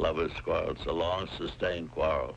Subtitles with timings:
[0.00, 0.70] lovers' quarrel.
[0.70, 2.36] It's a long, sustained quarrel.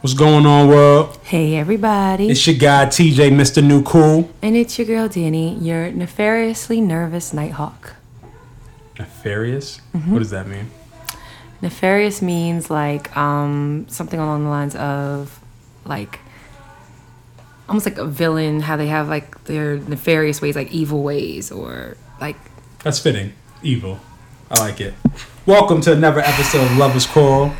[0.00, 1.18] What's going on, world?
[1.22, 2.28] Hey, everybody.
[2.28, 3.64] It's your guy, TJ, Mr.
[3.64, 4.28] New Cool.
[4.42, 7.94] and it's your girl, Danny, your nefariously nervous Nighthawk.
[8.98, 9.80] Nefarious?
[9.94, 10.12] Mm-hmm.
[10.12, 10.70] What does that mean?
[11.62, 15.40] Nefarious means like um, something along the lines of
[15.84, 16.18] like
[17.68, 21.96] almost like a villain, how they have like their nefarious ways, like evil ways, or
[22.20, 22.36] like
[22.82, 23.32] That's fitting.
[23.62, 24.00] Evil.
[24.50, 24.94] I like it.
[25.46, 27.52] Welcome to another episode of Lovers Quarrel.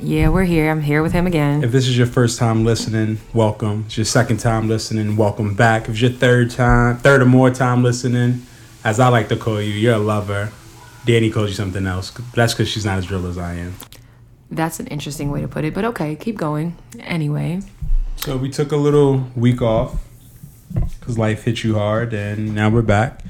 [0.00, 0.70] yeah, we're here.
[0.70, 1.62] I'm here with him again.
[1.62, 3.80] If this is your first time listening, welcome.
[3.80, 5.82] If it's your second time listening, welcome back.
[5.84, 8.42] If it's your third time, third or more time listening,
[8.84, 10.50] as I like to call you, you're a lover.
[11.04, 12.10] Danny calls you something else.
[12.34, 13.74] That's because she's not as real as I am.
[14.50, 16.76] That's an interesting way to put it, but okay, keep going.
[17.00, 17.60] Anyway,
[18.16, 20.02] So we took a little week off
[20.72, 23.20] because life hit you hard, and now we're back.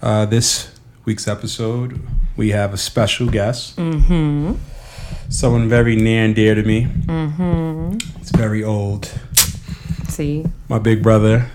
[0.00, 0.72] Uh, this
[1.04, 2.00] week's episode,
[2.36, 3.76] we have a special guest.
[3.76, 4.54] Mm-hmm.
[5.28, 6.84] Someone very near and dear to me.
[6.86, 7.96] Mm-hmm.
[8.20, 9.10] It's very old.
[10.08, 11.50] see, My big brother,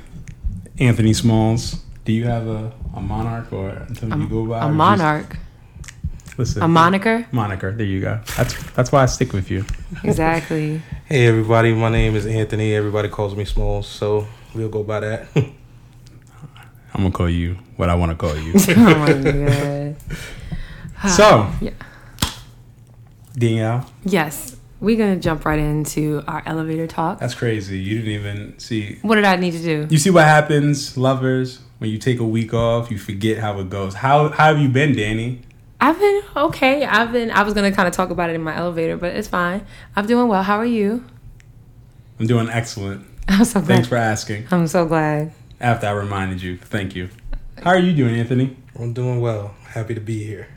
[0.80, 1.81] Anthony Smalls.
[2.06, 4.59] Do you have a, a monarch or something you go by?
[4.59, 5.38] or a just- monarch,
[6.38, 7.72] listen, a moniker, moniker.
[7.72, 8.20] There you go.
[8.36, 9.66] That's that's why I stick with you.
[10.03, 10.81] exactly.
[11.09, 12.75] Hey everybody, my name is Anthony.
[12.75, 15.28] Everybody calls me Smalls, so we'll go by that.
[15.36, 15.53] I'm
[17.02, 18.53] gonna call you what I want to call you.
[18.78, 19.96] oh my god.
[21.08, 21.72] So, Yeah.
[23.38, 23.86] Danielle.
[24.03, 27.19] Yes, we're gonna jump right into our elevator talk.
[27.19, 27.80] That's crazy.
[27.80, 29.00] You didn't even see.
[29.02, 29.88] What did I need to do?
[29.89, 33.69] You see what happens, lovers, when you take a week off, you forget how it
[33.69, 33.95] goes.
[33.95, 35.41] How how have you been, Danny?
[35.81, 36.83] I've been okay.
[36.86, 37.31] I've been.
[37.31, 39.66] I was gonna kind of talk about it in my elevator, but it's fine.
[39.95, 40.44] I'm doing well.
[40.44, 41.06] How are you?
[42.19, 43.06] I'm doing excellent.
[43.30, 43.67] I'm so glad.
[43.67, 44.47] Thanks for asking.
[44.52, 45.31] I'm so glad.
[45.61, 47.09] After I reminded you, thank you.
[47.63, 48.58] How are you doing, Anthony?
[48.78, 49.56] I'm doing well.
[49.69, 50.47] Happy to be here.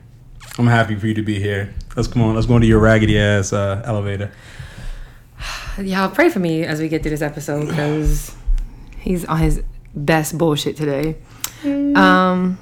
[0.59, 1.73] I'm happy for you to be here.
[1.97, 2.35] Let's come on.
[2.35, 4.31] Let's go into your raggedy ass uh, elevator.
[5.79, 8.35] Y'all pray for me as we get through this episode because
[8.99, 9.63] he's on his
[9.95, 11.17] best bullshit today.
[11.65, 12.59] Um,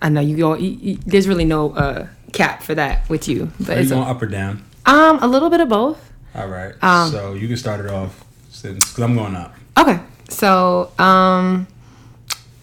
[0.00, 0.54] I know you go.
[0.54, 3.90] You, you, there's really no uh cap for that with you, but Are you it's
[3.90, 4.64] going a, up or down?
[4.86, 6.12] um a little bit of both.
[6.34, 6.72] All right.
[6.82, 9.54] Um, so you can start it off since because I'm going up.
[9.76, 10.00] Okay.
[10.30, 11.66] So, um,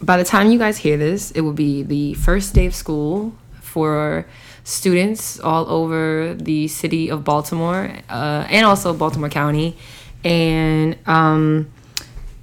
[0.01, 3.33] by the time you guys hear this, it will be the first day of school
[3.75, 4.25] for
[4.63, 9.75] students all over the city of Baltimore uh, and also Baltimore County.
[10.23, 11.69] And um,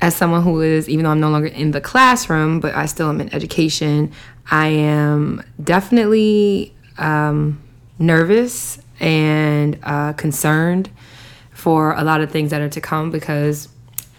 [0.02, 3.08] as someone who is, even though I'm no longer in the classroom, but I still
[3.08, 4.12] am in education,
[4.50, 7.62] I am definitely um,
[7.98, 10.90] nervous and uh, concerned
[11.54, 13.70] for a lot of things that are to come because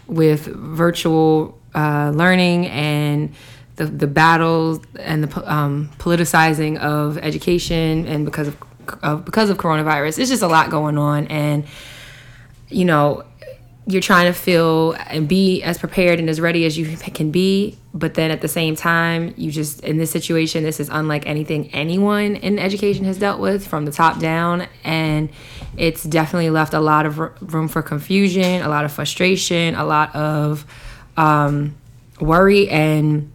[0.08, 3.32] with virtual uh, learning and
[3.76, 10.18] the, the battles and the um, politicizing of education and because of, because of coronavirus,
[10.18, 11.64] it's just a lot going on and
[12.68, 13.24] you know
[13.86, 17.76] you're trying to feel and be as prepared and as ready as you can be
[17.92, 21.72] but then at the same time you just in this situation this is unlike anything
[21.74, 24.66] anyone in education has dealt with from the top down.
[24.82, 25.28] And
[25.76, 30.14] it's definitely left a lot of room for confusion a lot of frustration a lot
[30.14, 30.64] of
[31.16, 31.74] um,
[32.20, 33.30] worry and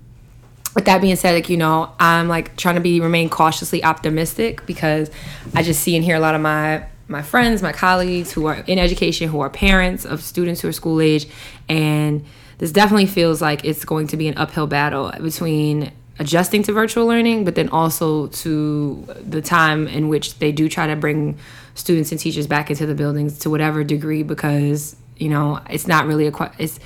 [0.79, 4.65] with that being said, like you know, I'm like trying to be remain cautiously optimistic
[4.65, 5.11] because
[5.53, 8.55] I just see and hear a lot of my my friends, my colleagues who are
[8.65, 11.27] in education, who are parents of students who are school age,
[11.67, 12.25] and
[12.59, 17.05] this definitely feels like it's going to be an uphill battle between adjusting to virtual
[17.05, 21.37] learning, but then also to the time in which they do try to bring
[21.75, 26.05] students and teachers back into the buildings to whatever degree because you know it's not
[26.05, 26.79] really a it's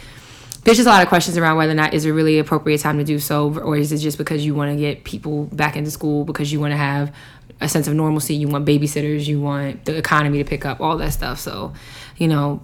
[0.63, 2.97] there's just a lot of questions around whether or not is it really appropriate time
[2.97, 5.91] to do so or is it just because you want to get people back into
[5.91, 7.13] school because you want to have
[7.61, 10.97] a sense of normalcy you want babysitters you want the economy to pick up all
[10.97, 11.39] that stuff.
[11.39, 11.73] So
[12.17, 12.63] you know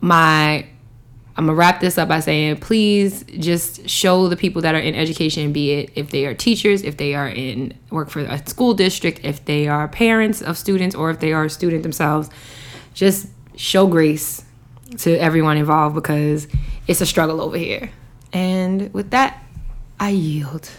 [0.00, 0.66] my
[1.36, 4.94] i'm gonna wrap this up by saying please just show the people that are in
[4.94, 8.74] education be it if they are teachers if they are in work for a school
[8.74, 12.30] district if they are parents of students or if they are a student themselves
[12.94, 14.44] just show grace
[14.96, 16.46] to everyone involved because
[16.88, 17.90] it's a struggle over here.
[18.32, 19.44] And with that,
[20.00, 20.70] I yield.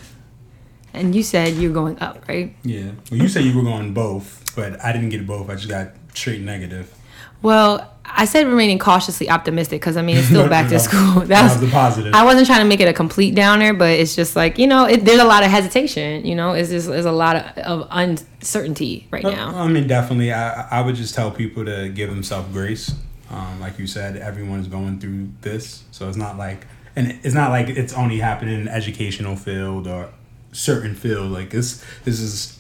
[0.94, 2.56] And you said you're going up, right?
[2.64, 2.92] Yeah.
[3.12, 5.50] Well, you said you were going both, but I didn't get both.
[5.50, 6.94] I just got straight negative.
[7.42, 11.22] Well, I said remaining cautiously optimistic because I mean it's still back to school.
[11.22, 12.14] that was the positive.
[12.14, 14.86] I wasn't trying to make it a complete downer, but it's just like you know,
[14.86, 16.26] it, there's a lot of hesitation.
[16.26, 19.56] You know, it's just there's a lot of, of uncertainty right now.
[19.56, 20.34] I mean, definitely.
[20.34, 22.94] I, I would just tell people to give themselves grace.
[23.30, 26.66] Um, like you said, everyone is going through this, so it's not like,
[26.96, 30.10] and it's not like it's only happening in the educational field or
[30.52, 31.32] certain field.
[31.32, 32.60] Like this, this is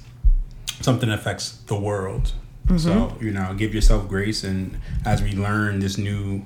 [0.82, 2.34] something that affects the world.
[2.78, 6.44] So you know, give yourself grace, and as we learn this new,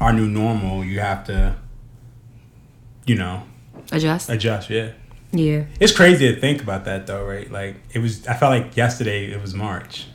[0.00, 1.54] our new normal, you have to,
[3.06, 3.44] you know,
[3.92, 4.28] Adjust.
[4.28, 4.70] adjust.
[4.70, 4.90] Yeah,
[5.30, 5.64] Yeah.
[5.78, 7.48] it's crazy to think about that though, right?
[7.48, 8.26] Like it was.
[8.26, 10.06] I felt like yesterday it was March.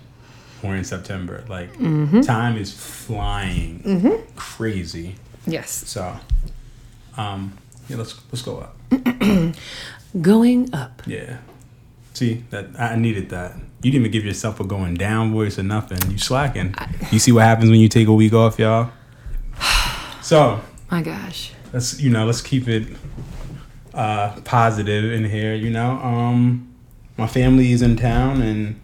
[0.68, 1.44] We're in September.
[1.48, 1.74] Like
[2.24, 5.16] time is flying, crazy.
[5.46, 5.69] Yes.
[5.88, 6.16] So,
[7.16, 8.75] um, yeah, let's let's go up.
[10.22, 11.02] Going up.
[11.06, 11.38] Yeah.
[12.14, 13.54] See that I needed that.
[13.81, 16.00] You didn't even give yourself a going down voice or nothing.
[16.12, 16.74] You slacking.
[17.12, 18.92] You see what happens when you take a week off, y'all.
[20.22, 20.60] So
[20.92, 21.54] My gosh.
[21.72, 22.98] let's you know let's keep it
[23.94, 25.54] uh, positive in here.
[25.56, 26.68] You know, um,
[27.18, 28.81] my family is in town, and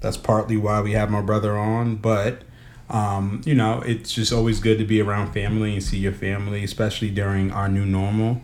[0.00, 1.96] that's partly why we have my brother on.
[1.96, 2.42] But
[2.88, 6.62] um, you know, it's just always good to be around family and see your family,
[6.62, 8.40] especially during our new normal.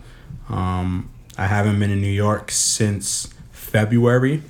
[0.48, 4.42] Um, I haven't been in New York since February,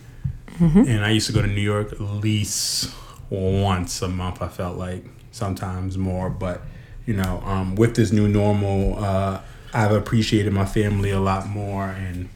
[0.89, 2.91] and I used to go to New York at least
[3.31, 4.41] once a month.
[4.43, 6.63] I felt like sometimes more, but
[7.07, 9.41] you know, um, with this new normal, uh,
[9.75, 12.29] I've appreciated my family a lot more, and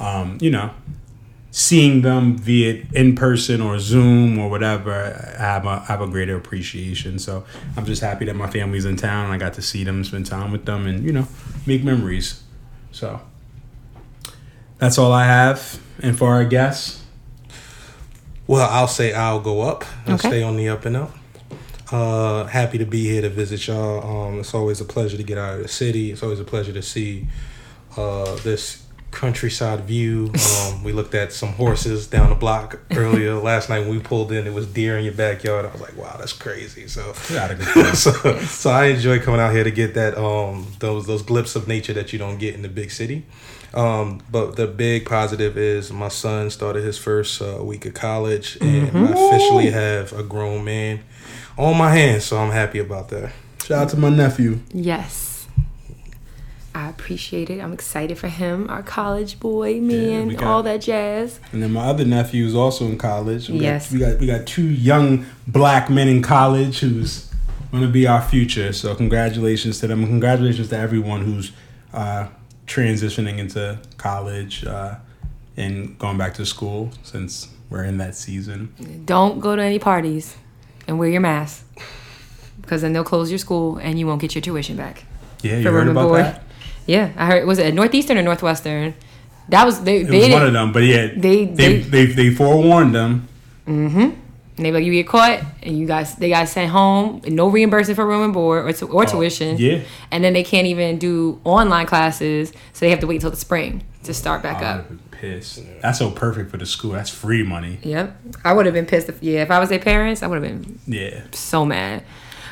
[0.00, 0.70] um, you know,
[1.50, 4.92] seeing them via in person or Zoom or whatever,
[5.38, 7.18] I have a I have a greater appreciation.
[7.18, 7.44] So
[7.76, 9.24] I'm just happy that my family's in town.
[9.26, 11.26] and I got to see them, spend time with them, and you know,
[11.66, 12.42] make memories.
[12.92, 13.20] So
[14.78, 15.80] that's all I have.
[16.02, 17.02] And for our guests,
[18.46, 20.28] Well, I'll say I'll go up and Okay.
[20.28, 21.14] stay on the up and up.
[21.92, 24.28] Uh, happy to be here to visit y'all.
[24.28, 26.12] Um, it's always a pleasure to get out of the city.
[26.12, 27.26] It's always a pleasure to see
[27.96, 30.32] uh, this countryside view.
[30.60, 33.34] Um, we looked at some horses down the block earlier.
[33.40, 35.64] Last night when we pulled in, it was deer in your backyard.
[35.64, 36.86] I was like, wow, that's crazy.
[36.88, 37.94] So we got a good time.
[37.94, 41.68] so, so I enjoy coming out here to get that um those those glimpses of
[41.68, 43.24] nature that you don't get in the big city.
[43.74, 48.56] Um, but the big positive is my son started his first uh, week of college,
[48.62, 51.00] and I officially have a grown man
[51.58, 52.24] on my hands.
[52.24, 53.30] So I'm happy about that.
[53.62, 54.60] shout out to my nephew.
[54.72, 55.37] Yes.
[56.78, 57.60] I appreciate it.
[57.60, 61.40] I'm excited for him, our college boy, man, we got- all that jazz.
[61.50, 63.48] And then my other nephew is also in college.
[63.48, 63.90] We got- Yes.
[63.92, 67.26] we got we got two young black men in college who's
[67.72, 68.72] going to be our future.
[68.72, 70.06] So congratulations to them.
[70.06, 71.50] Congratulations to everyone who's
[71.92, 72.28] uh,
[72.68, 74.94] transitioning into college uh,
[75.56, 78.72] and going back to school since we're in that season.
[79.04, 80.36] Don't go to any parties
[80.86, 81.66] and wear your mask
[82.62, 85.04] because then they'll close your school and you won't get your tuition back.
[85.42, 86.20] Yeah, you heard about board.
[86.24, 86.44] that?
[86.88, 87.46] Yeah, I heard.
[87.46, 88.94] Was it Northeastern or Northwestern?
[89.50, 89.98] That was they.
[90.00, 93.28] It they was one of them, but yeah, they- they they they, they, forewarned them.
[93.66, 94.00] Mm-hmm.
[94.00, 97.36] And they be like, you get caught, and you guys they got sent home, and
[97.36, 99.54] no reimbursement for room and board or, tu- or tuition.
[99.54, 99.82] Oh, yeah.
[100.10, 103.36] And then they can't even do online classes, so they have to wait till the
[103.36, 104.76] spring to start back I up.
[104.90, 105.60] would have been pissed.
[105.82, 106.92] That's so perfect for the school.
[106.92, 107.78] That's free money.
[107.82, 109.08] Yep, I would have been pissed.
[109.08, 111.20] If, yeah, if I was their parents, I would have been Yeah.
[111.32, 112.02] so mad.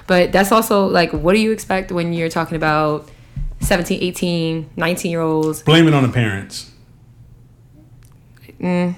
[0.07, 3.09] But that's also like, what do you expect when you're talking about
[3.67, 5.63] 17, 18, 19 year olds?
[5.63, 6.71] Blame it on the parents.
[8.61, 8.95] Mm.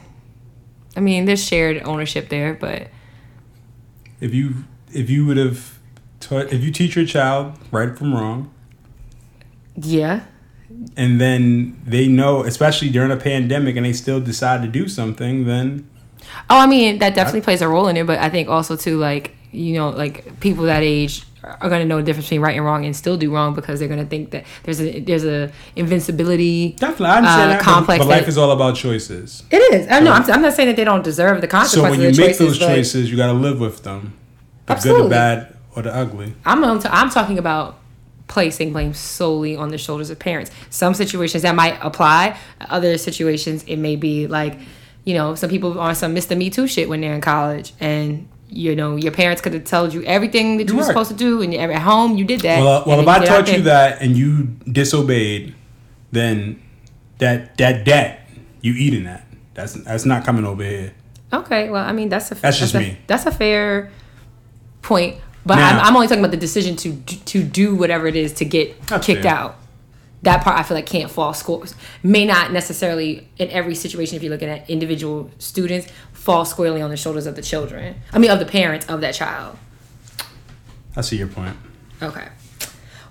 [0.96, 2.88] I mean, there's shared ownership there, but
[4.20, 5.78] if you if you would have
[6.20, 8.52] taught if you teach your child right from wrong
[9.76, 10.24] yeah,
[10.96, 15.44] and then they know especially during a pandemic and they still decide to do something
[15.44, 15.88] then
[16.50, 18.98] Oh, I mean that definitely plays a role in it, but I think also too
[18.98, 22.56] like you know like people that age are going to know the difference between right
[22.56, 25.24] and wrong and still do wrong because they're going to think that there's a there's
[25.24, 26.72] a invincibility.
[26.72, 29.86] definitely i understand Uh, that, complex but, life that- is all about choices It is.
[29.90, 30.12] I know.
[30.12, 31.74] I'm, I'm not saying that they don't deserve the consequences.
[31.86, 34.14] so when you make choices, those choices you got to live with them
[34.66, 35.02] the good Absolutely.
[35.04, 37.78] the bad or the ugly I'm I'm talking about
[38.26, 40.50] placing blame solely on the shoulders of parents.
[40.68, 42.36] Some situations that might apply.
[42.68, 44.58] Other situations it may be like,
[45.04, 46.36] you know, some people are some Mr.
[46.36, 49.92] Me Too shit when they're in college, and you know your parents could have told
[49.92, 50.88] you everything that you You're were right.
[50.88, 52.60] supposed to do, and you're at home you did that.
[52.60, 55.54] well, uh, well if i taught you that and you disobeyed
[56.12, 56.60] then
[57.18, 58.28] that that debt
[58.62, 60.92] you eating that that's that's not coming over here
[61.30, 62.96] Okay, well, I mean that's a That's just a, me.
[63.06, 63.90] That's a fair
[64.80, 68.16] point, but Now- I'm, I'm only talking about the decision to to do whatever it
[68.16, 69.26] is to get kicked fair.
[69.34, 69.56] out.
[70.22, 71.74] That part I feel like can't fall scores.
[72.02, 75.88] May not necessarily in every situation if you're looking at individual students
[76.28, 77.94] fall squarely on the shoulders of the children.
[78.12, 79.56] I mean of the parents of that child.
[80.94, 81.56] i see your point
[82.02, 82.28] Okay.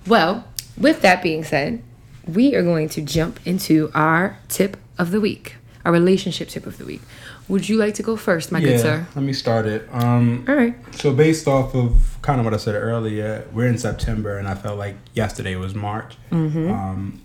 [0.06, 0.44] Well,
[0.76, 1.82] with that being said,
[2.24, 6.78] we are going to jump into our tip of the week, our relationship tip of
[6.78, 7.00] the week.
[7.48, 9.08] Would you like to go first, my good sir?
[9.16, 10.76] let me start it um All right.
[10.94, 14.54] So based off of kind of what I said earlier, we're in September, and I
[14.54, 16.14] felt like yesterday was March.
[16.30, 17.20] Um,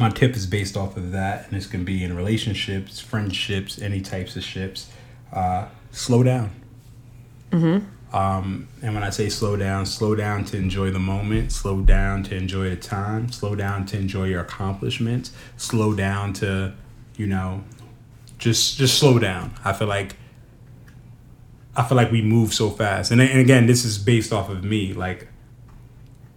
[0.00, 4.00] my tip is based off of that, and this can be in relationships, friendships, any
[4.00, 4.90] types of ships.
[5.32, 6.50] Uh, slow down.
[7.50, 8.16] Mm-hmm.
[8.16, 12.22] Um, and when I say slow down, slow down to enjoy the moment, slow down
[12.24, 16.72] to enjoy the time, slow down to enjoy your accomplishments, slow down to,
[17.16, 17.64] you know,
[18.38, 19.52] just just slow down.
[19.64, 20.16] I feel like
[21.76, 23.10] I feel like we move so fast.
[23.10, 24.94] And, and again, this is based off of me.
[24.94, 25.28] Like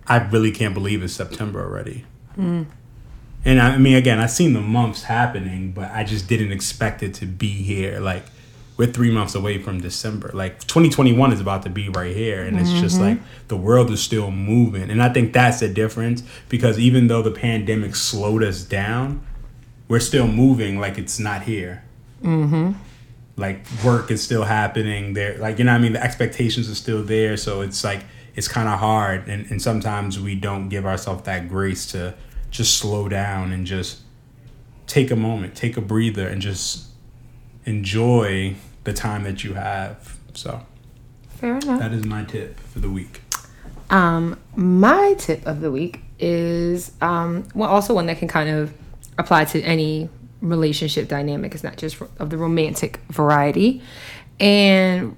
[0.08, 2.06] I really can't believe it's September already.
[3.46, 7.02] And I, I mean, again, I've seen the months happening, but I just didn't expect
[7.02, 8.00] it to be here.
[8.00, 8.26] Like
[8.82, 10.32] we're three months away from December.
[10.34, 14.02] Like 2021 is about to be right here, and it's just like the world is
[14.02, 14.90] still moving.
[14.90, 19.24] And I think that's the difference because even though the pandemic slowed us down,
[19.88, 21.84] we're still moving like it's not here.
[22.24, 22.72] Mm-hmm.
[23.36, 25.38] Like work is still happening there.
[25.38, 27.38] Like you know, what I mean, the expectations are still there.
[27.38, 28.04] So it's like
[28.36, 32.16] it's kind of hard, and, and sometimes we don't give ourselves that grace to
[32.50, 34.00] just slow down and just
[34.88, 36.88] take a moment, take a breather, and just
[37.66, 40.18] enjoy the time that you have.
[40.34, 40.62] So
[41.30, 41.80] Fair enough.
[41.80, 43.22] that is my tip for the week.
[43.90, 48.74] Um, my tip of the week is um, well, also one that can kind of
[49.18, 50.10] apply to any
[50.42, 51.54] relationship dynamic.
[51.54, 53.82] It's not just of the romantic variety,
[54.40, 55.18] and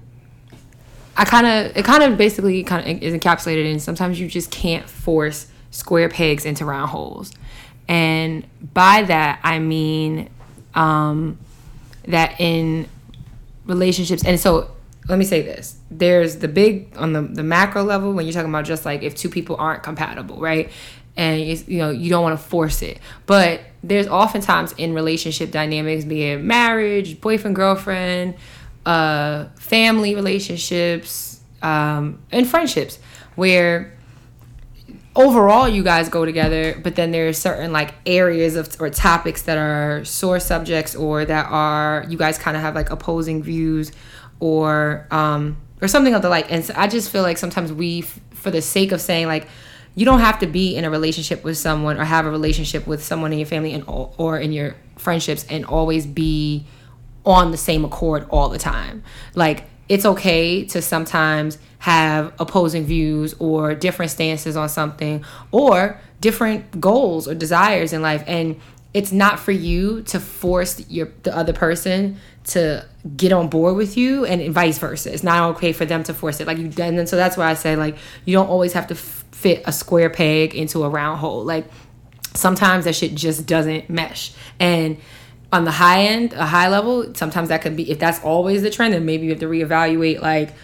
[1.16, 4.50] I kind of it kind of basically kind of is encapsulated in sometimes you just
[4.50, 7.32] can't force square pegs into round holes,
[7.88, 10.30] and by that I mean
[10.74, 11.38] um,
[12.08, 12.88] that in
[13.66, 14.70] relationships and so
[15.08, 18.48] let me say this there's the big on the, the macro level when you're talking
[18.48, 20.70] about just like if two people aren't compatible right?
[21.16, 22.98] And you, you know you don't want to force it.
[23.26, 28.34] But there's oftentimes in relationship dynamics be it marriage boyfriend girlfriend
[28.84, 32.98] uh family relationships um and friendships
[33.36, 33.93] where
[35.16, 39.42] overall you guys go together but then there are certain like areas of or topics
[39.42, 43.92] that are sore subjects or that are you guys kind of have like opposing views
[44.40, 48.00] or um or something of the like and so i just feel like sometimes we
[48.00, 49.46] f- for the sake of saying like
[49.94, 53.00] you don't have to be in a relationship with someone or have a relationship with
[53.02, 56.66] someone in your family and or- or in your friendships and always be
[57.24, 59.04] on the same accord all the time.
[59.36, 66.80] Like it's okay to sometimes have opposing views or different stances on something or different
[66.80, 68.58] goals or desires in life and
[68.94, 72.86] it's not for you to force your the other person to
[73.16, 75.12] get on board with you and vice versa.
[75.12, 76.46] It's not okay for them to force it.
[76.46, 78.94] Like you and then so that's why I say like you don't always have to
[78.94, 81.44] f- fit a square peg into a round hole.
[81.44, 81.66] Like
[82.34, 84.32] sometimes that shit just doesn't mesh.
[84.60, 84.98] And
[85.54, 88.70] on the high end, a high level, sometimes that could be if that's always the
[88.70, 90.54] trend, then maybe you have to reevaluate like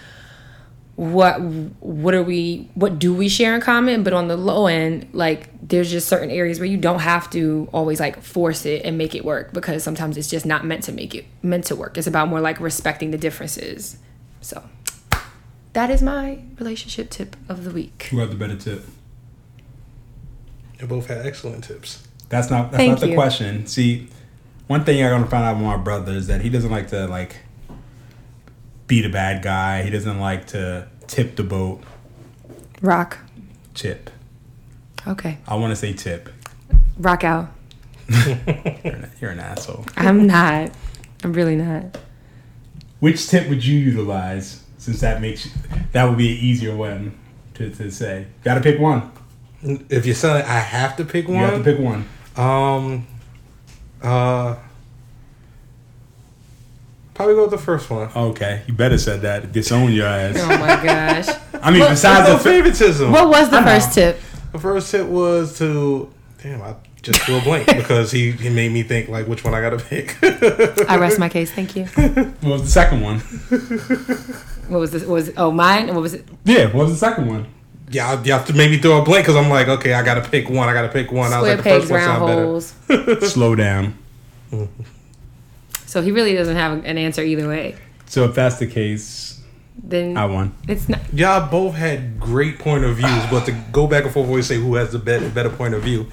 [0.97, 5.09] what what are we what do we share in common but on the low end
[5.14, 8.99] like there's just certain areas where you don't have to always like force it and
[8.99, 11.97] make it work because sometimes it's just not meant to make it meant to work
[11.97, 13.97] it's about more like respecting the differences
[14.42, 14.62] so
[15.73, 18.85] that is my relationship tip of the week Who got the better tip?
[20.80, 22.06] You both had excellent tips.
[22.30, 23.14] That's not that's Thank not the you.
[23.14, 23.66] question.
[23.66, 24.09] See,
[24.71, 27.09] one thing I'm gonna find out with my brother is that he doesn't like to
[27.09, 27.35] like
[28.87, 29.83] be the bad guy.
[29.83, 31.83] He doesn't like to tip the boat.
[32.81, 33.19] rock
[33.75, 34.11] Tip.
[35.09, 36.29] okay I want to say tip.
[36.99, 37.49] rock out
[38.09, 39.87] You're an, you're an asshole.
[39.97, 40.71] i'm not
[41.25, 41.99] i'm really not
[43.00, 44.62] Which tip would you utilize?
[44.79, 45.53] Since that makes you,
[45.93, 47.19] that would be an easier one
[47.55, 48.27] to, to say.
[48.45, 49.11] Got to pick one.
[49.62, 51.37] If you're saying I have to pick one.
[51.39, 52.07] You have to pick one.
[52.37, 53.07] um,
[54.02, 54.57] uh,
[57.14, 58.11] probably go with the first one.
[58.14, 59.52] Okay, you better said that.
[59.52, 60.37] Disown your ass.
[60.38, 61.28] oh my gosh
[61.62, 63.12] I mean, Well, besides the fi- favoritism.
[63.12, 63.66] what was the I know.
[63.66, 64.21] first tip
[64.52, 66.11] The first tip was to
[66.42, 66.62] damn.
[66.62, 69.61] I just drew a blank because he, he made me think like which one I
[69.61, 70.16] gotta pick.
[70.90, 73.19] i rest my case thank you what was the second one?
[74.69, 77.26] what was this what was oh mine what was it Yeah, what was the second
[77.26, 77.47] one?
[77.90, 80.49] Yeah, you have to maybe throw a blank because I'm like, okay, I gotta pick
[80.49, 80.68] one.
[80.68, 81.32] I gotta pick one.
[81.32, 83.16] I was square like, the pegs first one round sound better.
[83.18, 83.99] holes Slow down.
[85.87, 87.76] So he really doesn't have an answer either way.
[88.06, 89.40] So if that's the case,
[89.82, 90.54] Then I won.
[90.68, 91.00] it's not.
[91.12, 94.56] Y'all both had great point of views, but to go back and forth always say
[94.56, 96.06] who has the better better point of view,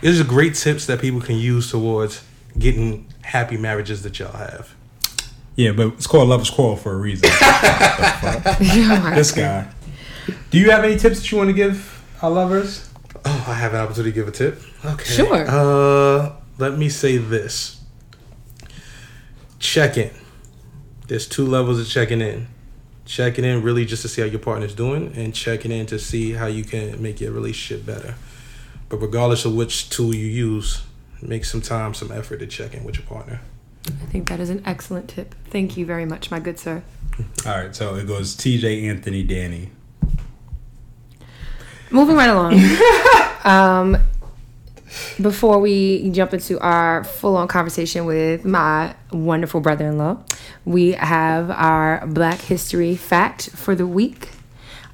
[0.00, 2.22] these are great tips that people can use towards
[2.58, 4.74] getting happy marriages that y'all have.
[5.56, 7.28] Yeah, but it's called Lover's Quarrel for a reason.
[9.14, 9.68] This guy.
[10.52, 12.86] Do you have any tips that you want to give our lovers?
[13.24, 14.60] Oh, I have an opportunity to give a tip.
[14.84, 15.04] Okay.
[15.04, 15.46] Sure.
[15.48, 17.80] Uh, let me say this.
[19.58, 20.10] Check in.
[21.08, 22.48] There's two levels of checking in.
[23.06, 26.32] Checking in really just to see how your partner's doing, and checking in to see
[26.32, 28.16] how you can make your relationship better.
[28.90, 30.82] But regardless of which tool you use,
[31.22, 33.40] make some time, some effort to check in with your partner.
[33.86, 35.34] I think that is an excellent tip.
[35.48, 36.82] Thank you very much, my good sir.
[37.46, 38.86] All right, so it goes T.J.
[38.86, 39.70] Anthony, Danny.
[41.92, 42.58] Moving right along.
[43.44, 44.02] um,
[45.20, 50.18] before we jump into our full on conversation with my wonderful brother in law,
[50.64, 54.30] we have our Black History fact for the week.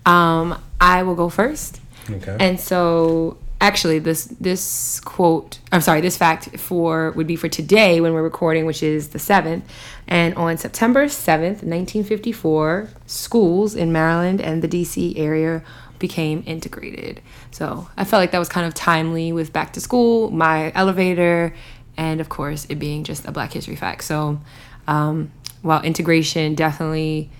[0.06, 1.80] Um, I will go first.
[2.10, 2.36] Okay.
[2.40, 8.00] And so actually this this quote I'm sorry, this fact for would be for today
[8.00, 9.64] when we're recording, which is the seventh.
[10.06, 15.62] And on September seventh, nineteen fifty four, schools in Maryland and the DC area
[15.98, 17.22] became integrated.
[17.50, 21.54] So I felt like that was kind of timely with back to school, my elevator,
[21.96, 24.04] and of course it being just a black history fact.
[24.04, 24.40] So
[24.86, 27.30] um, while integration definitely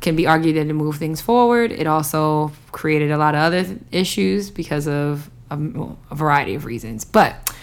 [0.00, 1.72] can be argued that it moved things forward.
[1.72, 5.58] It also created a lot of other issues because of a,
[6.10, 7.04] a variety of reasons.
[7.04, 7.54] But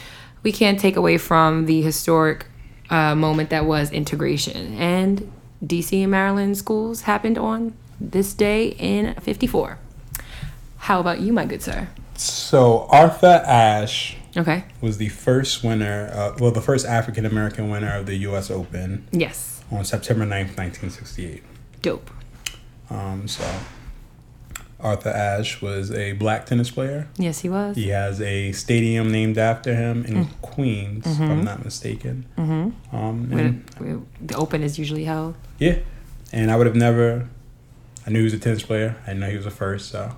[0.43, 2.47] we can't take away from the historic
[2.89, 4.73] uh, moment that was integration.
[4.77, 5.31] And
[5.63, 9.77] DC and Maryland schools happened on this day in 54.
[10.81, 11.87] How about you, my good sir?
[12.15, 14.63] So Arthur Ashe Okay.
[14.81, 18.49] was the first winner, uh, well, the first African American winner of the U.S.
[18.51, 19.63] Open Yes.
[19.71, 21.43] on September 9th, 1968.
[21.81, 22.09] Dope.
[22.89, 23.43] Um, so
[24.79, 27.07] Arthur Ashe was a black tennis player.
[27.17, 27.75] Yes, he was.
[27.75, 32.25] He has a stadium named after him in Queens, if I'm not mistaken.
[32.37, 32.95] Mm-hmm.
[32.95, 35.35] Um, and, the Open is usually held.
[35.59, 35.77] yeah,
[36.31, 37.29] and I would have never.
[38.05, 38.95] I knew he was a tennis player.
[39.03, 39.89] I didn't know he was a first.
[39.89, 40.15] So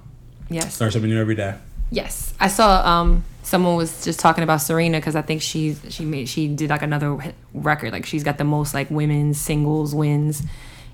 [0.53, 0.79] Yes.
[0.79, 1.55] learn something new every day.
[1.91, 6.05] Yes, I saw um someone was just talking about Serena because I think she she
[6.05, 7.17] made she did like another
[7.53, 10.43] record like she's got the most like women's singles wins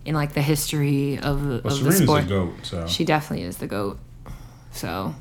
[0.06, 2.24] in like the history of, Well, of the sport.
[2.24, 2.54] a goat.
[2.64, 4.00] So She definitely is the goat.
[4.72, 5.14] So,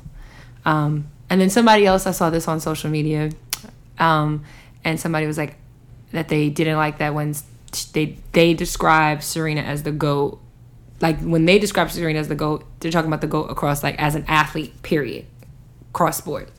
[0.65, 3.31] um, and then somebody else I saw this on social media,
[3.99, 4.43] um,
[4.83, 5.55] and somebody was like
[6.11, 7.35] that they didn't like that when
[7.93, 10.39] they they describe Serena as the goat.
[11.01, 13.95] Like when they describe Serena as the goat, they're talking about the goat across like
[13.99, 14.81] as an athlete.
[14.83, 15.25] Period,
[15.93, 16.49] cross sport.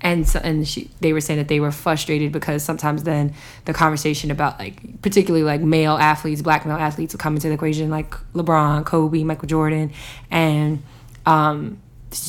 [0.00, 3.34] And so, and she, they were saying that they were frustrated because sometimes then
[3.66, 7.54] the conversation about like particularly like male athletes, black male athletes will come into the
[7.54, 9.92] equation like LeBron, Kobe, Michael Jordan,
[10.30, 10.82] and
[11.26, 11.78] um,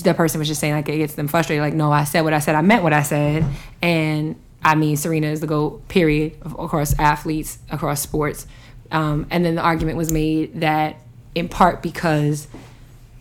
[0.04, 1.62] that person was just saying like it gets them frustrated.
[1.62, 3.46] Like, no, I said what I said, I meant what I said,
[3.82, 5.88] and I mean Serena is the goat.
[5.88, 6.36] Period.
[6.42, 8.46] Of course, athletes across sports,
[8.92, 11.01] um, and then the argument was made that
[11.36, 12.48] in part because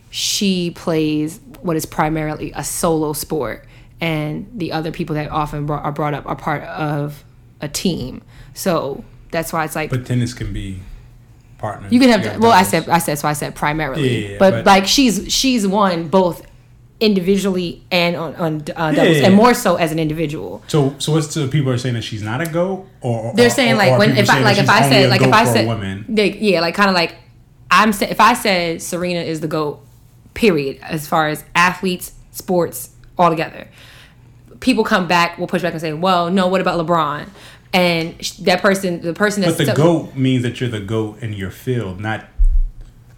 [0.09, 3.65] she plays what is primarily a solo sport,
[3.99, 7.23] and the other people that often brought, are brought up are part of
[7.61, 8.21] a team.
[8.53, 10.79] So that's why it's like but tennis can be
[11.57, 11.91] partners.
[11.93, 12.23] you can have.
[12.23, 13.27] got well, I said I said so.
[13.27, 16.45] I said primarily, Yeah, yeah, but, but- like she's she's won both
[16.99, 19.35] individually and on on uh, doubles, yeah, and yeah.
[19.35, 20.61] more so as an individual.
[20.67, 23.49] So, so what's the people are saying that she's not a goat, or They're or-
[23.49, 25.67] saying or- like or when if I like if I said like if I said
[25.67, 26.05] woman.
[26.09, 27.15] they, yeah like kind of like
[27.71, 29.79] I'm if I said Serena is the goat,
[30.33, 33.67] period, as far as athletes, sports, all together.
[34.59, 37.27] People come back, will push back and say, "Well, no, what about LeBron?"
[37.73, 41.33] And that person, the person that's But the goat means that you're the goat in
[41.33, 42.27] your field, not.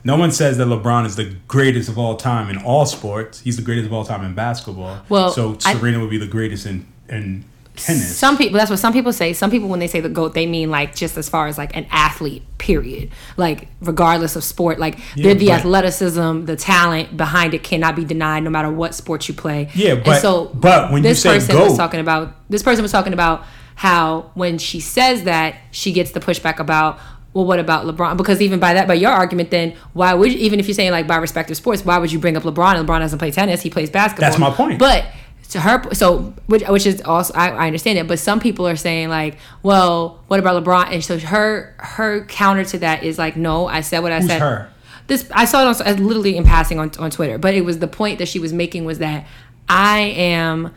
[0.06, 3.40] No one says that LeBron is the greatest of all time in all sports.
[3.40, 5.00] He's the greatest of all time in basketball.
[5.10, 8.18] Well, so I- Serena would be the greatest in in tennis.
[8.18, 9.34] Some people, that's what some people say.
[9.34, 11.76] Some people, when they say the GOAT, they mean like just as far as like
[11.76, 13.12] an athlete, period.
[13.38, 18.44] Like, regardless of sport, like Yeah, the, athleticism, the talent behind it cannot be denied
[18.44, 19.70] no matter what sport you play.
[19.74, 22.82] Yeah, And but- but when you this say person was GOAT- talking about, this person
[22.84, 23.44] was talking about
[23.76, 27.00] how when she says that, she gets the pushback about,
[27.34, 28.16] well, what about LeBron?
[28.16, 30.92] Because even by that, by your argument, then why would you, even if you're saying
[30.92, 32.76] like by respective sports, why would you bring up LeBron?
[32.86, 34.30] LeBron doesn't play tennis; he plays basketball.
[34.30, 34.78] That's my point.
[34.78, 35.06] But
[35.54, 38.76] to her, so which, which is also I, I understand it, but some people are
[38.76, 40.92] saying like, well, what about LeBron?
[40.92, 44.28] And so her her counter to that is like, no, I said what I Who's
[44.28, 44.42] said.
[44.42, 44.70] her?
[45.08, 47.80] This I saw it on uh, literally in passing on on Twitter, but it was
[47.80, 49.28] the point that she was making was that
[49.70, 50.74] I am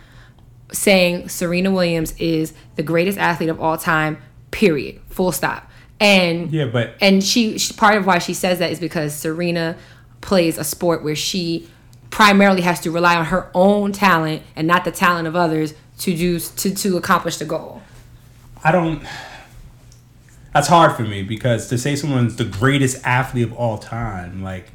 [0.72, 4.18] saying Serena Williams is the greatest athlete of all time.
[4.50, 5.00] Period.
[5.08, 5.70] Full stop.
[5.98, 9.78] And Yeah, but and she, she part of why she says that is because Serena
[10.20, 11.68] plays a sport where she
[12.10, 16.16] primarily has to rely on her own talent and not the talent of others to
[16.16, 17.82] do to to accomplish the goal.
[18.62, 19.02] I don't.
[20.52, 24.70] That's hard for me because to say someone's the greatest athlete of all time, like,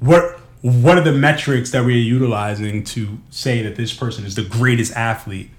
[0.00, 4.44] what what are the metrics that we're utilizing to say that this person is the
[4.44, 5.50] greatest athlete?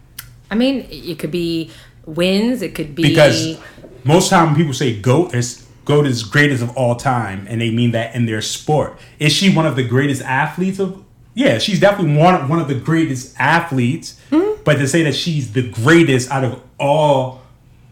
[0.49, 1.71] I mean, it could be
[2.05, 3.57] wins, it could be Because
[4.03, 7.71] most time when people say goat, is goat is greatest of all time, and they
[7.71, 8.99] mean that in their sport.
[9.19, 11.03] Is she one of the greatest athletes of?
[11.33, 14.19] Yeah, she's definitely one one of the greatest athletes.
[14.31, 14.61] Mm-hmm.
[14.63, 17.41] But to say that she's the greatest out of all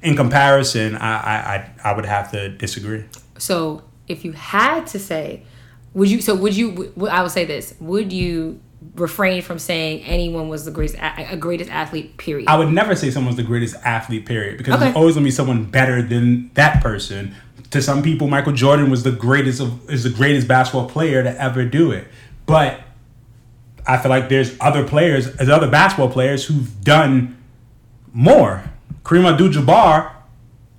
[0.04, 3.06] in comparison, I I I, I would have to disagree.
[3.38, 5.44] So if you had to say,
[5.94, 6.22] would you?
[6.22, 6.94] So would you?
[7.10, 8.60] I would say this: Would you
[8.96, 12.18] refrain from saying anyone was the greatest, a, greatest athlete?
[12.18, 12.48] Period.
[12.48, 14.86] I would never say someone's the greatest athlete, period, because Okay.
[14.86, 17.34] there's always gonna be someone better than that person.
[17.76, 21.42] To some people, Michael Jordan was the greatest of is the greatest basketball player to
[21.42, 22.08] ever do it.
[22.46, 22.80] But
[23.86, 27.38] I feel like there's other players, there's other basketball players who've done
[28.14, 28.64] more.
[29.04, 30.10] Kareem Abdul-Jabbar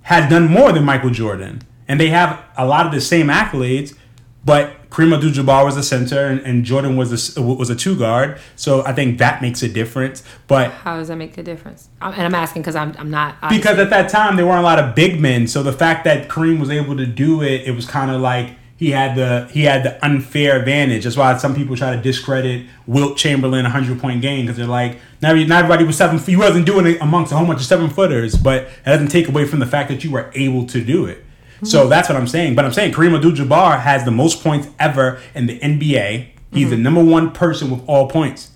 [0.01, 3.95] has done more than Michael Jordan, and they have a lot of the same accolades.
[4.43, 8.39] But Kareem Abdul-Jabbar was a center, and, and Jordan was a, was a two guard.
[8.55, 10.23] So I think that makes a difference.
[10.47, 11.89] But How does that make a difference?
[12.01, 14.63] Um, And I'm asking because I'm I'm not because at that time there weren't a
[14.63, 17.71] lot of big men, so the fact that Kareem was able to do it, it
[17.71, 21.03] was kind of like he had the he had the unfair advantage.
[21.03, 24.67] That's why some people try to discredit Wilt Chamberlain a hundred point game because they're
[24.67, 26.19] like, not, not everybody was seven.
[26.19, 29.27] He wasn't doing it amongst a whole bunch of seven footers, but that doesn't take
[29.27, 31.25] away from the fact that you were able to do it.
[31.63, 32.55] So that's what I'm saying.
[32.55, 36.27] But I'm saying Kareem Abdul-Jabbar has the most points ever in the NBA.
[36.51, 38.51] He's the number one person with all points.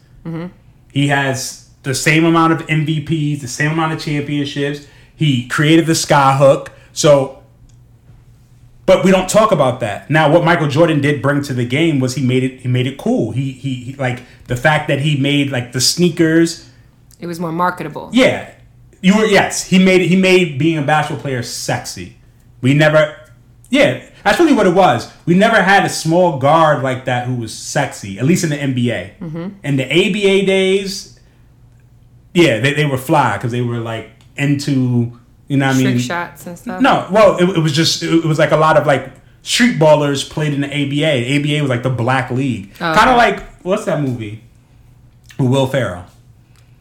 [0.91, 4.87] He has the same amount of MVPs, the same amount of championships.
[5.15, 6.71] He created the sky hook.
[6.93, 7.41] So,
[8.85, 10.31] but we don't talk about that now.
[10.31, 12.59] What Michael Jordan did bring to the game was he made it.
[12.61, 13.31] He made it cool.
[13.31, 16.69] He he, he like the fact that he made like the sneakers.
[17.19, 18.09] it was more marketable.
[18.11, 18.53] Yeah,
[19.01, 19.65] you were yes.
[19.67, 20.07] He made it.
[20.07, 22.17] he made being a basketball player sexy.
[22.61, 23.17] We never.
[23.69, 25.11] Yeah, that's really what it was.
[25.25, 28.57] We never had a small guard like that who was sexy, at least in the
[28.57, 29.17] NBA.
[29.17, 29.47] Mm-hmm.
[29.63, 31.19] In the ABA days,
[32.33, 35.95] yeah, they, they were fly because they were like into, you know what I Trick
[35.95, 35.99] mean?
[35.99, 36.81] shots and stuff.
[36.81, 40.29] No, well, it, it was just, it, was like a lot of like street ballers
[40.29, 41.25] played in the ABA.
[41.25, 42.71] The ABA was like the black league.
[42.75, 43.37] Oh, kind of okay.
[43.41, 44.43] like, what's that movie?
[45.37, 46.05] With Will Ferrell.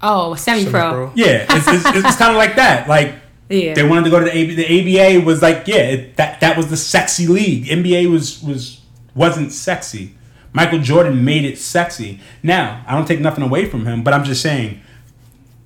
[0.03, 0.71] Oh, semi pro.
[0.73, 1.13] Semi-pro.
[1.15, 2.89] Yeah, it's, it's, it's kind of like that.
[2.89, 3.15] Like,
[3.51, 3.75] Yeah.
[3.75, 4.55] they wanted to go to the ABA.
[4.55, 7.65] The ABA was like, yeah, it, that that was the sexy league.
[7.65, 8.81] NBA was was
[9.15, 10.15] wasn't sexy.
[10.53, 12.21] Michael Jordan made it sexy.
[12.43, 14.81] Now, I don't take nothing away from him, but I'm just saying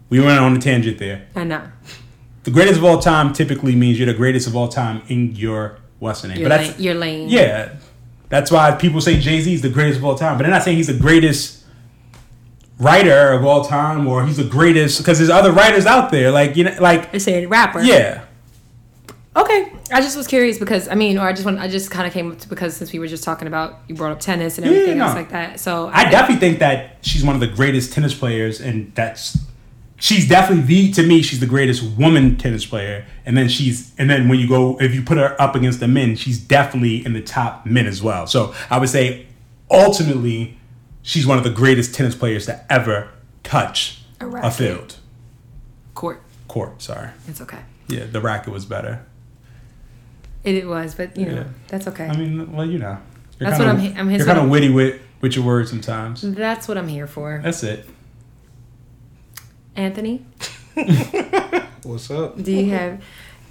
[0.09, 1.27] we went on a tangent there.
[1.35, 1.63] I know.
[2.45, 5.79] The greatest of all time typically means you're the greatest of all time in your
[5.99, 6.39] what's the name.
[6.39, 6.81] Your but that's.
[6.81, 7.29] Your lane.
[7.29, 7.77] yeah.
[8.31, 10.63] That's why people say Jay Z is the greatest of all time, but they're not
[10.65, 11.64] saying he's the greatest
[12.79, 16.31] writer of all time or he's the greatest because there's other writers out there.
[16.31, 17.81] Like you know, like They're saying rapper.
[17.83, 18.25] yeah.
[19.37, 19.73] Okay.
[19.93, 22.13] I just was curious because I mean, or I just want I just kind of
[22.13, 24.67] came up to because since we were just talking about you brought up tennis and
[24.67, 25.61] Yeah, everything else like that.
[25.61, 29.37] So I definitely think that she's one of the greatest tennis players, and that's
[29.97, 33.07] she's definitely the to me she's the greatest woman tennis player.
[33.27, 35.89] And then she's and then when you go if you put her up against the
[35.89, 38.27] men, she's definitely in the top men as well.
[38.29, 39.27] So I would say
[39.71, 40.57] ultimately
[41.05, 43.11] she's one of the greatest tennis players to ever
[43.45, 44.97] touch A a, field
[45.95, 46.21] court.
[46.49, 46.83] court.
[46.83, 47.61] Sorry, It's okay.
[47.87, 49.05] yeah, the racket was better.
[50.43, 51.45] It, it was, but you know Yeah.
[51.69, 52.07] that's okay.
[52.09, 52.99] I mean, well, you know,
[53.39, 55.45] you're That's kinda- what I'm he- I'm his You're kind of witty with with your
[55.45, 56.23] words sometimes.
[56.23, 57.41] that's what I'm here for.
[57.43, 57.89] That's it.
[59.77, 60.25] Anthony,
[61.83, 62.41] What's up?
[62.43, 63.01] do you have?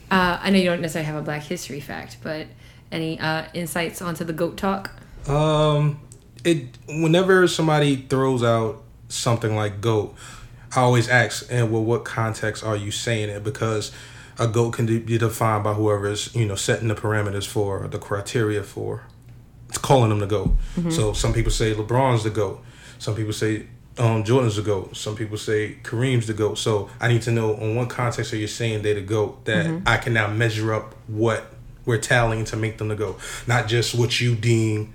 [0.09, 2.47] Uh, I know you don't necessarily have a Black History fact, but
[2.91, 4.91] any uh, insights onto the goat talk?
[5.27, 5.99] Um,
[6.43, 10.15] it whenever somebody throws out something like goat,
[10.75, 13.43] I always ask, and well, what context are you saying it?
[13.43, 13.91] Because
[14.39, 18.63] a goat can be defined by whoever's you know setting the parameters for the criteria
[18.63, 19.03] for
[19.81, 20.51] calling them the goat.
[20.91, 22.63] So some people say LeBron's the goat.
[22.99, 24.95] Some people say um, Jordan's the goat.
[24.95, 26.57] Some people say Kareem's the goat.
[26.57, 29.65] So I need to know on what context are you saying they're the goat that
[29.85, 31.45] I can now measure up what
[31.85, 34.93] we're tallying to make them the goat, not just what you deem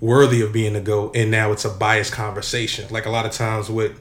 [0.00, 2.86] worthy of being the GOAT, and now it's a biased conversation.
[2.90, 3.98] Like a lot of times with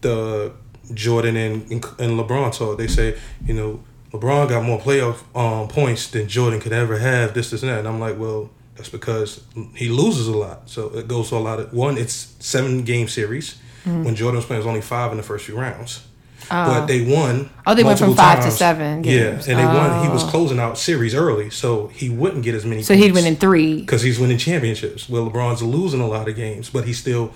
[0.00, 0.52] the
[0.92, 1.80] Jordan and, and
[2.18, 6.72] LeBron talk, they say, you know, LeBron got more playoff um, points than Jordan could
[6.72, 7.78] ever have, this, this, and that.
[7.80, 9.42] And I'm like, well, that's because
[9.74, 10.68] he loses a lot.
[10.68, 13.58] So it goes to a lot of one, it's seven game series.
[14.04, 16.06] When Jordan was playing, was only five in the first few rounds.
[16.48, 17.50] But they won.
[17.66, 19.46] Oh, they went from five to seven games.
[19.46, 20.02] Yeah, and they won.
[20.04, 20.28] He was Oh.
[20.28, 22.82] closing out series early, so he wouldn't get as many.
[22.82, 23.80] So he'd win in three.
[23.80, 25.08] because he's winning championships.
[25.08, 27.32] Well, LeBron's losing a lot of games, but he's still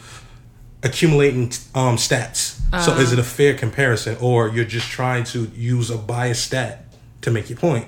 [0.83, 1.45] accumulating
[1.75, 2.57] um, stats.
[2.85, 6.85] so is it a fair comparison, or you're just trying to use a biased stat
[7.23, 7.87] to make your point?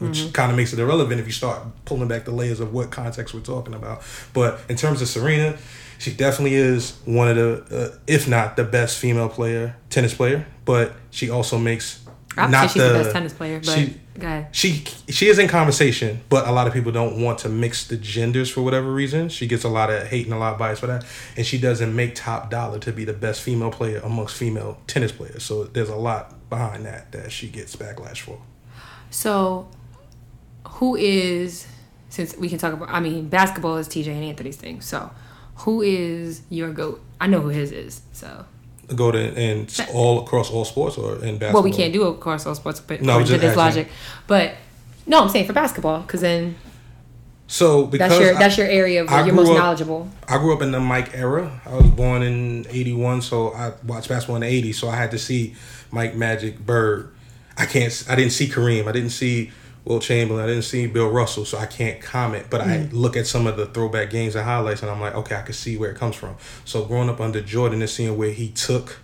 [0.00, 2.90] Which kind of makes it irrelevant if you start pulling back the layers of what
[2.90, 4.02] context we're talking about.
[4.32, 5.58] But in terms of Serena,
[5.98, 10.46] she definitely is one of the, uh, if not the best female player, tennis player.
[10.64, 12.00] But she also makes
[12.36, 14.00] I would not she's the best tennis player, but she,
[14.52, 17.96] she she is in conversation, but a lot of people don't want to mix the
[17.96, 19.28] genders for whatever reason.
[19.28, 21.04] She gets a lot of hate and a lot of bias for that,
[21.36, 25.10] and she doesn't make top dollar to be the best female player amongst female tennis
[25.10, 25.42] players.
[25.42, 28.40] So there's a lot behind that that she gets backlash for.
[29.10, 29.68] So,
[30.80, 31.66] who is
[32.08, 32.90] since we can talk about?
[32.90, 34.80] I mean, basketball is TJ and Anthony's thing.
[34.80, 35.10] So,
[35.56, 37.00] who is your goat?
[37.20, 38.00] I know who his is.
[38.12, 38.44] So,
[38.96, 41.52] Go to and s- all across all sports or in basketball.
[41.54, 43.88] well, we can't do across all sports, but No, just this logic.
[44.26, 44.54] But
[45.06, 46.56] no, I'm saying for basketball because then
[47.46, 50.08] So because that's your I- that's your area of I you're most up- knowledgeable.
[50.28, 51.60] I grew up in the Mike era.
[51.66, 54.74] I was born in '81, so I watched basketball in the '80s.
[54.78, 55.54] So I had to see
[55.92, 57.12] Mike, Magic, Bird.
[57.56, 57.92] I can't.
[58.08, 58.86] I didn't see Kareem.
[58.88, 59.50] I didn't see
[59.90, 60.44] Will Chamberlain.
[60.44, 61.44] I didn't see Bill Russell.
[61.44, 62.46] So I can't comment.
[62.48, 62.92] But I mm.
[62.92, 65.52] look at some of the throwback games and highlights, and I'm like, okay, I can
[65.52, 66.36] see where it comes from.
[66.64, 69.00] So growing up under Jordan and seeing where he took.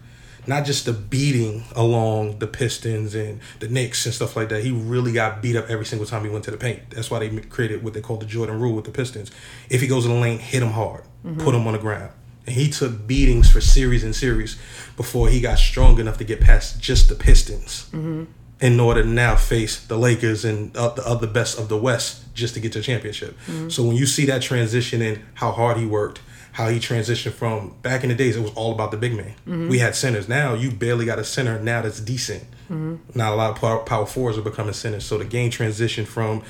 [0.49, 4.63] Not just the beating along the Pistons and the Knicks and stuff like that.
[4.63, 6.91] He really got beat up every single time he went to the paint.
[6.91, 9.33] That's why they created what they call the Jordan rule with the Pistons.
[9.69, 11.41] If he goes in the lane, hit him hard, mm-hmm.
[11.41, 12.13] put him on the ground.
[12.47, 14.57] And he took beatings for series and series
[14.97, 18.27] before he got strong enough to get past just the Pistons mm-hmm.
[18.61, 22.55] In order to now face the Lakers and the other best of the West just
[22.55, 23.37] to get to the championship.
[23.47, 23.69] Mm-hmm.
[23.69, 26.21] So when you see that transition and how hard he worked,
[26.53, 29.35] how he transitioned from back in the days, it was all about the big man.
[29.47, 29.69] Mm-hmm.
[29.69, 30.27] We had centers.
[30.27, 32.45] Now you barely got a center now that's decent.
[32.71, 32.97] Mm-hmm.
[33.15, 35.05] Not a lot of power, power forwards are becoming centers.
[35.05, 36.43] So the game transitioned from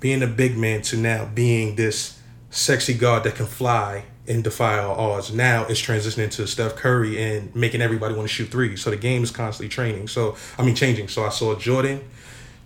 [0.00, 2.18] being a big man to now being this
[2.50, 5.32] sexy guard that can fly and defy all odds.
[5.32, 8.80] Now it's transitioning to Steph Curry and making everybody want to shoot threes.
[8.82, 10.08] So the game is constantly training.
[10.08, 11.08] So I mean changing.
[11.08, 12.02] So I saw Jordan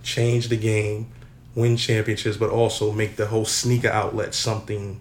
[0.03, 1.11] change the game,
[1.55, 5.01] win championships, but also make the whole sneaker outlet something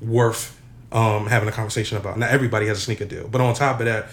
[0.00, 0.60] worth
[0.92, 2.18] um, having a conversation about.
[2.18, 4.08] Now everybody has a sneaker deal, but on top of that,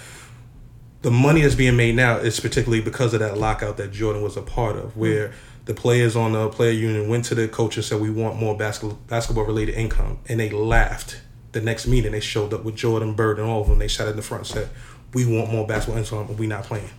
[1.04, 4.36] the money that's being made now is particularly because of that lockout that Jordan was
[4.38, 5.32] a part of, where
[5.66, 8.58] the players on the player union went to the coach and said, "We want more
[8.58, 11.22] basketball basketball related income," and they laughed.
[11.56, 13.80] The next meeting, they showed up with Jordan, Bird, and all of them.
[13.80, 14.70] They sat in the front and said,
[15.14, 16.90] "We want more basketball income, and we not playing."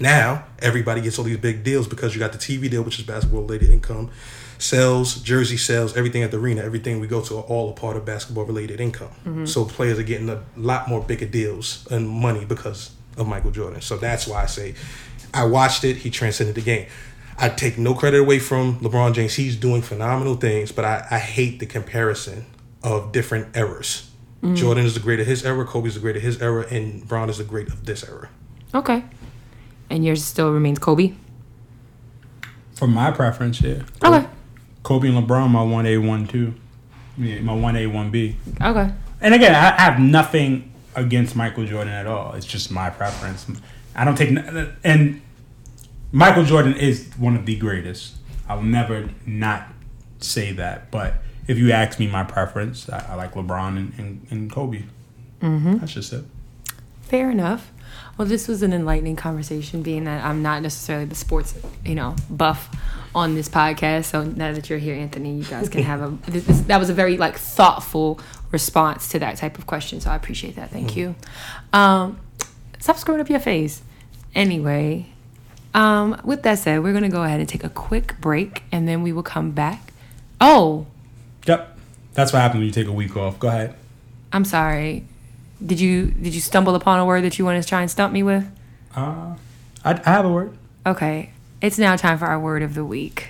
[0.00, 3.04] Now everybody gets all these big deals because you got the TV deal, which is
[3.04, 4.10] basketball related income,
[4.56, 7.98] sales, jersey sales, everything at the arena, everything we go to are all a part
[7.98, 9.10] of basketball related income.
[9.26, 9.44] Mm-hmm.
[9.44, 13.82] So players are getting a lot more bigger deals and money because of Michael Jordan.
[13.82, 14.74] So that's why I say
[15.34, 15.96] I watched it.
[15.96, 16.86] He transcended the game.
[17.36, 19.34] I take no credit away from LeBron James.
[19.34, 22.46] He's doing phenomenal things, but I, I hate the comparison
[22.82, 24.10] of different eras.
[24.54, 27.28] Jordan is the great of his era, Kobe's the great of his era, and Bron
[27.28, 28.28] is the great of this era.
[28.72, 29.02] Okay,
[29.90, 31.14] and yours still remains Kobe.
[32.74, 33.82] For my preference, yeah.
[34.04, 34.28] Okay,
[34.84, 36.54] Kobe and LeBron, my one A, one two,
[37.16, 38.36] yeah, my one A, one B.
[38.62, 38.92] okay.
[39.20, 42.34] And again, I I have nothing against Michael Jordan at all.
[42.34, 43.44] It's just my preference.
[43.96, 44.30] I don't take
[44.84, 45.20] and
[46.12, 48.14] Michael Jordan is one of the greatest.
[48.48, 49.66] I'll never not
[50.20, 50.90] say that.
[50.92, 51.14] But
[51.48, 54.84] if you ask me my preference, I, I like LeBron and, and, and Kobe.
[55.40, 55.78] Mm-hmm.
[55.78, 56.24] That's just it.
[57.02, 57.72] Fair enough.
[58.16, 62.16] Well, this was an enlightening conversation, being that I'm not necessarily the sports, you know,
[62.28, 62.68] buff
[63.14, 64.06] on this podcast.
[64.06, 66.08] So now that you're here, Anthony, you guys can have a.
[66.30, 70.00] This, this- that was a very like thoughtful response to that type of question.
[70.00, 70.70] So I appreciate that.
[70.70, 71.14] Thank you.
[71.72, 72.18] Um,
[72.78, 73.82] stop screwing up your face.
[74.34, 75.06] Anyway,
[75.74, 79.02] um, with that said, we're gonna go ahead and take a quick break, and then
[79.02, 79.92] we will come back.
[80.40, 80.86] Oh.
[82.18, 83.38] That's what happens when you take a week off.
[83.38, 83.76] Go ahead.
[84.32, 85.04] I'm sorry.
[85.64, 88.12] Did you did you stumble upon a word that you want to try and stump
[88.12, 88.44] me with?
[88.96, 89.36] Uh,
[89.84, 90.58] I, I have a word.
[90.84, 91.30] Okay,
[91.62, 93.28] it's now time for our word of the week,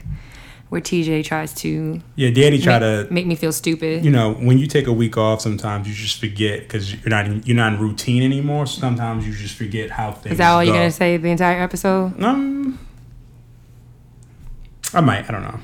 [0.71, 4.07] where TJ tries to Yeah, Daddy try make, to make me feel stupid.
[4.07, 7.27] you know, when you take a week off, sometimes you just forget because you're not
[7.27, 8.67] in, you're not in routine anymore.
[8.67, 10.33] Sometimes you just forget how things.
[10.33, 12.19] Is that all you're gonna say the entire episode?
[12.23, 12.79] Um,
[14.95, 15.29] I might.
[15.29, 15.61] I don't know.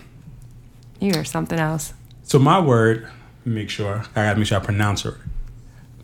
[1.00, 1.94] You are something else.
[2.24, 3.06] So my word,
[3.44, 5.14] make sure I gotta make sure I pronounce it.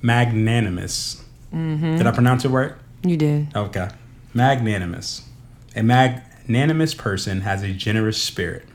[0.03, 1.23] Magnanimous.
[1.53, 1.97] Mm-hmm.
[1.97, 2.73] Did I pronounce it right?
[3.03, 3.49] You did.
[3.57, 3.89] Okay.
[4.35, 5.23] Magnanimous.
[5.75, 8.67] A magnanimous person has a generous spirit.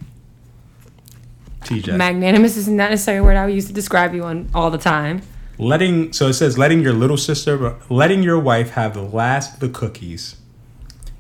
[1.61, 1.95] TJ.
[1.95, 4.77] Magnanimous is not necessarily a word I would use to describe you on all the
[4.77, 5.21] time.
[5.57, 9.59] letting so it says letting your little sister letting your wife have the last of
[9.61, 10.35] the cookies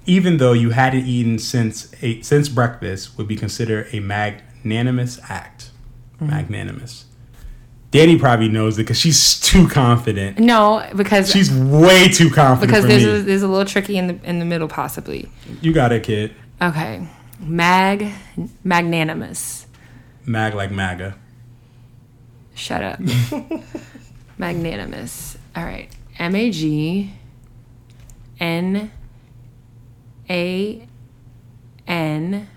[0.05, 5.71] even though you hadn't eaten since a, since breakfast would be considered a magnanimous act
[6.15, 6.27] Mm-hmm.
[6.27, 7.05] magnanimous
[7.91, 12.85] danny probably knows it because she's too confident No, because she's way too confident because
[12.87, 15.29] there's a, there's a little tricky in the in the middle possibly.
[15.61, 17.05] you got it kid Okay,
[17.39, 18.11] mag
[18.63, 19.65] magnanimous.
[20.25, 21.15] mag like maga
[22.57, 22.99] Shut up.
[24.37, 25.37] Magnanimous.
[25.57, 25.89] All right.
[26.17, 27.11] M A G
[28.39, 28.91] N
[30.29, 30.87] A
[31.87, 32.47] N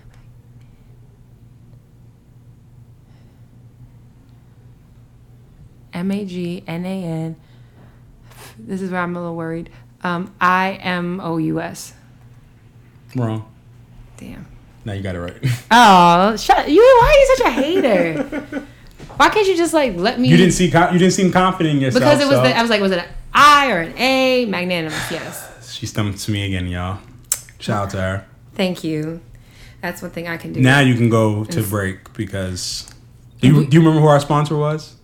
[5.93, 7.35] M A G N A N.
[8.57, 9.69] This is where I'm a little worried.
[10.03, 11.93] Um, I M O U S.
[13.15, 13.49] Wrong.
[14.17, 14.45] Damn.
[14.85, 15.37] Now you got it right.
[15.71, 16.81] Oh, shut you!
[16.81, 18.63] Why are you such a hater?
[19.17, 20.29] Why can't you just like let me?
[20.29, 20.65] You didn't see.
[20.65, 22.03] You didn't seem confident in yourself.
[22.03, 22.37] because it was.
[22.37, 24.45] so- The, I was like, was it an I or an A?
[24.45, 25.11] Magnanimous.
[25.11, 25.71] Yes.
[25.73, 26.99] She stumped to me again, y'all.
[27.59, 28.25] Shout out to her.
[28.55, 29.21] Thank you.
[29.81, 30.59] That's one thing I can do.
[30.61, 32.89] Now you can go to break because.
[33.41, 34.95] Do you, do you remember who our sponsor was?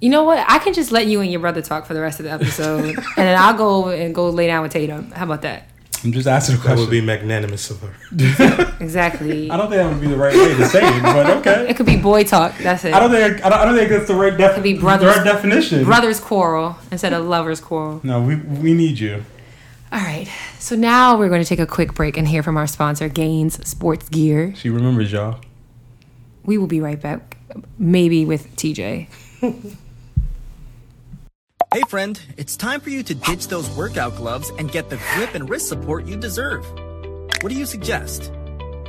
[0.00, 0.44] You know what?
[0.48, 2.84] I can just let you and your brother talk for the rest of the episode,
[2.96, 5.10] and then I'll go over and go lay down with Tatum.
[5.10, 5.64] How about that?
[6.02, 6.80] I'm just asking a That question.
[6.80, 7.94] would be magnanimous of her.
[8.80, 9.50] Exactly.
[9.50, 11.68] I don't think that would be the right way to say it, but okay.
[11.68, 12.56] It could be boy talk.
[12.56, 12.94] That's it.
[12.94, 15.14] I don't think I don't, I don't think that's the right def- Could be brothers-
[15.16, 15.84] right definition.
[15.84, 18.00] Brothers quarrel instead of lovers quarrel.
[18.02, 19.22] No, we we need you.
[19.92, 20.26] All right.
[20.58, 23.62] So now we're going to take a quick break and hear from our sponsor, Gainz
[23.66, 24.54] Sports Gear.
[24.56, 25.40] She remembers y'all.
[26.44, 27.36] We will be right back,
[27.78, 29.08] maybe with TJ.
[31.72, 35.36] Hey friend, it's time for you to ditch those workout gloves and get the grip
[35.36, 36.68] and wrist support you deserve.
[37.42, 38.32] What do you suggest?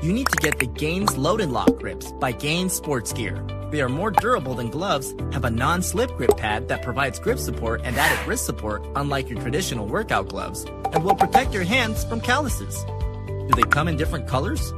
[0.02, 3.46] You need to get the Gainz Load and Lock grips by Gainz Sports Gear.
[3.70, 7.82] They are more durable than gloves, have a non-slip grip pad that provides grip support
[7.84, 12.20] and added wrist support unlike your traditional workout gloves, and will protect your hands from
[12.20, 12.84] calluses.
[13.28, 14.74] Do they come in different colors?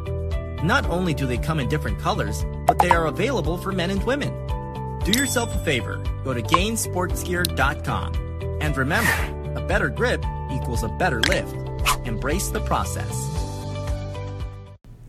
[0.62, 4.04] Not only do they come in different colors, but they are available for men and
[4.04, 4.34] women.
[5.06, 6.02] Do yourself a favor.
[6.24, 8.14] Go to gainzsportsgear.com.
[8.62, 11.54] And remember, a better grip equals a better lift.
[12.06, 13.30] Embrace the process.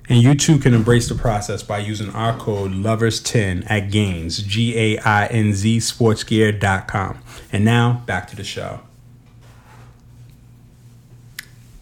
[0.08, 4.76] And you too can embrace the process by using our code LOVERS10 at Gainz, G
[4.76, 7.18] A I N Z sportsgear.com.
[7.52, 8.80] And now back to the show.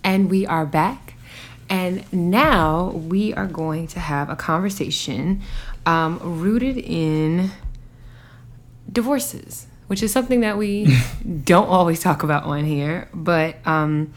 [0.05, 1.15] And we are back.
[1.71, 5.41] And now we are going to have a conversation
[5.87, 7.51] um, rooted in
[8.93, 10.97] divorces, which is something that we
[11.45, 13.09] don't always talk about on here.
[13.15, 14.13] But, um,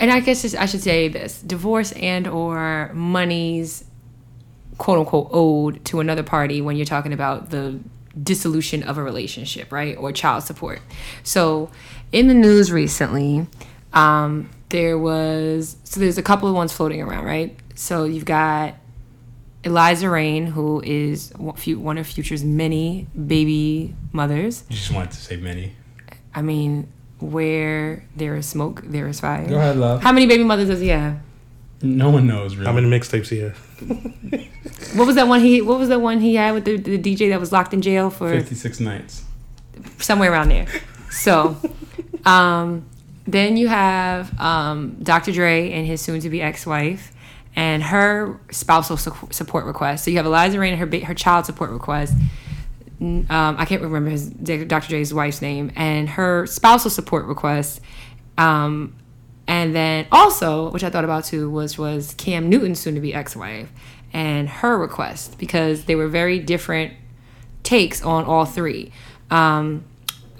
[0.00, 3.84] and I guess just- I should say this divorce and or monies
[4.78, 7.78] quote unquote owed to another party when you're talking about the
[8.20, 9.96] dissolution of a relationship, right?
[9.96, 10.80] Or child support.
[11.22, 11.70] So,
[12.12, 13.46] in the news recently,
[13.92, 17.56] um, there was so there's a couple of ones floating around, right?
[17.76, 18.74] So you've got
[19.64, 24.64] Eliza Reign, who is one of Future's many baby mothers.
[24.68, 25.72] You just wanted to say many.
[26.34, 29.48] I mean, where there is smoke, there is fire.
[29.48, 30.02] Go ahead, love.
[30.02, 31.18] How many baby mothers does he have?
[31.82, 32.66] No one knows really.
[32.66, 33.54] How many mixtapes he had?
[34.94, 35.60] What was that one he?
[35.60, 38.10] What was that one he had with the, the DJ that was locked in jail
[38.10, 39.24] for 56 nights.
[39.98, 40.66] somewhere around there?
[41.10, 41.56] So,
[42.24, 42.84] um,
[43.26, 45.32] then you have um, Dr.
[45.32, 47.12] Dre and his soon-to-be ex-wife,
[47.56, 50.04] and her spousal su- support request.
[50.04, 52.14] So you have Eliza Reign and her ba- her child support request.
[53.00, 54.88] Um, I can't remember his Dr.
[54.88, 57.80] J's wife's name, and her spousal support request.
[58.38, 58.96] Um,
[59.46, 63.70] and then also, which I thought about too, was was Cam Newton's soon-to-be ex-wife
[64.12, 66.94] and her request because they were very different
[67.62, 68.92] takes on all three.
[69.30, 69.84] Um,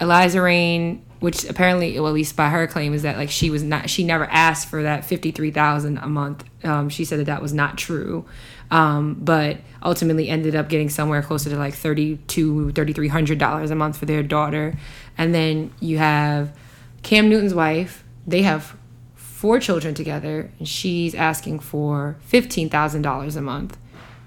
[0.01, 3.63] Eliza Reign, which apparently, well, at least by her claim, is that like she was
[3.63, 6.45] not, she never asked for that fifty three thousand a month.
[6.63, 8.27] Um, she said that that was not true,
[8.71, 13.39] um, but ultimately ended up getting somewhere closer to like thirty two, thirty three hundred
[13.39, 14.77] dollars a month for their daughter.
[15.17, 16.55] And then you have
[17.03, 18.05] Cam Newton's wife.
[18.27, 18.77] They have
[19.15, 23.79] four children together, and she's asking for fifteen thousand dollars a month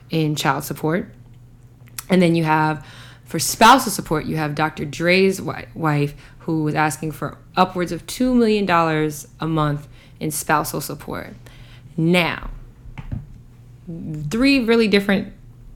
[0.09, 1.13] in child support.
[2.09, 2.83] And then you have
[3.27, 4.85] for spousal support, you have Dr.
[4.85, 6.15] Dre's wife
[6.47, 9.85] who was asking for upwards of $2 million a month
[10.17, 11.33] in spousal support.
[11.97, 12.49] Now,
[14.29, 15.33] three really different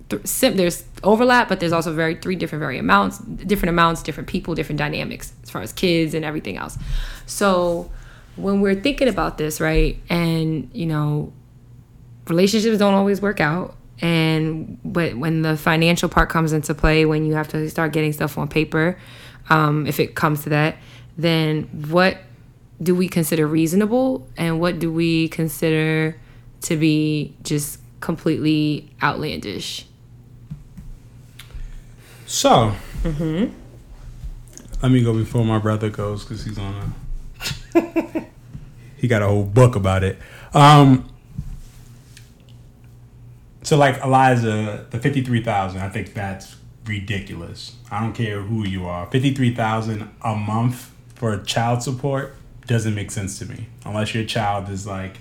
[0.10, 4.78] there's overlap but there's also very three different very amounts different amounts different people different
[4.78, 6.78] dynamics as far as kids and everything else
[7.26, 7.90] so
[8.36, 11.32] when we're thinking about this right and you know
[12.28, 17.26] relationships don't always work out and but when the financial part comes into play when
[17.26, 18.98] you have to start getting stuff on paper
[19.52, 20.78] um, if it comes to that
[21.18, 22.18] then what
[22.82, 26.16] do we consider reasonable and what do we consider
[26.62, 29.86] to be just completely outlandish
[32.25, 32.73] So,
[34.82, 36.94] let me go before my brother goes because he's on
[37.75, 38.25] a.
[38.98, 40.17] he got a whole book about it.
[40.54, 41.08] Um.
[43.63, 46.56] So, like Eliza, the fifty-three thousand, I think that's
[46.92, 47.75] ridiculous.
[47.89, 49.04] I don't care who you are.
[49.10, 52.35] Fifty-three thousand a month for child support
[52.67, 55.17] doesn't make sense to me, unless your child is like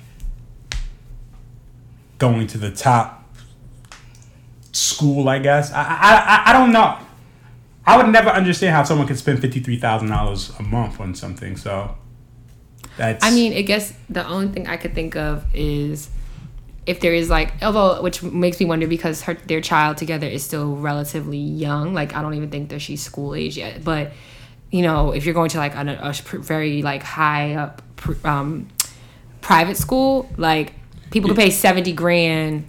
[2.19, 3.07] going to the top
[4.73, 5.73] school, I guess.
[5.73, 6.99] I I, I, I don't know.
[7.87, 11.15] I would never understand how someone could spend fifty three thousand dollars a month on
[11.15, 11.57] something.
[11.57, 11.97] So
[12.97, 13.25] that's.
[13.25, 16.11] I mean, I guess the only thing I could think of is
[16.87, 20.43] if there is like, although which makes me wonder because her their child together is
[20.43, 21.95] still relatively young.
[21.95, 23.85] Like I don't even think that she's school age yet.
[23.85, 24.13] But
[24.71, 28.69] you know, if you're going to like a, a very like high up pr- um,
[29.41, 30.73] private school, like
[31.11, 32.65] people can pay seventy grand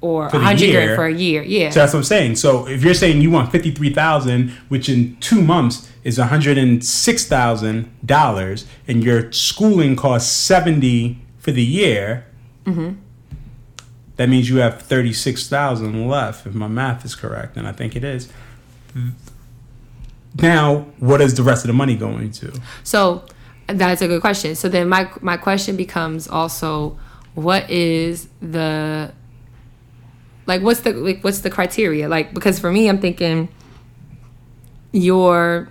[0.00, 0.84] or For hundred year.
[0.86, 1.42] grand for a year.
[1.42, 1.70] Yeah.
[1.70, 2.36] So that's what I'm saying.
[2.36, 6.28] So if you're saying you want fifty three thousand, which in two months is one
[6.28, 12.26] hundred and six thousand dollars, and your schooling costs seventy for the year,
[12.64, 13.00] Mm-hmm.
[14.16, 17.72] That means you have thirty six thousand left, if my math is correct, and I
[17.72, 18.28] think it is.
[20.40, 22.52] Now, what is the rest of the money going to?
[22.84, 23.24] So
[23.66, 24.54] that's a good question.
[24.54, 26.98] So then my my question becomes also
[27.34, 29.12] what is the
[30.46, 32.08] like what's the like what's the criteria?
[32.08, 33.48] Like because for me I'm thinking
[34.92, 35.68] your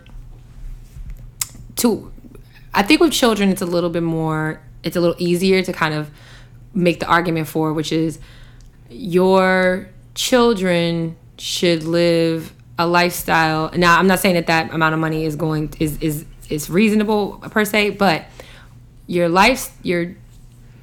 [1.77, 2.11] to
[2.73, 5.93] I think with children it's a little bit more it's a little easier to kind
[5.93, 6.09] of
[6.73, 8.19] make the argument for which is
[8.89, 13.71] your children should live a lifestyle.
[13.75, 17.37] Now i'm not saying that that amount of money is going is is is reasonable
[17.37, 18.25] per se but
[19.07, 20.15] your life your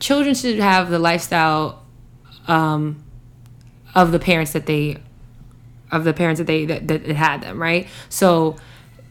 [0.00, 1.84] children should have the lifestyle
[2.46, 3.02] um
[3.94, 4.96] of the parents that they
[5.90, 7.88] of the parents that they that, that had them right?
[8.08, 8.56] So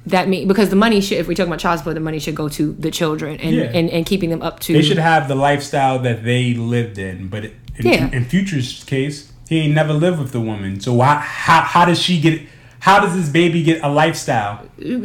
[0.10, 2.36] that mean because the money should if we talk about child support the money should
[2.36, 3.64] go to the children and Yeah.
[3.78, 7.28] and, and keeping them up to They should have the lifestyle that they lived in,
[7.28, 8.10] but in, Yeah.
[8.12, 10.80] in Future's case, he ain't never lived with the woman.
[10.80, 12.42] So why, how how does she get?
[12.80, 14.56] How does this baby get a lifestyle?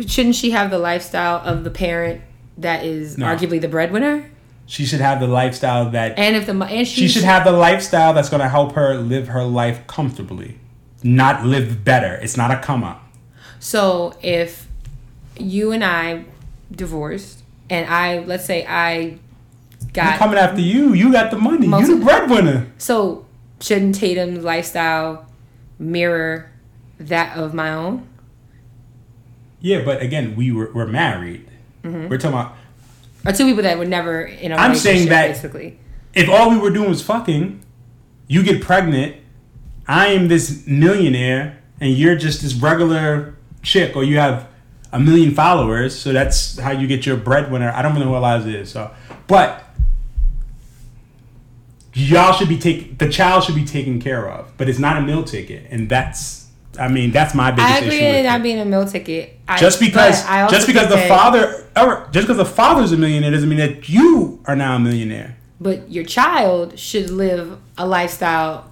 [0.06, 2.20] shouldn't she have the lifestyle of the parent
[2.58, 3.26] that is No.
[3.26, 4.26] arguably the breadwinner
[4.66, 8.12] She should have the lifestyle that and if the and she should have the lifestyle
[8.14, 10.58] that's going to help her live her life comfortably,
[11.02, 12.14] not live better.
[12.24, 13.00] It's not a come up.
[13.58, 14.68] So if
[15.42, 16.24] you and I
[16.70, 19.20] divorced, and I let's say I I'm
[19.92, 20.92] got coming after you.
[20.94, 21.66] You got the money.
[21.66, 22.66] You the breadwinner.
[22.78, 23.26] so
[23.60, 25.26] shouldn't Tatum's lifestyle
[25.78, 26.50] mirror
[26.98, 28.06] that of my own?
[29.60, 31.46] Yeah, but again, we were we're married.
[31.84, 32.08] Mm-hmm.
[32.08, 32.56] We're talking about
[33.26, 35.78] Or two people that were never in a I'm saying that- basically.
[36.14, 37.60] if all we were doing was fucking,
[38.28, 39.16] you get pregnant,
[39.86, 44.48] I am this millionaire, and you're just this regular chick, or you have
[44.92, 47.70] a million followers, so that's how you get your breadwinner.
[47.74, 48.90] I don't really know who Eliza is, so
[49.26, 49.64] but
[51.94, 55.00] y'all should be taking the child should be taken care of, but it's not a
[55.00, 58.04] meal ticket, and that's I mean that's my biggest I agree issue.
[58.06, 58.42] with it not it.
[58.42, 59.38] being a meal ticket.
[59.46, 63.48] I, Just because just because the father or just because the father's a millionaire doesn't
[63.48, 65.36] mean that you are now a millionaire.
[65.60, 68.70] but your child should live a lifestyle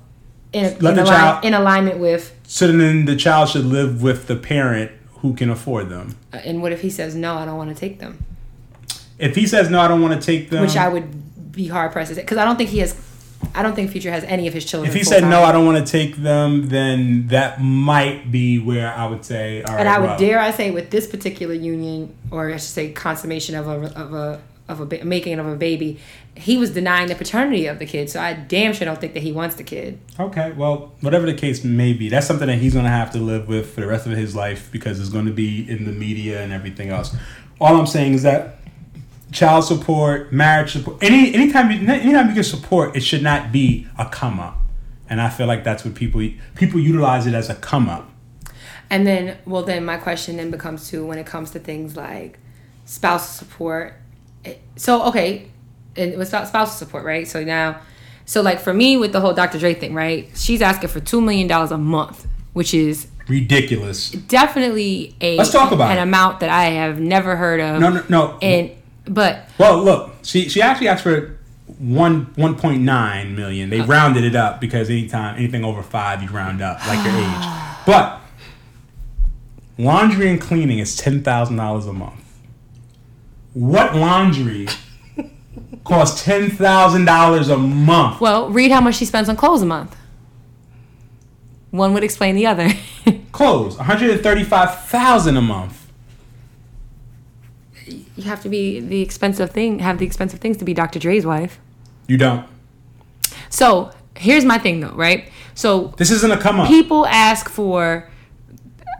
[0.53, 2.35] in, in, align- child- in alignment with.
[2.45, 4.91] So then the child should live with the parent
[5.23, 6.17] who can afford them.
[6.33, 7.35] uh, And what if he says no?
[7.37, 8.25] I don't want to take them,
[9.19, 10.63] If he says no, I don't want to take them.
[10.63, 12.95] which I would be hard pressed to say because I don't think he has.
[13.55, 14.91] I don't think Future has any of his children.
[14.91, 18.93] if he said no, I don't want to take them, then that might be where
[18.95, 19.81] I would say, all right.
[19.81, 22.93] And I would well, dare I say with this particular union, or I should say
[22.93, 24.41] consummation of a of a
[24.71, 25.99] of a ba- making of a baby,
[26.37, 28.09] he was denying the paternity of the kid.
[28.09, 29.99] So I damn sure don't think that he wants the kid.
[30.19, 33.19] Okay, well, whatever the case may be, that's something that he's going to have to
[33.19, 35.93] live with for the rest of his life because it's going to be in the
[35.93, 37.15] media and everything else.
[37.61, 38.59] All I'm saying is that
[39.33, 43.87] child support, marriage support, any anytime you, anytime you get support, it should not be
[43.99, 44.59] a come up.
[45.09, 48.09] And I feel like that's what people people utilize it as a come up.
[48.89, 52.39] And then, well, then my question then becomes to when it comes to things like
[52.85, 54.00] spouse support.
[54.45, 55.47] It- So okay,
[55.97, 57.27] and was spou- spousal support, right?
[57.29, 57.77] So now,
[58.25, 59.59] so like for me with the whole Dr.
[59.59, 60.29] Dre thing, right?
[60.35, 64.11] She's asking for two million dollars a month, which is Ridiculous.
[64.11, 66.03] definitely a Let's talk about an it.
[66.03, 67.81] amount that I have never heard of.
[67.81, 68.39] No, no, no.
[68.43, 68.71] And
[69.05, 71.37] but Well, look, she she actually asked for
[71.79, 73.71] one one point nine million.
[73.71, 77.47] They rounded it up because anytime anything over five, you round up like your age.
[77.87, 78.21] But
[79.79, 82.15] laundry and cleaning is ten thousand dollars a month.
[83.53, 84.69] What laundry
[85.85, 88.21] costs ten thousand dollars a month?
[88.21, 89.97] well, read how much she spends on clothes a month.
[91.71, 92.69] One would explain the other.
[93.33, 95.87] Clothes, one hundred and thirty-five thousand a month.
[97.87, 100.99] you have to be the expensive thing, have the expensive things to be Dr.
[100.99, 101.59] Dre's wife.
[102.09, 102.47] You don't.
[103.49, 105.29] So here's my thing though, right?
[105.55, 106.69] So This isn't a come up.
[106.69, 108.09] people ask for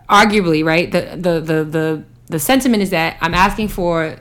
[0.09, 0.91] arguably, right?
[0.91, 4.17] The the the the the sentiment is that I'm asking for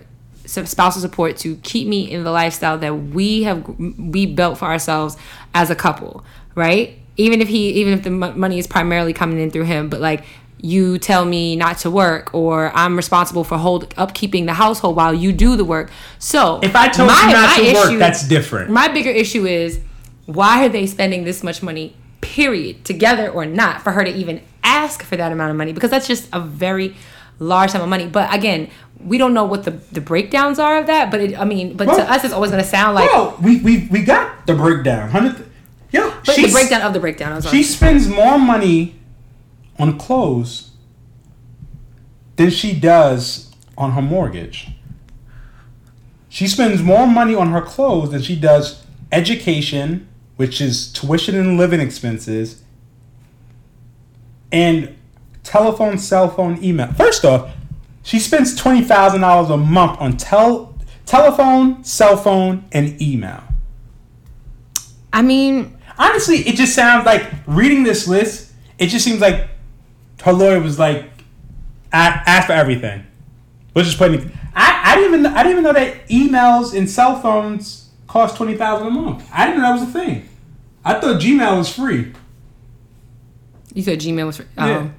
[0.50, 5.16] spousal support to keep me in the lifestyle that we have we built for ourselves
[5.54, 6.24] as a couple,
[6.56, 6.98] right?
[7.18, 10.00] Even if he even if the mo- money is primarily coming in through him, but
[10.02, 10.24] like
[10.62, 15.14] you tell me not to work or I'm responsible for hold upkeeping the household while
[15.14, 15.90] you do the work.
[16.18, 18.70] So If I told my- you not to work, that's different.
[18.70, 19.80] My bigger issue is
[20.26, 24.42] why are they spending this much money, period, together or not, for her to even
[24.64, 25.72] ask for that amount of money?
[25.74, 26.94] Because that's just a very
[27.40, 28.06] large sum of money.
[28.06, 28.70] But again,
[29.04, 31.12] we don't know what the, the breakdowns are of that.
[31.12, 33.38] But it, I mean, but Well- to us, it's always going to sound like Bro,
[33.42, 35.10] we, we, we got the breakdown.
[35.10, 35.46] Hundred.
[35.92, 37.42] Yo, but the breakdown of the breakdown.
[37.42, 38.96] She spends more money
[39.80, 40.72] on clothes
[42.36, 44.68] than she does on her mortgage.
[46.28, 51.58] She spends more money on her clothes than she does education, which is tuition and
[51.58, 52.62] living expenses,
[54.52, 54.96] and
[55.44, 56.94] telephone, cell phone, email.
[56.94, 57.52] First off,
[58.10, 63.44] she spends twenty thousand dollars a month on tel- telephone, cell phone, and email.
[65.14, 68.52] I mean, Honestly, it just sounds like reading this list.
[68.80, 69.50] It just seems like
[70.24, 71.04] her lawyer was like,
[71.92, 73.04] "A- "Ask for everything."
[73.76, 74.14] Let's just put.
[74.14, 78.38] it- I, I didn't even I didn't even know that emails and cell phones cost
[78.38, 79.30] twenty thousand a month.
[79.32, 80.28] I didn't know that was a thing.
[80.84, 82.14] I thought Gmail was free.
[83.76, 84.38] you said Gmail was.
[84.38, 84.46] Free.
[84.58, 84.88] Yeah.
[84.90, 84.99] Oh.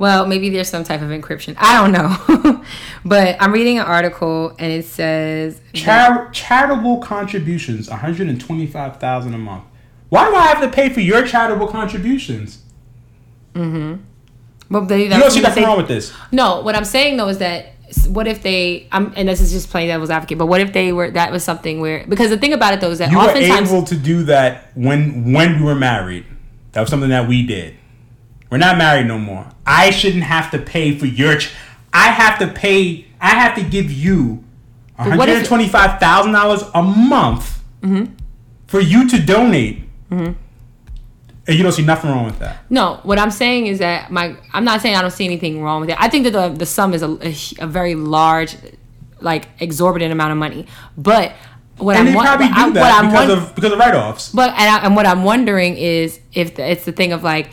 [0.00, 1.54] Well, maybe there's some type of encryption.
[1.58, 2.64] I don't know.
[3.04, 8.96] but I'm reading an article and it says Char- charitable contributions, one hundred and twenty-five
[8.96, 9.64] thousand a month.
[10.08, 12.62] Why do I have to pay for your charitable contributions?
[13.54, 14.00] Mhm.
[14.70, 16.14] But they, You don't see nothing wrong with this.
[16.32, 17.74] No, what I'm saying though is that
[18.08, 18.88] what if they?
[18.92, 20.38] I'm, and this is just playing devil's advocate.
[20.38, 21.10] But what if they were?
[21.10, 23.82] That was something where because the thing about it though is that You were able
[23.84, 26.24] to do that when when we were married.
[26.72, 27.76] That was something that we did.
[28.50, 29.46] We're not married no more.
[29.64, 31.38] I shouldn't have to pay for your.
[31.38, 31.52] Ch-
[31.92, 33.06] I have to pay.
[33.20, 34.42] I have to give you
[34.96, 38.12] one hundred twenty-five thousand dollars a month Mm-hmm.
[38.66, 40.36] for you to donate, and
[41.48, 42.58] you don't see nothing wrong with that.
[42.70, 43.00] no.
[43.04, 45.90] What I'm saying is that my I'm not saying I don't see anything wrong with
[45.90, 45.96] it.
[45.98, 47.34] I think that the the sum is a, a,
[47.64, 48.56] a very large,
[49.20, 50.66] like exorbitant amount of money.
[50.98, 51.32] But
[51.78, 54.32] what And I'm they probably what do that because of because of write-offs.
[54.32, 57.48] But and, I, and what I'm wondering is if the, it's the thing of like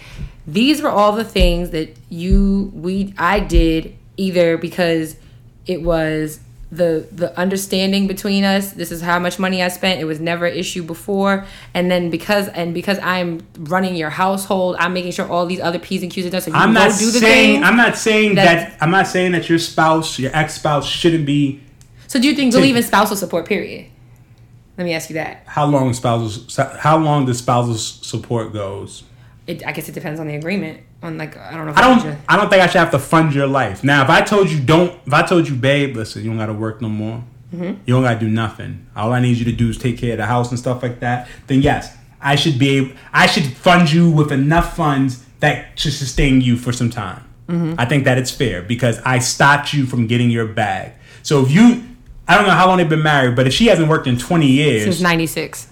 [0.48, 5.18] these were all the things that you we I did either because
[5.66, 6.40] it was
[6.70, 10.46] the the understanding between us this is how much money I spent it was never
[10.46, 15.28] an issue before and then because and because I'm running your household I'm making sure
[15.30, 17.56] all these other P's and Q's are done so you i'm not do the saying
[17.56, 21.26] thing I'm not saying that- that I'm not saying that your spouse, your ex-spouse, shouldn't
[21.26, 21.62] be.
[22.08, 23.86] so do you think believe in spousal support period
[24.78, 26.66] let me ask you that How long spousal?
[26.80, 29.04] How long does spousal support goes?
[29.48, 31.82] It, I guess it depends on the agreement on like I don't know if I
[31.82, 32.06] don't.
[32.06, 32.18] you.
[32.28, 33.84] I don't think I should have to fund your life.
[33.84, 36.48] Now, if I told you don't, if I told you, babe, listen, you don't got
[36.48, 37.24] to work no more.
[37.54, 37.82] Mm-hmm.
[37.86, 38.88] You don't got to do nothing.
[38.96, 41.00] All I need you to do is take care of the house and stuff like
[41.00, 41.30] that.
[41.48, 42.78] Then yes, I should be.
[42.78, 47.24] Able, I should fund you with enough funds that should sustain you for some time.
[47.48, 47.76] Mm-hmm.
[47.78, 50.92] I think that it's fair because I stopped you from getting your bag.
[51.24, 51.86] So if you,
[52.28, 54.48] I don't know how long they've been married, but if she hasn't worked in twenty
[54.48, 55.70] years, since 96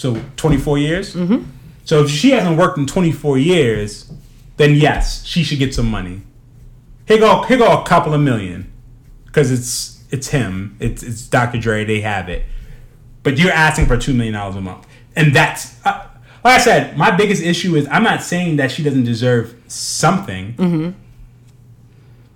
[0.00, 1.14] so 24 years?
[1.14, 1.44] Mm-hmm.
[1.90, 4.12] So if she hasn't worked in 24 years,
[4.58, 6.20] then yes, she should get some money.
[7.08, 8.70] Here go, here go a couple of million.
[9.24, 10.76] Because it's it's him.
[10.78, 11.58] It's it's Dr.
[11.58, 11.84] Dre.
[11.84, 12.44] They have it.
[13.24, 14.86] But you're asking for $2 million a month.
[15.16, 16.06] And that's, uh,
[16.44, 20.54] like I said, my biggest issue is I'm not saying that she doesn't deserve something.
[20.54, 20.90] Mm-hmm.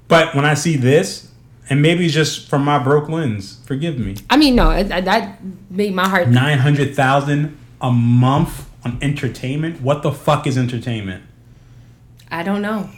[0.08, 1.30] But when I see this,
[1.70, 4.16] and maybe it's just from my broke lens, forgive me.
[4.28, 5.38] I mean, no, that
[5.70, 6.26] made my heart.
[6.26, 9.80] nine hundred thousand a month on entertainment.
[9.80, 11.24] What the fuck is entertainment?
[12.30, 12.90] I don't know.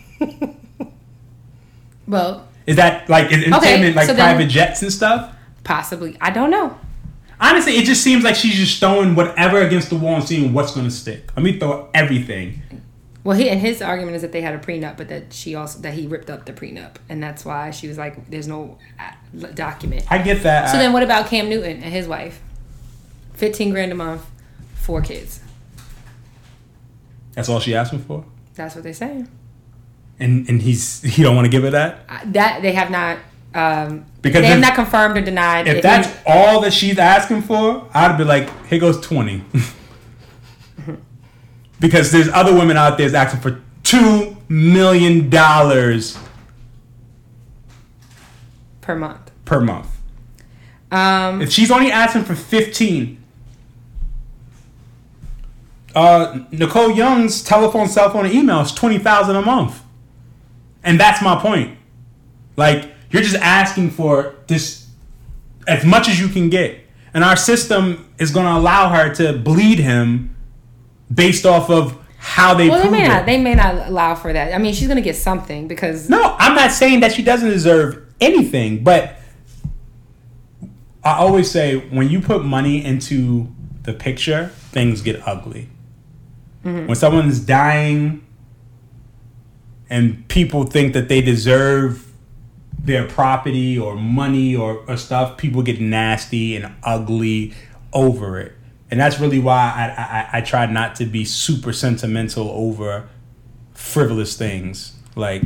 [2.06, 5.32] well, Is that like is entertainment like so private jets and stuff?
[5.64, 6.16] possibly.
[6.20, 6.78] I don't know.
[7.40, 10.74] Honestly, it just seems like she's just throwing whatever against the wall and seeing what's
[10.74, 11.30] gonna stick.
[11.36, 12.62] Let me throw everything.
[13.24, 15.80] Well, he and his argument is that they had a prenup, but that she also
[15.80, 19.46] that he ripped up the prenup, and that's why she was like, "There's no uh,
[19.54, 20.70] document." I get that.
[20.70, 22.40] So I- then, what about Cam Newton and his wife?
[23.34, 24.24] Fifteen grand a month,
[24.76, 25.40] four kids.
[27.36, 28.24] That's all she asking for,
[28.56, 29.24] That's what they say.
[30.18, 33.18] and and he's he don't want to give her that Uh, That they have not.
[33.54, 35.68] Um, Because they have if- not confirmed or denied.
[35.68, 35.82] if it.
[35.82, 39.44] that's all that she's asking for, I'd be like, here goes twenty.
[41.80, 46.18] because there's other women out there that's asking for two million dollars
[48.80, 49.30] per month.
[49.44, 49.88] per month.
[50.90, 53.18] Um, If she's only asking for 15,
[55.96, 59.82] uh, Nicole Young's telephone, cell phone, and email is 20000 a month.
[60.84, 61.76] And that's my point.
[62.56, 64.86] Like, you're just asking for this
[65.66, 66.78] as much as you can get.
[67.14, 70.36] And our system is going to allow her to bleed him
[71.12, 73.08] based off of how they Well, they may it.
[73.08, 73.24] not.
[73.26, 74.52] They may not allow for that.
[74.52, 78.02] I mean, she's gonna get something because No, I'm not saying that she doesn't deserve
[78.20, 79.16] anything, but
[81.04, 83.46] I always say when you put money into
[83.82, 85.68] the picture, things get ugly.
[86.66, 86.88] Mm-hmm.
[86.88, 88.26] When someone's dying
[89.88, 92.12] and people think that they deserve
[92.76, 97.54] their property or money or, or stuff, people get nasty and ugly
[97.92, 98.52] over it.
[98.90, 103.08] And that's really why I, I, I try not to be super sentimental over
[103.72, 104.96] frivolous things.
[105.14, 105.42] Like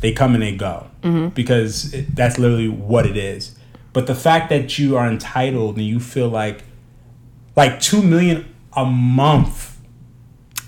[0.00, 1.28] they come and they go mm-hmm.
[1.28, 3.56] because it, that's literally what it is.
[3.92, 6.64] But the fact that you are entitled and you feel like
[7.56, 9.67] like two million a month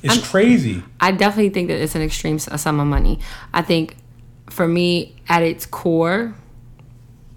[0.02, 0.82] is crazy.
[1.00, 3.20] I definitely think that it's an extreme sum of money.
[3.52, 3.96] I think
[4.48, 6.34] for me, at its core,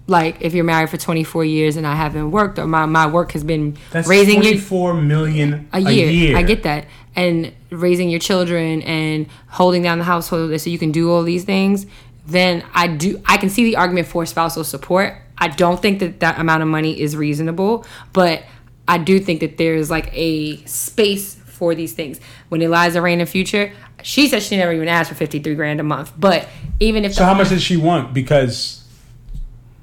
[0.06, 3.32] like if you're married for 24 years and I haven't worked or my, my work
[3.32, 6.36] has been That's raising you four million a year.
[6.36, 6.86] I get that.
[7.16, 11.44] And raising your children and holding down the household so you can do all these
[11.44, 11.86] things,
[12.26, 15.16] then I do I can see the argument for spousal support.
[15.38, 18.44] I don't think that that amount of money is reasonable, but
[18.86, 22.20] I do think that there's like a space for these things.
[22.48, 25.82] When Eliza Reign in future, she said she never even asked for 53 grand a
[25.82, 26.48] month, but
[26.80, 28.12] even if So how much does she want?
[28.12, 28.84] Because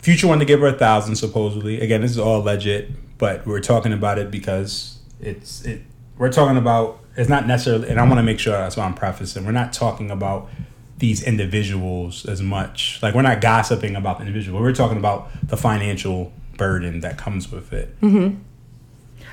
[0.01, 1.79] Future wanted to give her a thousand supposedly.
[1.79, 2.87] Again, this is all alleged,
[3.19, 5.83] but we're talking about it because it's it.
[6.17, 8.95] We're talking about it's not necessarily, and I want to make sure that's why I'm
[8.95, 9.45] prefacing.
[9.45, 10.49] We're not talking about
[10.97, 12.99] these individuals as much.
[13.03, 14.59] Like we're not gossiping about the individual.
[14.59, 17.99] We're talking about the financial burden that comes with it.
[18.01, 18.41] Mm-hmm.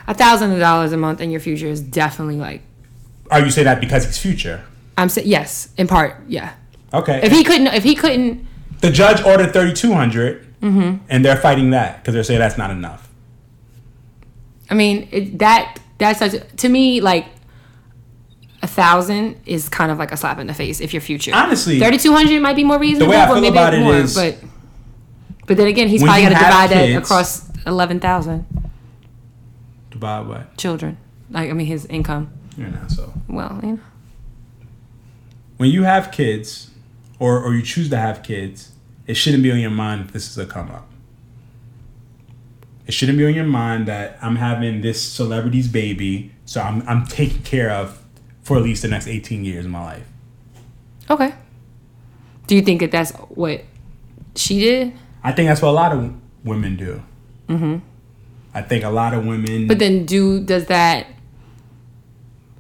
[0.09, 2.63] A thousand dollars a month in your future is definitely like
[3.31, 4.65] Are you saying that because he's Future?
[4.97, 6.55] I'm saying yes, in part, yeah.
[6.93, 7.21] Okay.
[7.23, 8.45] If he couldn't, if he couldn't,
[8.81, 11.05] the judge ordered thirty two hundred, Mm-hmm.
[11.09, 13.09] and they're fighting that because they're saying that's not enough.
[14.71, 17.27] I mean, it, that that's such to me like
[18.63, 21.31] a thousand is kind of like a slap in the face if you're future.
[21.35, 23.81] Honestly, thirty two hundred might be more reasonable, The way I but feel about it
[23.83, 23.95] more.
[23.95, 24.37] is- but
[25.47, 28.45] but then again, he's probably got to divide that across eleven thousand
[29.99, 30.57] Buy what?
[30.57, 30.97] children.
[31.31, 32.31] Like I mean, his income.
[32.57, 33.81] You know, so Well, you know,
[35.59, 36.71] when you have kids,
[37.19, 38.73] or or you choose to have kids,
[39.07, 40.89] it shouldn't be on your mind if this is a come up.
[42.87, 47.07] It shouldn't be on your mind that I'm having this celebrity's baby, so I'm I'm
[47.07, 48.03] taken care of
[48.43, 50.07] for at least the next 18 years of my life.
[51.11, 51.35] okay.
[52.47, 53.63] Do you think that that's what
[54.35, 54.95] she did?
[55.23, 57.03] I think that's what a lot of women do.
[57.49, 57.77] Mm-hmm.
[58.55, 59.67] I think a lot of women.
[59.67, 61.07] But then, do does that?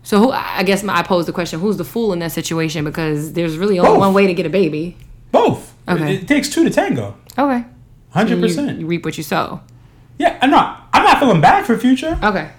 [0.02, 0.30] So who?
[0.30, 2.84] I guess my, I pose the question: Who's the fool in that situation?
[2.84, 3.98] Because there's really only Both.
[4.00, 4.96] one way to get a baby.
[5.32, 5.74] both.
[5.88, 6.16] Okay.
[6.16, 7.16] It, it takes two to tango.
[7.38, 7.64] Okay.
[8.10, 8.78] Hundred percent.
[8.80, 9.60] you reap what you sow.
[10.18, 10.88] Yeah, I'm not.
[10.92, 12.18] I'm not feeling bad for future.
[12.22, 12.50] Okay.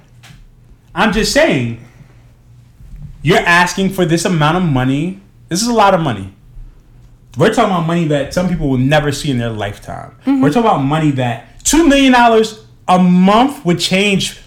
[0.96, 1.84] I'm just saying,
[3.22, 5.22] you're asking for this amount of money.
[5.50, 6.34] This is a lot of money.
[7.38, 10.16] We're talking about money that some people will never see in their lifetime.
[10.22, 10.42] Mm-hmm.
[10.42, 14.42] We're talking about money that two million dollars a month would change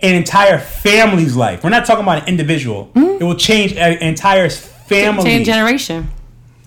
[0.00, 1.62] an entire family's life.
[1.62, 2.90] We're not talking about an individual.
[2.94, 3.20] Mm.
[3.20, 5.22] It will change an entire family.
[5.24, 6.08] Change generation.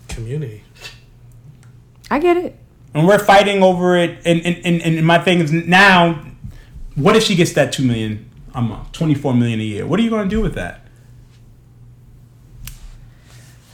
[0.08, 0.64] Community.
[2.10, 2.58] I get it.
[2.94, 4.20] and we're fighting over it.
[4.26, 6.26] And, and, and, and my thing is now,
[6.96, 9.88] what if she gets that two million a month, twenty four million a year?
[9.88, 10.82] What are you going to do with that?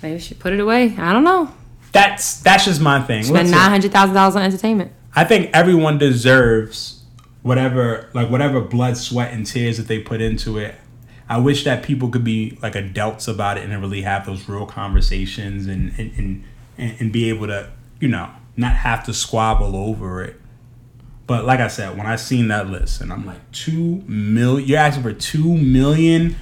[0.03, 0.95] Maybe she put it away.
[0.97, 1.51] I don't know.
[1.91, 3.23] That's that's just my thing.
[3.23, 4.91] Spend nine hundred thousand dollars on entertainment.
[5.18, 7.01] I think everyone deserves
[7.41, 10.76] whatever, like whatever blood, sweat, and tears that they put into it.
[11.28, 14.68] I wish that people could be like adults about it and really have those real
[14.68, 16.43] conversations and and,
[16.78, 20.39] and, and be able to, you know, not have to squabble over it.
[21.26, 24.78] But like I said, when I seen that list and I'm like two million, you're
[24.78, 26.36] asking for two million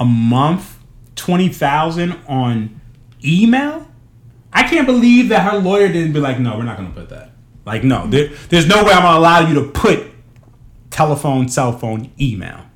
[0.00, 0.80] a month,
[1.14, 2.80] twenty thousand on
[3.24, 3.86] email.
[4.52, 7.30] I can't believe that her lawyer didn't be like, no, we're not to put that.
[7.64, 10.10] Like, no, there, there's no way I'm to allow you to put
[10.90, 12.66] telephone, cell phone, email.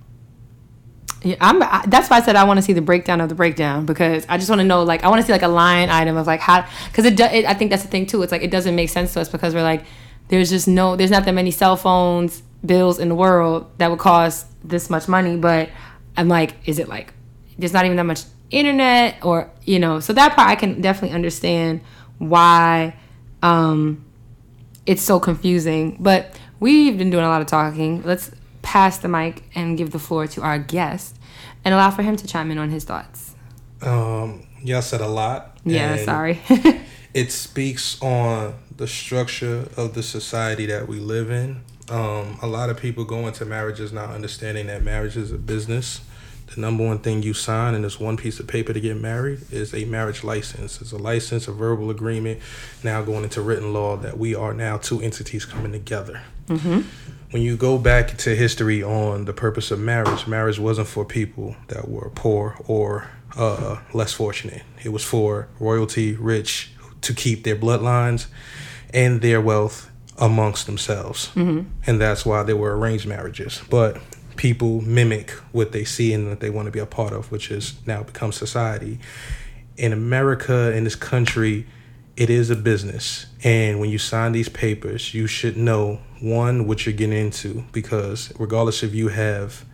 [1.23, 1.63] Yeah, I'm.
[1.63, 4.27] I, that's why I said I want to see the breakdown of the breakdown because
[4.29, 6.27] I just want to know, like, I want to see like a line item of
[6.27, 7.47] like how, because it, it.
[7.47, 8.23] I think that's the thing too.
[8.23, 9.85] It's like it doesn't make sense to us because we're like,
[10.29, 13.99] there's just no, there's not that many cell phones bills in the world that would
[13.99, 15.37] cost this much money.
[15.39, 15.71] But
[16.15, 17.15] I'm like, is it like,
[17.59, 21.15] there's not even that much internet or you know, so that part I can definitely
[21.15, 21.81] understand
[22.19, 22.97] why,
[23.43, 24.05] um,
[24.87, 25.97] it's so confusing.
[26.01, 28.03] But we've been doing a lot of talking.
[28.03, 28.31] Let's
[28.63, 31.17] pass the mic and give the floor to our guest
[31.65, 33.35] and allow for him to chime in on his thoughts.
[33.83, 35.59] Um, y'all said a lot.
[35.65, 36.41] Yeah, sorry.
[37.15, 41.63] It speaks on the structure of the society that we live in.
[41.89, 46.01] Um, a lot of people go into marriages not understanding that marriage is a business,
[46.55, 49.41] the number one thing you sign in this one piece of paper to get married
[49.51, 50.81] is a marriage license.
[50.81, 52.41] It's a license, a verbal agreement,
[52.83, 56.23] now going into written law that we are now two entities coming together.
[57.31, 61.57] When you go back to history on the purpose of marriage, marriage wasn't for people
[61.69, 64.63] that were poor or uh, less fortunate.
[64.85, 68.27] It was for royalty, rich, to keep their bloodlines
[68.93, 71.31] and their wealth amongst themselves.
[71.87, 73.61] And that's why there were arranged marriages.
[73.69, 74.01] But
[74.37, 77.49] people mimic what they see and that they want to be a part of, which
[77.49, 78.99] has now become society.
[79.77, 81.67] In America, in this country,
[82.17, 83.27] it is a business.
[83.43, 88.33] And when you sign these papers, you should know one, what you're getting into, because
[88.39, 89.65] regardless if you have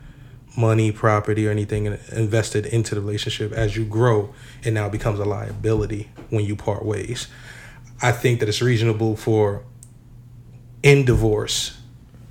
[0.57, 4.35] money, property, or anything invested into the relationship, as you grow,
[4.65, 7.29] it now becomes a liability when you part ways.
[8.03, 9.65] I think that it's reasonable for
[10.83, 11.80] in divorce,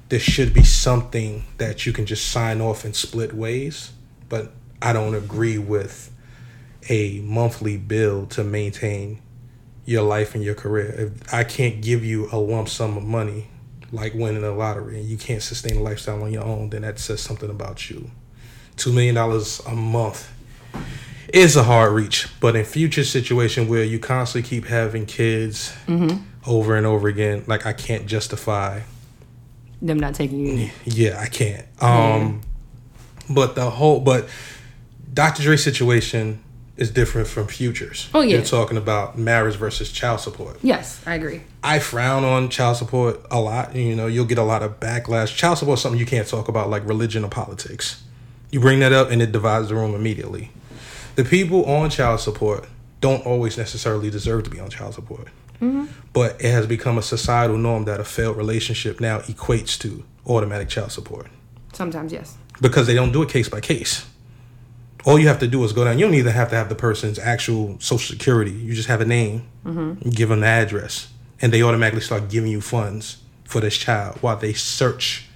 [0.09, 3.91] there should be something that you can just sign off and split ways.
[4.27, 4.51] But
[4.81, 6.11] I don't agree with
[6.89, 9.21] a monthly bill to maintain
[9.85, 11.11] your life and your career.
[11.13, 13.47] If I can't give you a lump sum of money,
[13.91, 16.99] like winning the lottery, and you can't sustain a lifestyle on your own, then that
[16.99, 18.09] says something about you.
[18.77, 20.31] Two million dollars a month
[21.33, 26.23] is a hard reach, but in future situation where you constantly keep having kids mm-hmm.
[26.49, 28.81] over and over again, like I can't justify
[29.81, 30.69] Them not taking you.
[30.85, 31.65] yeah, I can't.
[31.81, 32.41] Um,
[33.29, 34.27] but the whole, but
[35.13, 35.43] Dr.
[35.43, 36.43] Dre's situation
[36.75, 38.09] is different from Futures.
[38.13, 38.37] Oh, yeah.
[38.37, 40.59] you're talking about marriage versus child support.
[40.61, 41.41] Yes, I agree.
[41.63, 43.75] I frown on child support a lot.
[43.75, 45.35] You know, you'll get a lot of backlash.
[45.35, 48.03] Child support is something you can't talk about, like religion or politics.
[48.51, 50.51] You bring that up, and it divides the room immediately.
[51.15, 52.67] The people on child support
[53.01, 55.27] don't always necessarily deserve to be on child support.
[55.61, 55.85] Mm-hmm.
[56.13, 60.69] But it has become a societal norm that a failed relationship now equates to automatic
[60.69, 61.27] child support
[61.73, 62.37] Sometimes, yes.
[62.61, 64.05] because they don't do it case by case.
[65.05, 65.97] All you have to do is go down.
[65.97, 68.51] You don't even have to have the person's actual social security.
[68.51, 70.05] You just have a name, mm-hmm.
[70.05, 74.17] you give them the address, and they automatically start giving you funds for this child
[74.21, 75.27] while they search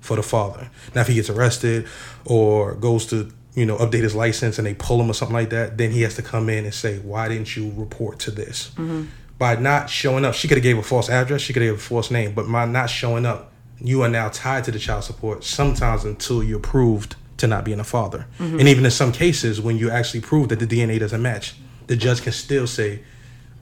[0.00, 0.70] for the father.
[0.94, 1.86] Now, if he gets arrested
[2.24, 5.50] or goes to you know update his license and they pull him or something like
[5.50, 8.70] that, then he has to come in and say, "Why didn't you report to this?"
[8.70, 9.04] Mm-hmm.
[9.42, 11.80] By not showing up, she could have gave a false address, she could have gave
[11.80, 15.02] a false name, but by not showing up, you are now tied to the child
[15.02, 15.42] support.
[15.42, 18.60] Sometimes until you're proved to not being a father, mm-hmm.
[18.60, 21.56] and even in some cases, when you actually prove that the DNA doesn't match,
[21.88, 23.00] the judge can still say,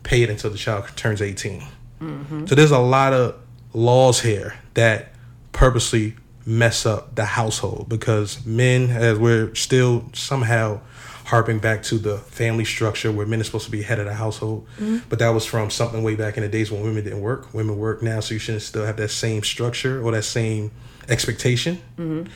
[0.03, 1.63] "Pay it until the child turns 18."
[2.03, 2.45] Mm-hmm.
[2.45, 3.37] So there's a lot of
[3.73, 5.15] laws here that
[5.53, 6.15] purposely
[6.45, 10.83] mess up the household because men, as we're still somehow
[11.31, 14.15] harping back to the family structure where men are supposed to be head of the
[14.15, 14.99] household, mm-hmm.
[15.09, 17.55] but that was from something way back in the days when women didn't work.
[17.55, 20.73] Women work now, so you shouldn't still have that same structure or that same
[21.09, 21.77] expectation.
[21.97, 22.29] Mm-hmm.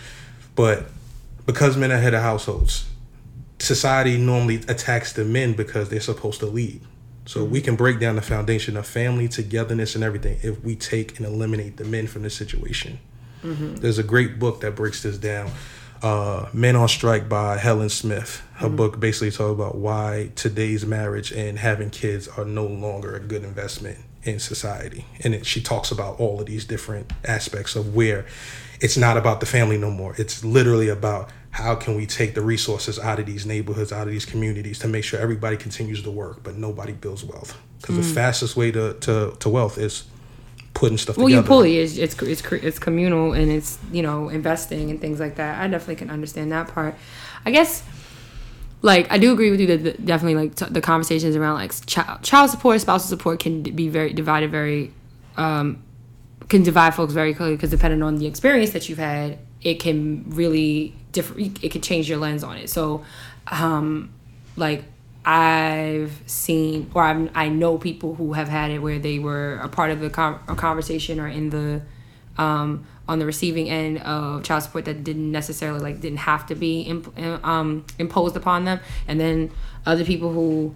[0.55, 0.87] But
[1.45, 2.89] because men are head of households,
[3.59, 6.81] society normally attacks the men because they're supposed to lead.
[7.27, 7.65] So we mm-hmm.
[7.65, 11.79] can break down the foundation of family, togetherness, and everything if we take and eliminate
[11.79, 13.01] the men from this situation.
[13.81, 15.51] There's a great book that breaks this down.
[16.05, 18.47] Uh, Men on Strike by Helen Smith.
[18.57, 23.21] Her book basically talks about why today's marriage and having kids are no longer a
[23.21, 25.07] good investment in society.
[25.23, 28.27] And it, she talks about all of these different aspects of where
[28.83, 30.15] it's not about the family no more.
[30.19, 34.13] It's literally about how can we take the resources out of these neighborhoods, out of
[34.13, 37.59] these communities to make sure everybody continues to work, but nobody builds wealth.
[37.81, 40.05] Because the fastest way to, to, to wealth is
[40.75, 41.49] putting stuff Well, you together.
[41.49, 45.37] pulley is it's it's cr- it's communal and it's you know investing and things like
[45.37, 45.61] that.
[45.61, 46.95] I definitely can understand that part.
[47.47, 47.83] I guess
[48.83, 51.73] like I do agree with you that the, definitely like t- the conversations around like
[51.87, 54.93] child child support, spousal support can be very divided very
[55.37, 55.83] um
[56.49, 60.25] can divide folks very clearly because depending on the experience that you've had, it can
[60.29, 61.35] really differ.
[61.39, 62.69] It could change your lens on it.
[62.69, 63.03] So,
[63.47, 64.13] um,
[64.57, 64.85] like
[65.25, 69.69] I've seen or I'm, I know people who have had it where they were a
[69.69, 71.83] part of the a conversation or in the
[72.37, 76.55] um, on the receiving end of child support that didn't necessarily like didn't have to
[76.55, 79.51] be imp- um, imposed upon them, and then
[79.87, 80.75] other people who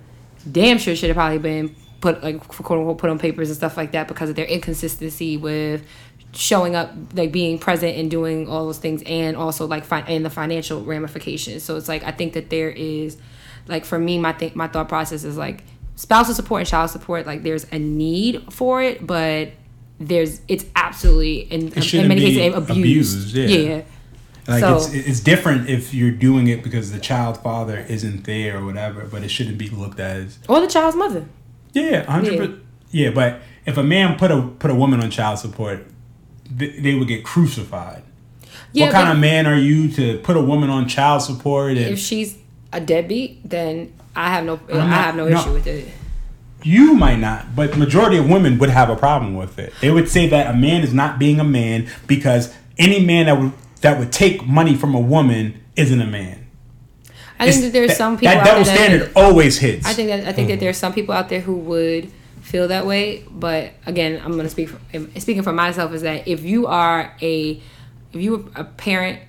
[0.50, 3.76] damn sure should have probably been put like quote unquote put on papers and stuff
[3.76, 5.84] like that because of their inconsistency with
[6.32, 10.24] showing up like being present and doing all those things and also like fi- and
[10.24, 11.62] the financial ramifications.
[11.62, 13.16] So it's like i think that there is
[13.68, 15.62] like for me my think my thought process is like
[15.96, 19.50] spousal support and child support like there's a need for it but
[19.98, 23.46] there's it's absolutely in, in many cases abused, abused, yeah.
[23.46, 23.82] yeah
[24.46, 28.58] Like So- it's it's different if you're doing it because the child father isn't there
[28.58, 31.24] or whatever, but it shouldn't be looked at as or the child's mother
[31.72, 32.56] yeah, hundred Yeah.
[32.90, 35.86] Yeah, but if a man put a put a woman on child support,
[36.58, 38.02] th- they would get crucified.
[38.72, 41.72] Yeah, what kind of man are you to put a woman on child support?
[41.72, 42.36] And If she's
[42.72, 45.40] a deadbeat, then I have no I have no, no.
[45.40, 45.88] issue with it.
[46.62, 49.72] You might not, but majority of women would have a problem with it.
[49.80, 53.38] They would say that a man is not being a man because any man that
[53.40, 56.46] would that would take money from a woman isn't a man.
[57.38, 59.86] I think It's- that there's some people that out double there standard that, always hits.
[59.86, 62.10] I think that I think that there's some people out there who would
[62.42, 64.78] feel that way, but again, I'm gonna speak for,
[65.20, 67.60] speaking for myself is that if you are a
[68.12, 69.20] if you are a parent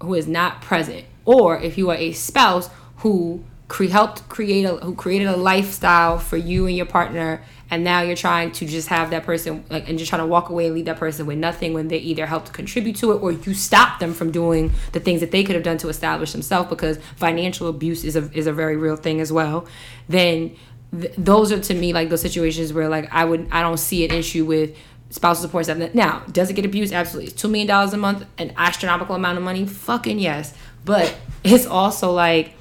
[0.00, 2.70] who is not present, or if you are a spouse
[3.00, 7.84] who cre- helped create a who created a lifestyle for you and your partner, and
[7.84, 10.66] now you're trying to just have that person like and just trying to walk away
[10.66, 13.54] and leave that person with nothing when they either helped contribute to it or you
[13.54, 16.98] stop them from doing the things that they could have done to establish themselves because
[17.16, 19.66] financial abuse is a is a very real thing as well.
[20.08, 20.56] Then
[20.98, 24.04] th- those are to me like those situations where like I would I don't see
[24.04, 24.76] an issue with
[25.10, 25.94] spousal support stuff.
[25.94, 26.92] Now, does it get abused?
[26.92, 27.30] Absolutely.
[27.30, 29.64] It's Two million dollars a month, an astronomical amount of money.
[29.66, 30.54] Fucking yes.
[30.84, 32.54] But it's also like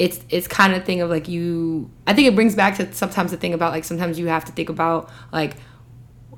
[0.00, 1.90] it's it's kind of thing of like you.
[2.06, 4.52] I think it brings back to sometimes the thing about like sometimes you have to
[4.52, 5.56] think about like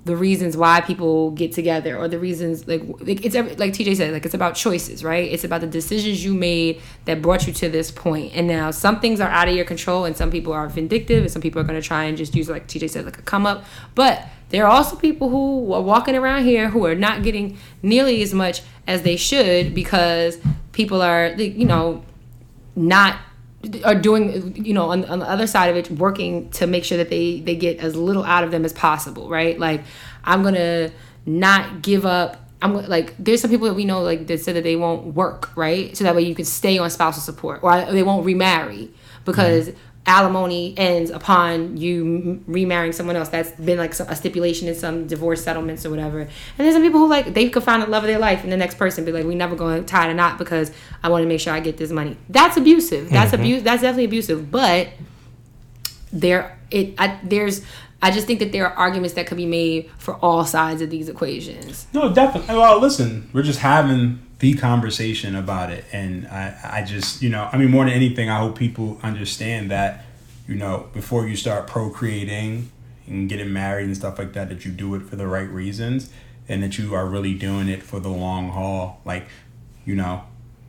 [0.04, 4.24] the reasons why people get together or the reasons like it's like TJ said like
[4.24, 7.92] it's about choices right it's about the decisions you made that brought you to this
[7.92, 11.22] point and now some things are out of your control and some people are vindictive
[11.22, 13.22] and some people are going to try and just use like TJ said like a
[13.22, 17.22] come up but there are also people who are walking around here who are not
[17.22, 20.36] getting nearly as much as they should because
[20.72, 22.04] people are you know
[22.74, 23.18] not
[23.84, 26.98] are doing you know on, on the other side of it working to make sure
[26.98, 29.58] that they they get as little out of them as possible right?
[29.58, 29.82] Like
[30.24, 30.90] i'm gonna
[31.26, 32.38] not give up.
[32.60, 35.56] I'm like there's some people that we know like that said that they won't work
[35.56, 35.96] right?
[35.96, 38.90] So that way you can stay on spousal support or they won't remarry
[39.24, 39.78] because mm-hmm.
[40.05, 43.28] Alimony ends upon you remarrying someone else.
[43.28, 46.20] That's been like a stipulation in some divorce settlements or whatever.
[46.20, 48.53] And there's some people who like they could find the love of their life and
[48.53, 50.72] the next person be like we never going to tie a knot because
[51.03, 52.16] i want to make sure i get this money.
[52.28, 53.11] That's abusive.
[53.11, 53.42] That's mm-hmm.
[53.42, 54.50] abuse that's definitely abusive.
[54.50, 54.88] But
[56.12, 57.62] there it I, there's
[58.03, 60.90] i just think that there are arguments that could be made for all sides of
[60.90, 61.86] these equations.
[61.92, 62.57] No, definitely.
[62.57, 67.49] Well, listen, we're just having the conversation about it, and I, I just, you know,
[67.53, 70.05] I mean, more than anything, I hope people understand that,
[70.49, 72.72] you know, before you start procreating
[73.07, 76.11] and getting married and stuff like that, that you do it for the right reasons,
[76.49, 79.01] and that you are really doing it for the long haul.
[79.05, 79.28] Like,
[79.84, 80.24] you know,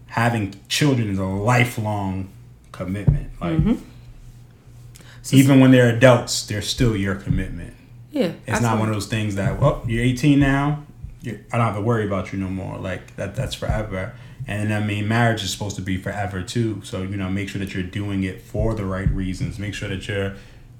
[0.05, 2.29] having children is a lifelong
[2.71, 3.31] commitment.
[3.41, 5.35] Like, mm-hmm.
[5.35, 7.73] even when they're adults, they're still your commitment.
[8.11, 10.83] yeah It's not one of those things that well, you're 18 now.
[11.25, 12.77] I don't have to worry about you no more.
[12.77, 14.13] Like that, that's forever.
[14.45, 16.81] And I mean, marriage is supposed to be forever too.
[16.83, 19.57] So you know, make sure that you're doing it for the right reasons.
[19.57, 20.35] Make sure that you're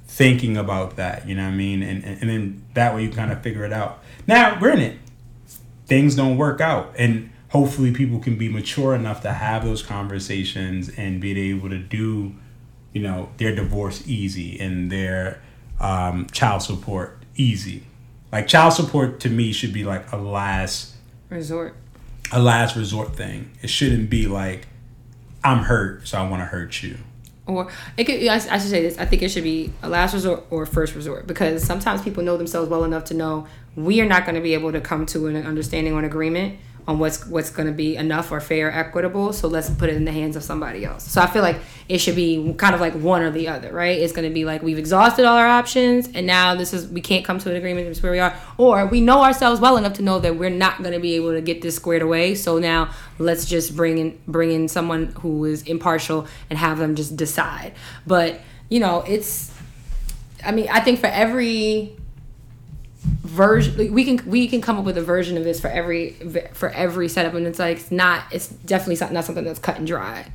[0.06, 1.28] thinking about that.
[1.28, 1.82] You know what I mean?
[1.82, 4.04] And and, and then that way you kind of figure it out.
[4.28, 5.00] Now, granted,
[5.86, 10.90] things don't work out, and hopefully people can be mature enough to have those conversations
[10.98, 12.34] and be able to do,
[12.92, 15.42] you know, their divorce easy and their
[15.80, 17.84] um, child support easy.
[18.34, 20.96] Like child support to me should be like a last
[21.30, 21.76] resort
[22.32, 23.52] a last resort thing.
[23.62, 24.68] It shouldn't be like
[25.44, 26.98] I'm hurt, so I want to hurt you.
[27.46, 30.14] or it could I, I should say this i think it should be a last
[30.14, 34.00] resort or a first resort because sometimes people know themselves well enough to know we
[34.02, 36.58] are not going to be able to come to an understanding or an agreement
[36.88, 40.06] on what's what's going to be enough or fair equitable so let's put it in
[40.06, 41.04] the hands of somebody else.
[41.04, 41.58] So i feel like
[41.90, 44.00] it should be kind of like one or the other right?
[44.00, 47.02] It's going to be like we've exhausted all our options and now this is we
[47.02, 48.36] can't come to an agreement this is where we are.
[48.58, 51.34] Or we know ourselves well enough to know that we're not going to be able
[51.34, 55.46] to get this squared away so now let's just bring in bring in someone who
[55.46, 57.74] is impartial and have them just decide.
[58.06, 59.54] But you know it's
[60.44, 61.96] i mean i think for every
[63.04, 66.12] version we can we can come up with a version of this for every
[66.54, 69.78] for every setup and it's like it's not it's definitely not, not something that's cut
[69.78, 70.32] and dry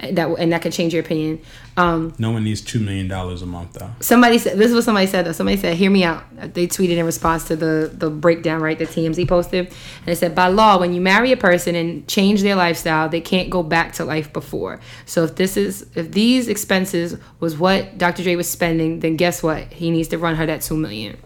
[0.00, 1.40] and that and that can change your opinion.
[1.76, 3.90] Um No one needs two million dollars a month though.
[4.00, 5.32] somebody said this is what somebody said though.
[5.32, 6.24] Somebody said hear me out.
[6.54, 9.66] They tweeted in response to the the breakdown right that tmz posted.
[9.66, 13.20] And it said by law when you marry a person and change their lifestyle they
[13.20, 14.80] can't go back to life before.
[15.06, 19.42] So if this is if these expenses was what dr Dre was spending then guess
[19.42, 19.72] what?
[19.72, 21.16] He needs to run her that two million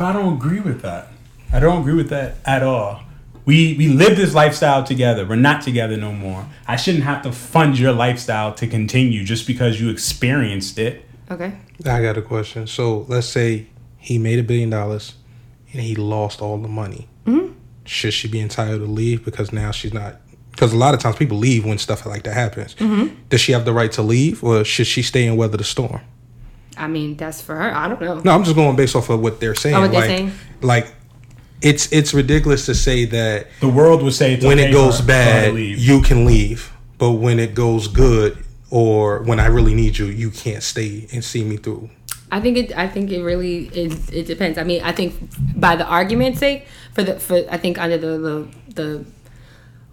[0.00, 1.08] But I don't agree with that.
[1.52, 3.02] I don't agree with that at all.
[3.44, 5.26] We we live this lifestyle together.
[5.26, 6.46] We're not together no more.
[6.66, 11.04] I shouldn't have to fund your lifestyle to continue just because you experienced it.
[11.30, 11.52] okay
[11.84, 12.66] I got a question.
[12.66, 13.66] So let's say
[13.98, 15.16] he made a billion dollars
[15.74, 17.06] and he lost all the money.
[17.26, 17.52] Mm-hmm.
[17.84, 20.16] Should she be entitled to leave because now she's not?
[20.52, 22.74] Because a lot of times people leave when stuff like that happens.
[22.76, 23.16] Mm-hmm.
[23.28, 26.00] Does she have the right to leave, or should she stay and weather the storm?
[26.80, 27.74] I mean, that's for her.
[27.74, 28.20] I don't know.
[28.20, 29.76] No, I'm just going based off of what they're saying.
[29.76, 30.32] Oh, what they're like, saying?
[30.62, 30.94] like
[31.62, 35.12] it's it's ridiculous to say that The world would say when it goes for- for
[35.12, 38.38] her bad, you can leave, but when it goes good
[38.70, 41.90] or when I really need you, you can't stay and see me through.
[42.32, 42.76] I think it.
[42.78, 43.66] I think it really.
[43.74, 44.56] It, it depends.
[44.56, 45.14] I mean, I think
[45.56, 49.04] by the argument's sake, for the for I think under the the the,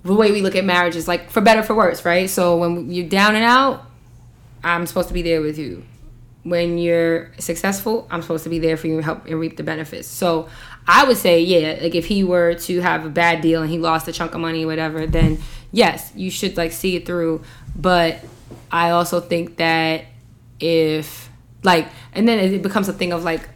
[0.04, 2.30] the way we look at marriage is like for better for worse, right?
[2.30, 3.84] So when you're down and out,
[4.64, 5.84] I'm supposed to be there with you.
[6.48, 9.64] When you're successful, I'm supposed to be there for you and help and reap the
[9.64, 10.08] benefits.
[10.08, 10.48] So
[10.88, 13.80] I would say, yeah, like if he were to have a bad deal and he
[13.80, 15.40] lost a chunk of money, whatever, then
[15.72, 17.44] yes, you should like see it through.
[17.76, 18.20] But
[18.72, 20.06] I also think that
[20.60, 21.30] if
[21.64, 23.50] like and then it becomes a thing of like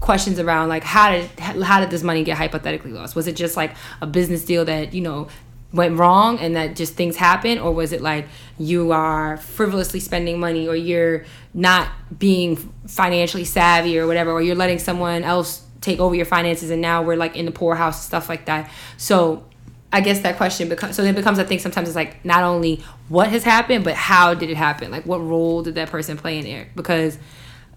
[0.00, 3.56] questions around like how did how did this money get hypothetically lost was it just
[3.56, 5.28] like a business deal that you know
[5.72, 7.58] went wrong and that just things happen?
[7.58, 8.26] Or was it like
[8.58, 12.56] you are frivolously spending money or you're not being
[12.86, 17.02] financially savvy or whatever or you're letting someone else take over your finances and now
[17.02, 18.70] we're like in the poorhouse stuff like that?
[18.96, 19.44] So
[19.92, 22.82] I guess that question becomes so it becomes I think sometimes it's like not only
[23.08, 24.90] what has happened but how did it happen?
[24.90, 27.18] Like what role did that person play in there because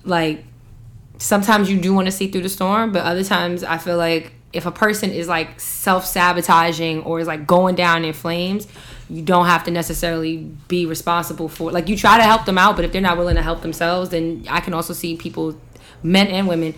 [0.03, 0.45] like
[1.17, 4.33] sometimes you do want to see through the storm but other times I feel like
[4.55, 8.67] if a person is like self-sabotaging or is like going down in flames
[9.09, 10.37] you don't have to necessarily
[10.67, 13.35] be responsible for like you try to help them out but if they're not willing
[13.35, 15.59] to help themselves then I can also see people
[16.01, 16.73] men and women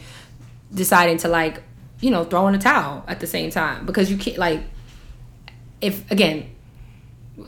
[0.73, 1.61] deciding to like
[1.99, 3.85] you know throw in a towel at the same time.
[3.85, 4.61] Because you can't like
[5.81, 6.49] if again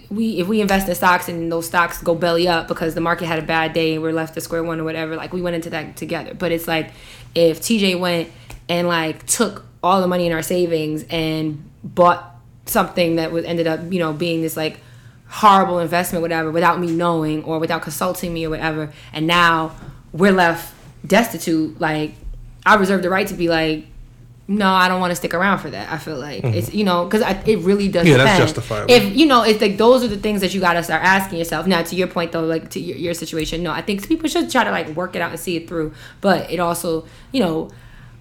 [0.09, 3.25] we if we invest in stocks and those stocks go belly up because the market
[3.25, 5.55] had a bad day and we're left to square one or whatever like we went
[5.55, 6.33] into that together.
[6.33, 6.91] But it's like
[7.33, 8.29] if tj went
[8.67, 13.67] and like took all the money in our savings and bought something that was ended
[13.67, 14.79] up you know being this like
[15.27, 19.75] horrible investment whatever without me knowing or without consulting me or whatever and now
[20.11, 20.73] we're left
[21.05, 22.13] destitute like
[22.65, 23.85] i reserve the right to be like
[24.49, 25.91] no, I don't want to stick around for that.
[25.91, 28.07] I feel like it's you know because it really does.
[28.07, 28.17] Mm-hmm.
[28.17, 28.47] Yeah, that's depend.
[28.47, 28.91] justifiable.
[28.91, 31.37] If you know, it's like those are the things that you got to start asking
[31.37, 31.67] yourself.
[31.67, 34.49] Now, to your point though, like to your, your situation, no, I think people should
[34.49, 35.93] try to like work it out and see it through.
[36.19, 37.69] But it also, you know,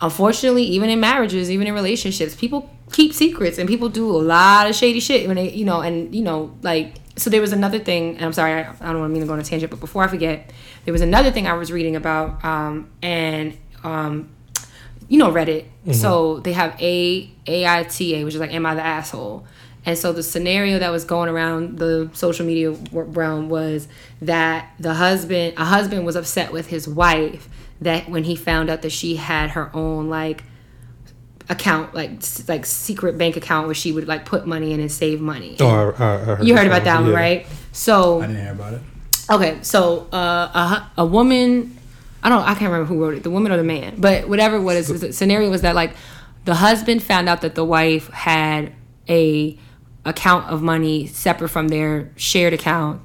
[0.01, 4.69] unfortunately, even in marriages, even in relationships, people keep secrets and people do a lot
[4.69, 7.79] of shady shit when they, you know, and you know, like so there was another
[7.79, 9.71] thing, and I'm sorry, I, I don't want to mean to go on a tangent,
[9.71, 10.53] but before I forget,
[10.85, 14.31] there was another thing I was reading about, um, and um,
[15.09, 15.67] you know Reddit.
[15.95, 19.47] So they have a AITA, which is like, "Am I the asshole?"
[19.89, 23.89] And so the scenario that was going around the social media realm was
[24.21, 27.49] that the husband, a husband, was upset with his wife
[27.81, 30.45] that when he found out that she had her own like
[31.49, 35.23] account, like like secret bank account where she would like put money in and save
[35.23, 35.57] money.
[35.59, 37.17] Oh, I, I, I heard you heard about that one, yeah.
[37.17, 37.47] right?
[37.73, 38.83] So I didn't hear about it.
[39.31, 41.79] Okay, so uh, a, a woman,
[42.23, 44.61] I don't, I can't remember who wrote it, the woman or the man, but whatever.
[44.61, 45.95] What is the scenario was that like
[46.45, 48.75] the husband found out that the wife had
[49.09, 49.59] a
[50.09, 53.01] account of money separate from their shared account,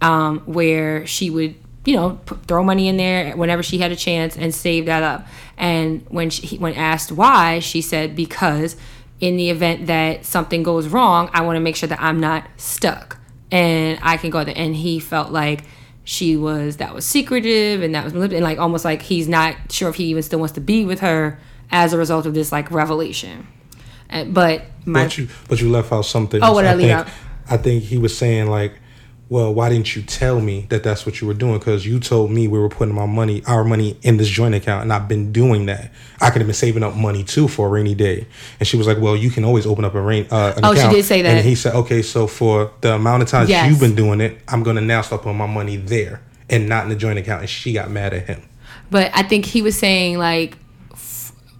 [0.00, 3.96] um, where she would you know p- throw money in there whenever she had a
[3.96, 5.26] chance and save that up.
[5.56, 8.76] And when she when asked why, she said because
[9.20, 12.46] in the event that something goes wrong, I want to make sure that I'm not
[12.56, 13.18] stuck
[13.50, 14.54] and I can go there.
[14.56, 15.64] And he felt like
[16.04, 19.88] she was that was secretive and that was and like almost like he's not sure
[19.88, 21.38] if he even still wants to be with her
[21.70, 23.46] as a result of this like revelation.
[24.14, 26.42] And, but my But you, but you left out something.
[26.42, 27.08] Oh, what did I leave think, out?
[27.50, 28.72] I think he was saying like,
[29.30, 31.58] well, why didn't you tell me that that's what you were doing?
[31.58, 34.82] Because you told me we were putting my money, our money, in this joint account,
[34.82, 35.90] and I've been doing that.
[36.20, 38.26] I could have been saving up money too for a rainy day.
[38.60, 40.26] And she was like, well, you can always open up a rain.
[40.30, 40.94] Uh, Oh, she account.
[40.94, 41.36] did say that.
[41.38, 43.68] And he said, okay, so for the amount of times Yes.
[43.70, 46.90] you've been doing it, I'm gonna now start putting my money there and not in
[46.90, 47.40] the joint account.
[47.40, 48.42] And she got mad at him.
[48.90, 50.56] but I think he was saying like,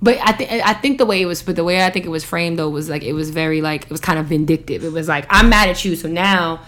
[0.04, 2.10] but I think I think the way it was, but the way I think it
[2.10, 4.84] was framed though was like it was very like it was kind of vindictive.
[4.84, 6.60] It was like I'm mad at you, so now,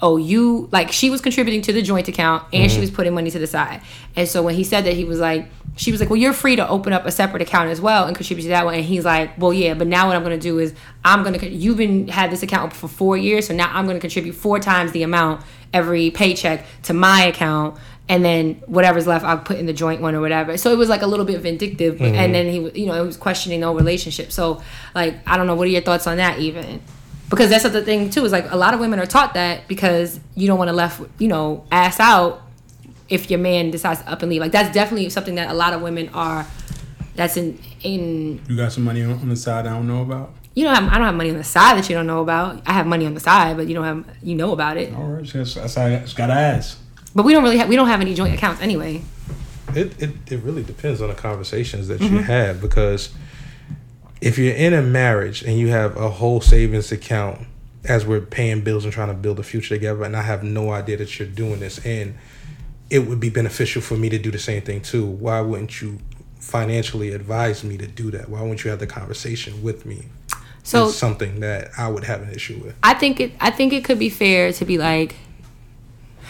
[0.00, 2.82] oh you like she was contributing to the joint account and she mm-hmm.
[2.82, 3.82] was putting money to the side,
[4.14, 5.50] and so when he said that he was like.
[5.76, 8.16] She was like, "Well, you're free to open up a separate account as well and
[8.16, 10.42] contribute to that one." And he's like, "Well, yeah, but now what I'm going to
[10.42, 10.74] do is
[11.04, 13.96] I'm going to you've been had this account for four years, so now I'm going
[13.96, 17.78] to contribute four times the amount every paycheck to my account,
[18.08, 20.56] and then whatever's left I'll put in the joint one or whatever.
[20.56, 22.32] So it was like a little bit vindictive, but and mm-hmm.
[22.32, 24.32] then he was- you know it was questioning the whole relationship.
[24.32, 24.62] So
[24.94, 26.80] like I don't know, what are your thoughts on that even?
[27.28, 30.18] Because that's the thing too is like a lot of women are taught that because
[30.34, 32.42] you don't want to left you know ass out
[33.08, 34.40] if your man decides to up and leave.
[34.40, 36.46] Like that's definitely something that a lot of women are.
[37.14, 40.32] That's in in You got some money on, the side I don't know about.
[40.54, 42.62] you know I don't have money on the side that you don't know about.
[42.66, 44.94] I have money on the side, but you don't have you know about it.
[44.94, 46.78] All right, just, that's how I just gotta ask.
[47.14, 49.02] But we don't really have we don't have any joint accounts anyway.
[49.74, 52.16] It, it, it really depends on the conversations that Mm-hmm.
[52.16, 53.10] you have because
[54.20, 57.40] if you're in a marriage and you have a whole savings account
[57.84, 60.70] as we're paying bills and trying to build a future together, and I have no
[60.72, 62.14] idea that you're doing this, and
[62.90, 65.06] it would be beneficial for me to do the same thing too.
[65.06, 65.98] Why wouldn't you
[66.40, 68.28] financially advise me to do that?
[68.28, 70.06] Why wouldn't you have the conversation with me?
[70.62, 72.74] So It's something that I would have an issue with.
[72.82, 73.32] I think it.
[73.40, 75.14] I think it could be fair to be like.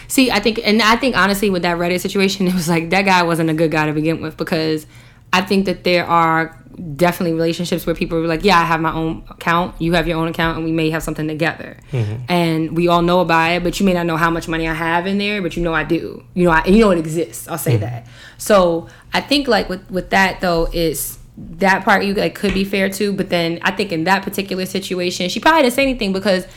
[0.09, 3.03] See, I think, and I think honestly, with that Reddit situation, it was like that
[3.03, 4.85] guy wasn't a good guy to begin with because
[5.31, 6.57] I think that there are
[6.95, 10.17] definitely relationships where people are like, "Yeah, I have my own account, you have your
[10.17, 12.23] own account, and we may have something together, mm-hmm.
[12.27, 14.73] and we all know about it, but you may not know how much money I
[14.73, 17.47] have in there, but you know I do, you know, I, you know it exists.
[17.47, 17.81] I'll say mm-hmm.
[17.81, 18.07] that.
[18.37, 22.63] So I think like with with that though is that part you like could be
[22.63, 26.13] fair too, but then I think in that particular situation, she probably didn't say anything
[26.13, 26.47] because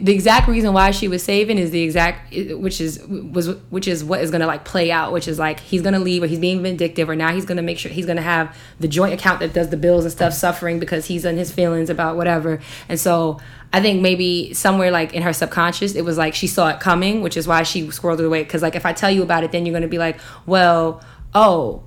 [0.00, 4.04] the exact reason why she was saving is the exact which is was which is
[4.04, 6.62] what is gonna like play out, which is like he's gonna leave or he's being
[6.62, 9.70] vindictive or now he's gonna make sure he's gonna have the joint account that does
[9.70, 12.60] the bills and stuff suffering because he's in his feelings about whatever.
[12.88, 13.40] And so
[13.72, 17.22] I think maybe somewhere like in her subconscious, it was like she saw it coming,
[17.22, 18.42] which is why she squirreled it away.
[18.42, 21.02] Because like if I tell you about it, then you're gonna be like, well,
[21.34, 21.82] oh,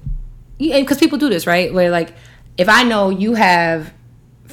[0.57, 1.73] because people do this, right?
[1.73, 2.13] Where like
[2.57, 3.93] if I know you have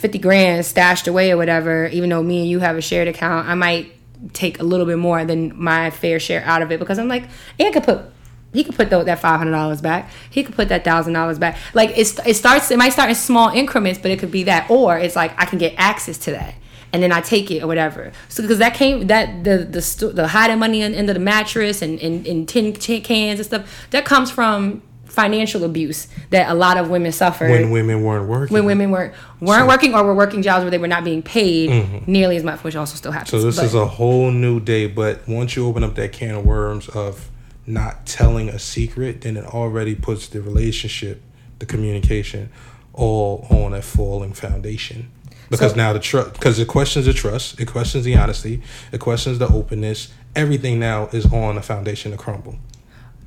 [0.02, 3.48] 50 grand stashed away or whatever, even though me and you have a shared account,
[3.48, 3.92] I might
[4.32, 7.24] take a little bit more than my fair share out of it because I'm like,
[7.58, 8.04] Ian could put
[8.52, 10.10] he could put that five hundred dollars back.
[10.28, 11.56] He could put that thousand dollars back.
[11.72, 12.70] Like it, it starts.
[12.70, 15.46] It might start in small increments, but it could be that, or it's like I
[15.46, 16.54] can get access to that,
[16.92, 18.12] and then I take it or whatever.
[18.28, 22.26] So because that came that the the the hiding money into the mattress and in
[22.26, 24.82] in tin tin cans and stuff that comes from
[25.12, 28.54] financial abuse that a lot of women suffer When women weren't working.
[28.54, 32.06] when women weren't weren't working or were working jobs where they were not being paid
[32.08, 33.30] nearly as much, which also still happens.
[33.30, 33.40] Mm-hmm.
[33.40, 34.86] So this But- is a whole new day.
[34.86, 37.28] But once you open up that can of worms of
[37.66, 41.22] not telling a secret, then it already puts the relationship,
[41.58, 42.48] the communication,
[42.94, 45.08] all on a falling foundation.
[45.50, 49.00] Because So- now the trust, because it questions the trust, it questions the honesty, it
[49.00, 50.08] questions the openness.
[50.34, 52.56] Everything now is on a foundation to crumble.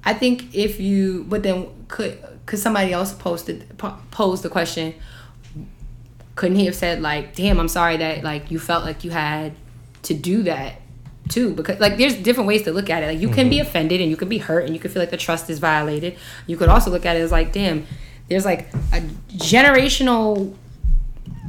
[0.06, 4.94] I think if you, but then could could somebody else posted po- pose the question?
[6.36, 9.54] Couldn't he have said like, "Damn, I'm sorry that like you felt like you had
[10.04, 10.76] to do that
[11.28, 13.08] too?" Because like there's different ways to look at it.
[13.08, 13.68] Like you can be mm-hmm.
[13.68, 16.18] offended and you can be hurt and you can feel like the trust is violated.
[16.46, 17.88] You could also look at it as like, "Damn,
[18.30, 19.02] there's like a
[19.34, 20.54] generational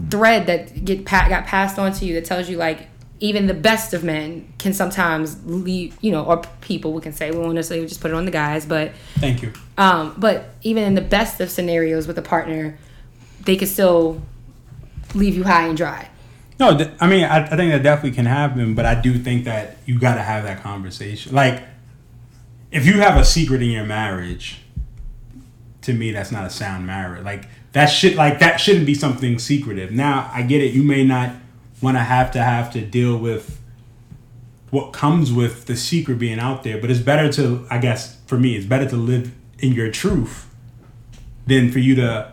[0.09, 2.89] thread that get pa- got passed on to you that tells you like."
[3.19, 7.31] Even the best of men can sometimes leave, you know, or people we can say
[7.31, 9.53] we won't necessarily just put it on the guys, but Thank you.
[9.79, 12.77] um, but even in the best of scenarios with a partner,
[13.45, 14.21] they could still
[15.15, 16.11] leave you high and dry.
[16.59, 19.45] No, th- I mean, I, I think that definitely can happen, but I do think
[19.45, 21.35] that you got to have that conversation.
[21.35, 21.63] Like,
[22.71, 24.59] if you have a secret in your marriage,
[25.83, 27.25] to me, that's not a sound marriage.
[27.25, 29.91] Like that shit, like that shouldn't be something secretive.
[29.93, 30.73] Now, I get it.
[30.75, 31.31] You may not
[31.83, 33.61] want I have to have to deal with
[34.71, 38.39] what comes with the secret being out there, but it's better to, I guess, for
[38.39, 40.47] me, it's better to live in your truth
[41.47, 42.33] than for you to.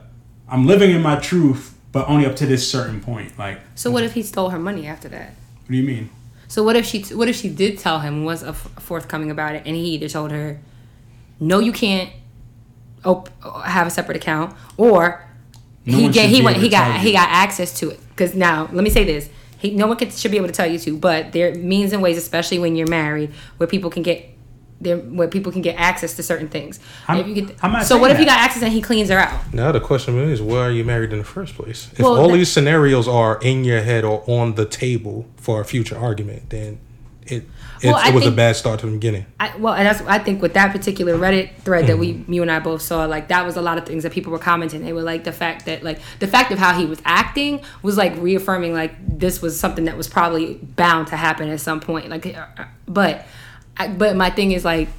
[0.49, 3.37] I'm living in my truth, but only up to this certain point.
[3.39, 5.29] Like, So what if he stole her money after that?
[5.29, 6.09] what do you mean?
[6.47, 9.55] So what if she what if she did tell him was a f- forthcoming about
[9.55, 10.59] it and he either told her,
[11.39, 12.11] no, you can't
[13.05, 13.29] op-
[13.63, 15.25] have a separate account, or
[15.85, 17.99] No he get, he went he got he got access to it.
[18.15, 19.29] Because now let me say this.
[19.57, 21.93] He, no one can, should be able to tell you to, but there are means
[21.93, 24.29] and ways, especially when you're married, where people can get
[24.81, 26.81] there, where people can get access to certain things.
[27.07, 28.35] I'm- If you get- I'm not so what saying if he that.
[28.35, 29.53] got access and he cleans her out?
[29.53, 31.87] Now the question is, why are you married in the first place?
[31.93, 35.61] If Well, all that- these scenarios are in your head or on the table for
[35.61, 36.79] a future argument, then
[37.25, 37.43] it it,
[37.83, 39.25] Well, it was a bad start to the beginning.
[39.39, 42.51] I, well, and that's I think with that particular Reddit thread that we, you and
[42.51, 44.83] I both saw, like that was a lot of things that people were commenting.
[44.83, 47.97] They were like the fact that like the fact of how he was acting was
[47.97, 52.09] like reaffirming like this was something that was probably bound to happen at some point.
[52.09, 52.45] Like, uh,
[52.87, 53.25] but,
[53.77, 54.89] I, but my thing is like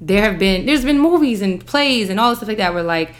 [0.00, 2.82] there have been there's been movies and plays and all this stuff like that where
[2.82, 3.14] like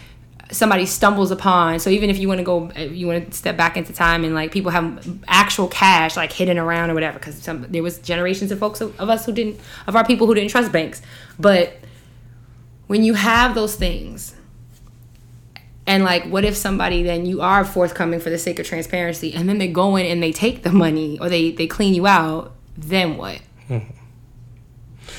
[0.52, 1.78] somebody stumbles upon.
[1.80, 4.34] So even if you want to go you want to step back into time and
[4.34, 8.50] like people have actual cash like hidden around or whatever because some there was generations
[8.50, 11.02] of folks of, of us who didn't of our people who didn't trust banks.
[11.38, 11.78] But
[12.86, 14.34] when you have those things
[15.86, 19.48] and like what if somebody then you are forthcoming for the sake of transparency and
[19.48, 22.52] then they go in and they take the money or they they clean you out
[22.76, 23.40] then what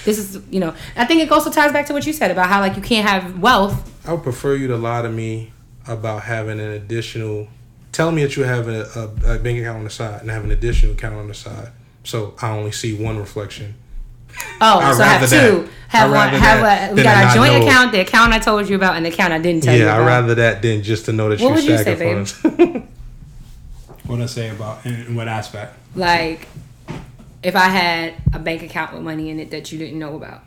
[0.06, 2.48] this is you know i think it also ties back to what you said about
[2.48, 5.52] how like you can't have wealth I would prefer you to lie to me
[5.88, 7.48] about having an additional.
[7.92, 10.44] Tell me that you have a, a, a bank account on the side and have
[10.44, 11.70] an additional account on the side,
[12.04, 13.76] so I only see one reflection.
[14.60, 15.62] Oh, I'd so have rather two.
[15.62, 15.70] that.
[15.90, 16.30] Have one.
[16.30, 17.68] Have a, we got to our not joint know.
[17.68, 19.98] account, the account I told you about, and the account I didn't tell you about.
[19.98, 20.02] yeah.
[20.04, 22.88] I'd rather that than just to know that What you're would you say, stacking funds.
[24.06, 25.78] What did I say about in, in what aspect?
[25.96, 26.48] Like,
[27.44, 30.44] if I had a bank account with money in it that you didn't know about.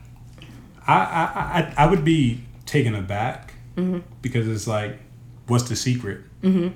[0.86, 1.24] I I
[1.58, 3.98] I, I would be taken aback Mm-hmm.
[4.22, 5.00] because it's like,
[5.48, 6.20] what's the secret?
[6.42, 6.68] Mm-hmm.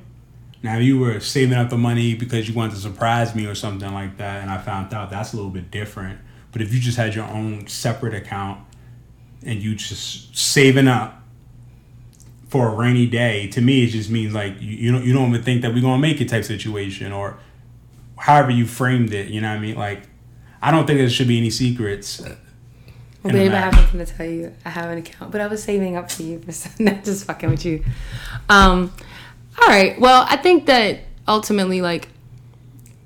[0.65, 3.55] Now, if you were saving up the money because you wanted to surprise me or
[3.55, 6.19] something like that, and I found out that's a little bit different.
[6.51, 8.61] But if you just had your own separate account
[9.45, 11.23] and you just saving up
[12.49, 15.29] for a rainy day, to me it just means like you, you don't you don't
[15.29, 17.39] even think that we're gonna make it type situation or
[18.17, 19.29] however you framed it.
[19.29, 19.77] You know what I mean?
[19.77, 20.08] Like
[20.61, 22.21] I don't think there should be any secrets.
[23.23, 24.55] Well, babe, I have something to tell you.
[24.65, 27.51] I have an account, but I was saving up for you for not just fucking
[27.51, 27.85] with you.
[28.49, 28.93] Um,
[29.61, 29.99] all right.
[30.01, 32.09] Well, I think that ultimately, like,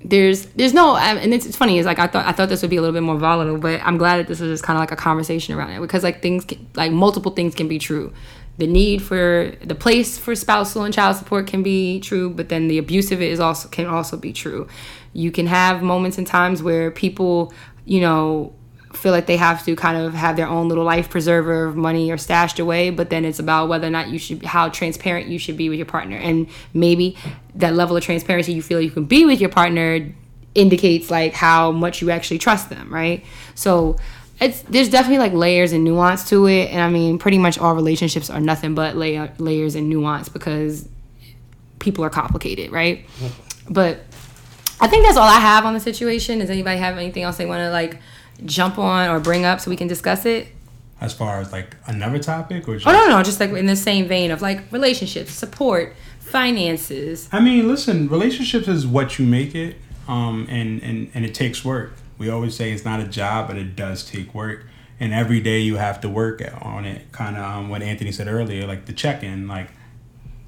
[0.05, 1.79] there's there's no, and it's, it's funny.
[1.79, 3.81] Is like I thought I thought this would be a little bit more volatile, but
[3.83, 6.21] I'm glad that this is just kind of like a conversation around it because like
[6.21, 8.13] things, can, like multiple things can be true.
[8.57, 12.67] The need for the place for spousal and child support can be true, but then
[12.67, 14.67] the abuse of it is also can also be true.
[15.13, 17.53] You can have moments and times where people,
[17.85, 18.53] you know,
[18.95, 22.11] feel like they have to kind of have their own little life preserver of money
[22.11, 25.39] or stashed away but then it's about whether or not you should how transparent you
[25.39, 26.15] should be with your partner.
[26.15, 27.17] And maybe
[27.55, 30.13] that level of transparency you feel you can be with your partner
[30.55, 33.25] indicates like how much you actually trust them right?
[33.55, 33.97] So
[34.39, 36.69] it's there's definitely like layers and nuance to it.
[36.69, 40.87] And i mean pretty much all relationships are nothing but layer, layers and nuance because
[41.79, 43.05] people are complicated right?
[43.69, 44.01] But
[44.83, 46.39] I think that's all I have on the situation.
[46.39, 47.99] Does anybody have anything else they want to like
[48.43, 50.49] jump on or bring up so we can discuss it?
[50.99, 53.77] As far as like another topic or just Oh no, no, just like in the
[53.77, 57.29] same vein of like relationships, support, finances.
[57.31, 59.77] I mean, listen, relationships is what you make it,
[60.09, 61.93] um, and, and, and it takes work.
[62.17, 64.65] We always say it's not a job, but it does take work.
[64.99, 67.09] And every day you have to work on it.
[67.13, 69.47] Kind of um, what Anthony said earlier, like the check in.
[69.47, 69.69] Like,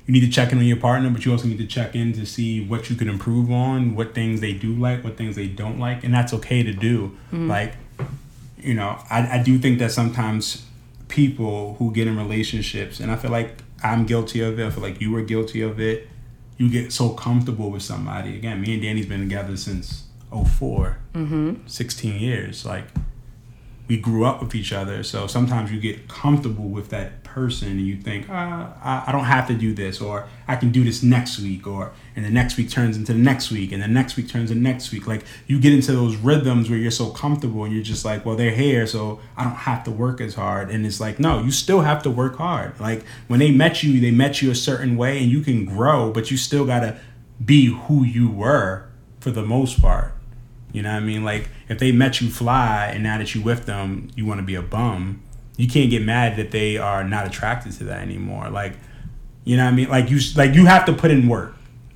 [0.06, 2.14] you need to check in on your partner, but you also need to check in
[2.14, 5.48] to see what you can improve on, what things they do like, what things they
[5.48, 6.04] don't like.
[6.04, 7.18] And that's okay to do.
[7.48, 7.74] Like,
[8.60, 10.66] you know, I, I do think that sometimes
[11.08, 14.84] people who get in relationships, and I feel like I'm guilty of it, I feel
[14.84, 16.08] like you were guilty of it,
[16.58, 18.38] you get so comfortable with somebody.
[18.38, 21.68] Again, me and Danny's been together since 4 mm-hmm.
[21.68, 22.66] 16 years.
[22.66, 22.86] Like,
[23.88, 25.04] we grew up with each other.
[25.04, 29.26] So sometimes you get comfortable with that person and you think, uh, I, I don't
[29.26, 32.56] have to do this, or I can do this next week, or and the next
[32.56, 35.06] week turns into the next week, and the next week turns into next week.
[35.06, 38.38] Like you get into those rhythms where you're so comfortable and you're just like, well,
[38.38, 40.72] they're here, so I don't have to work as hard.
[40.72, 42.80] And it's like, no, you still have to work hard.
[42.80, 46.12] Like when they met you, they met you a certain way and you can grow,
[46.12, 46.98] but you still gotta
[47.44, 48.88] be who you were
[49.20, 50.14] for the most part.
[50.72, 51.26] You know what I mean?
[51.26, 54.46] Like if they met you fly and now that you with them, you want to
[54.46, 55.22] be a bum.
[55.58, 58.50] You can't get mad that they are not attracted to that anymore.
[58.50, 58.74] Like,
[59.44, 59.90] you know what I mean?
[59.90, 61.56] Like you like you have to put in work.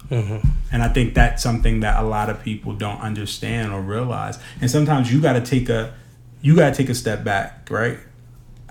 [0.09, 0.47] Mm-hmm.
[0.71, 4.39] And I think that's something that a lot of people don't understand or realize.
[4.61, 5.93] And sometimes you got to take a
[6.41, 7.99] you got to take a step back, right?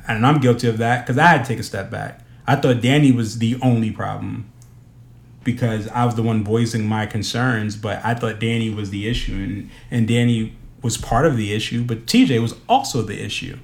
[0.06, 2.20] And I'm guilty of that because I had to take a step back.
[2.46, 4.50] I thought Danny was the only problem
[5.44, 9.34] because I was the one voicing my concerns, but I thought Danny was the issue,
[9.34, 13.58] and and Danny was part of the issue, but TJ was also the issue,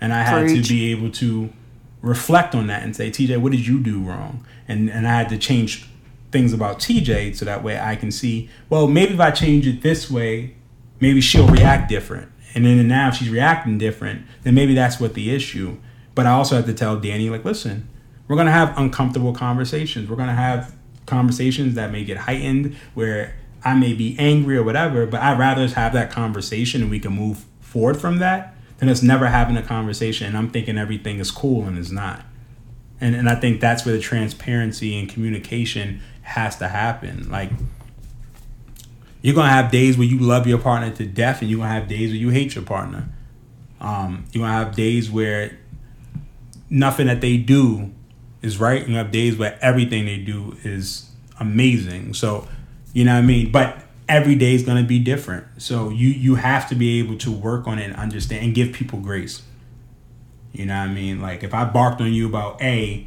[0.00, 0.66] and I had Preach.
[0.66, 1.50] to be able to
[2.02, 4.46] reflect on that and say, TJ, what did you do wrong?
[4.66, 5.88] And and I had to change
[6.30, 9.82] things about TJ so that way I can see, well, maybe if I change it
[9.82, 10.54] this way,
[11.00, 12.30] maybe she'll react different.
[12.54, 15.78] And then now if she's reacting different, then maybe that's what the issue.
[16.14, 17.88] But I also have to tell Danny, like, listen,
[18.26, 20.08] we're gonna have uncomfortable conversations.
[20.08, 20.74] We're gonna have
[21.06, 23.34] conversations that may get heightened where
[23.64, 27.12] I may be angry or whatever, but I'd rather have that conversation and we can
[27.12, 31.30] move forward from that than us never having a conversation and I'm thinking everything is
[31.30, 32.24] cool and it's not.
[33.00, 37.28] And and I think that's where the transparency and communication has to happen.
[37.30, 37.50] Like
[39.22, 41.88] you're gonna have days where you love your partner to death and you're gonna have
[41.88, 43.08] days where you hate your partner.
[43.80, 45.58] Um, you're gonna have days where
[46.70, 47.92] nothing that they do
[48.42, 48.80] is right.
[48.80, 51.10] And you have days where everything they do is
[51.40, 52.14] amazing.
[52.14, 52.46] So,
[52.92, 53.50] you know what I mean?
[53.50, 53.78] But
[54.08, 55.46] every day is going to be different.
[55.58, 58.72] So you you have to be able to work on it and understand and give
[58.72, 59.42] people grace.
[60.52, 61.20] You know what I mean?
[61.20, 63.06] Like if I barked on you about A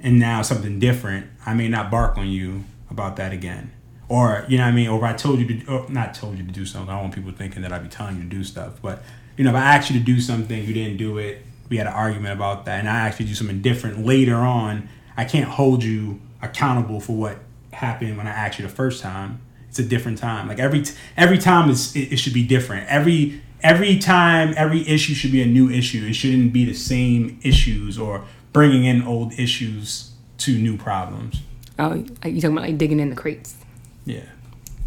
[0.00, 3.72] and now something different, I may not bark on you about that again.
[4.08, 4.88] Or, you know what I mean?
[4.88, 7.14] Or if I told you to, not told you to do something, I don't want
[7.14, 8.74] people thinking that I'd be telling you to do stuff.
[8.82, 9.02] But,
[9.38, 11.86] you know, if I asked you to do something, you didn't do it, we had
[11.86, 15.24] an argument about that, and I asked you to do something different later on, I
[15.24, 17.38] can't hold you accountable for what
[17.72, 19.40] happened when I asked you the first time.
[19.72, 20.48] It's a different time.
[20.48, 22.86] Like every t- every time is it, it should be different.
[22.90, 26.04] Every every time every issue should be a new issue.
[26.06, 28.22] It shouldn't be the same issues or
[28.52, 31.40] bringing in old issues to new problems.
[31.78, 33.56] Oh, you talking about like digging in the crates?
[34.04, 34.24] Yeah.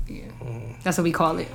[0.08, 0.30] Yeah.
[0.84, 1.48] That's what we call it.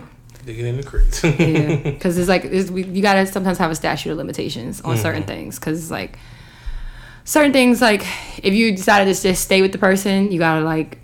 [0.45, 1.23] Digging in the crates.
[1.25, 4.95] Yeah, because it's like it's, we, you gotta sometimes have a statute of limitations on
[4.95, 5.03] mm-hmm.
[5.03, 5.57] certain things.
[5.61, 6.19] Because like
[7.23, 8.05] certain things, like
[8.43, 10.99] if you decided to just stay with the person, you gotta like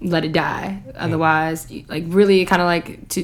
[0.00, 0.82] let it die.
[0.96, 3.20] Otherwise, you- like really kind of like to.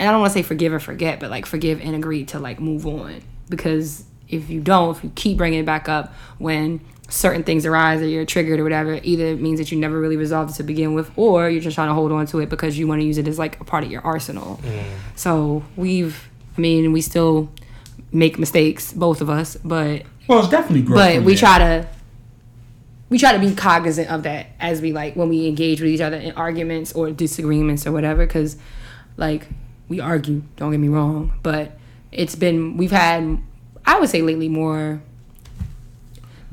[0.00, 2.38] And I don't want to say forgive or forget, but like forgive and agree to
[2.38, 3.20] like move on.
[3.48, 8.00] Because if you don't, if you keep bringing it back up when certain things arise
[8.02, 10.62] or you're triggered or whatever, either it means that you never really resolved it to
[10.62, 13.06] begin with, or you're just trying to hold on to it because you want to
[13.06, 14.60] use it as like a part of your arsenal.
[15.16, 17.48] So we've, I mean, we still
[18.12, 20.98] make mistakes, both of us, but Well, it's definitely growth.
[20.98, 21.38] but we there.
[21.40, 21.88] try to
[23.10, 26.00] we try to be cognizant of that as we like when we engage with each
[26.00, 28.56] other in arguments or disagreements or whatever because
[29.16, 29.48] like
[29.88, 31.72] we argue don't get me wrong but
[32.12, 33.38] it's been we've had
[33.86, 35.00] i would say lately more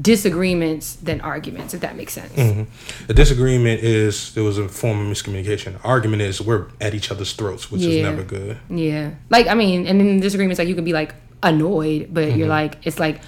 [0.01, 2.63] disagreements than arguments if that makes sense mm-hmm.
[3.09, 5.79] A disagreement is there was a form of miscommunication.
[5.83, 8.57] Argument is we're at each other's throats, which is never good.
[8.67, 9.11] Yeah.
[9.29, 11.13] Like, I mean, and then disagreements, like, you can be, like,
[11.43, 12.49] annoyed, but you're mm-hmm.
[12.49, 13.21] like, it's like,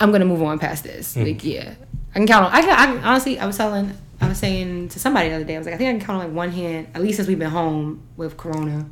[0.00, 1.16] I'm to move on past this.
[1.16, 1.48] Like, mm-hmm.
[1.48, 1.74] yeah.
[2.14, 4.90] I can count on, I can, I can, honestly, I was telling, I was saying
[4.90, 6.36] to somebody the other day, I was like, I think I can count on, like,
[6.36, 8.86] one hand, at least since we've been home with Corona,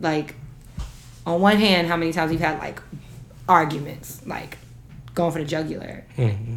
[0.00, 0.34] like,
[1.24, 2.82] on one hand, how many times we've had, like,
[3.48, 4.58] arguments, like,
[5.14, 6.04] going for the jugular.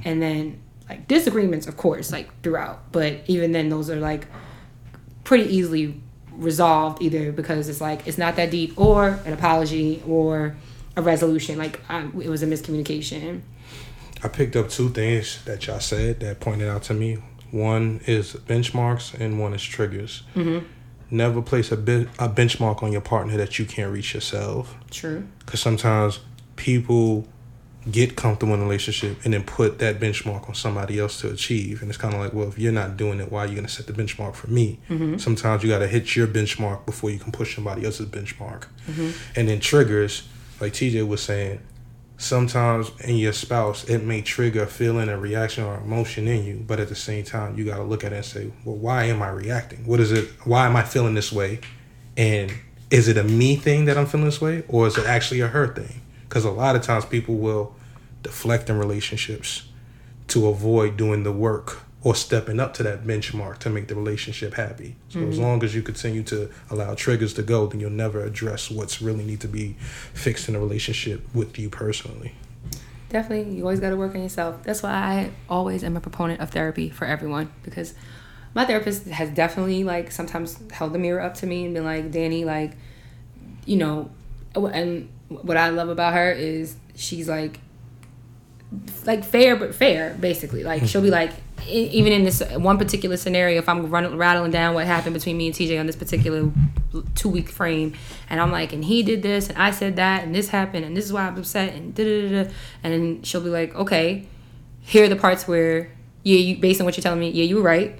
[0.05, 2.91] And then, like, disagreements, of course, like, throughout.
[2.91, 4.27] But even then, those are, like,
[5.23, 6.01] pretty easily
[6.31, 10.55] resolved either because it's like it's not that deep or an apology or
[10.97, 13.41] a resolution like um, it was a miscommunication
[14.25, 17.19] I picked up two things that y'all said that pointed out to me.
[17.51, 20.23] One is benchmarks and one is triggers.
[20.33, 20.65] Mm-hmm.
[21.11, 24.75] Never place a, bi- a benchmark on your partner that you can't reach yourself.
[24.89, 26.21] true Because sometimes
[26.55, 27.27] people
[27.91, 31.83] get comfortable in a relationship and then put that benchmark on somebody else to achieve.
[31.83, 33.67] And it's kind of like, well, if you're not doing it, why are you going
[33.67, 34.79] to set the benchmark for me?
[35.19, 38.65] Sometimes you got to hit your benchmark before you can push somebody else's benchmark.
[39.35, 40.27] And then triggers,
[40.59, 41.59] like TJ was saying,
[42.17, 46.63] sometimes in your spouse, it may trigger a feeling, a reaction, or emotion in you.
[46.65, 49.05] But at the same time, you got to look at it and say, well, why
[49.05, 49.85] am I reacting?
[49.85, 50.29] What is it?
[50.43, 51.59] Why am I feeling this way?
[52.17, 52.51] And
[52.89, 55.47] is it a me thing that I'm feeling this way, or is it actually a
[55.47, 56.01] her thing?
[56.27, 57.75] Because a lot of times people will
[58.23, 59.67] deflect in relationships
[60.27, 64.53] to avoid doing the work or stepping up to that benchmark to make the relationship
[64.53, 64.95] happy.
[65.09, 65.41] So as mm-hmm.
[65.41, 69.23] long as you continue to allow triggers to go, then you'll never address what's really
[69.25, 69.75] need to be
[70.13, 72.33] fixed in a relationship with you personally.
[73.09, 76.41] definitely you always got to work on yourself that's why i always am a proponent
[76.41, 77.93] of therapy for everyone because
[78.53, 82.11] my therapist has definitely like sometimes held the mirror up to me and been like
[82.11, 82.73] danny like
[83.65, 84.09] you know
[84.55, 87.59] and what i love about her is she's like
[89.05, 91.13] like fair but fair basically like she'll be mm-hmm.
[91.13, 95.13] like e- even in this one particular scenario if i'm running rattling down what happened
[95.13, 96.51] between me and tj on this particular
[97.15, 97.93] two week frame
[98.29, 100.95] and i'm like and he did this and i said that and this happened and
[100.95, 102.51] this is why i'm upset and da da da
[102.83, 104.27] and then she'll be like okay
[104.85, 105.89] here are the parts where
[106.23, 107.97] yeah you based on what you're telling me yeah you were right.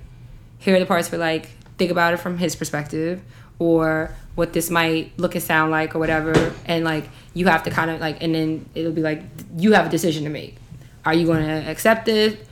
[0.60, 3.22] Here are the parts where like think about it from his perspective
[3.60, 7.72] or what this might look and sound like or whatever and like you have to
[7.72, 9.23] kind of like and then it'll be like
[9.57, 10.57] you have a decision to make.
[11.06, 12.48] Are you going to accept it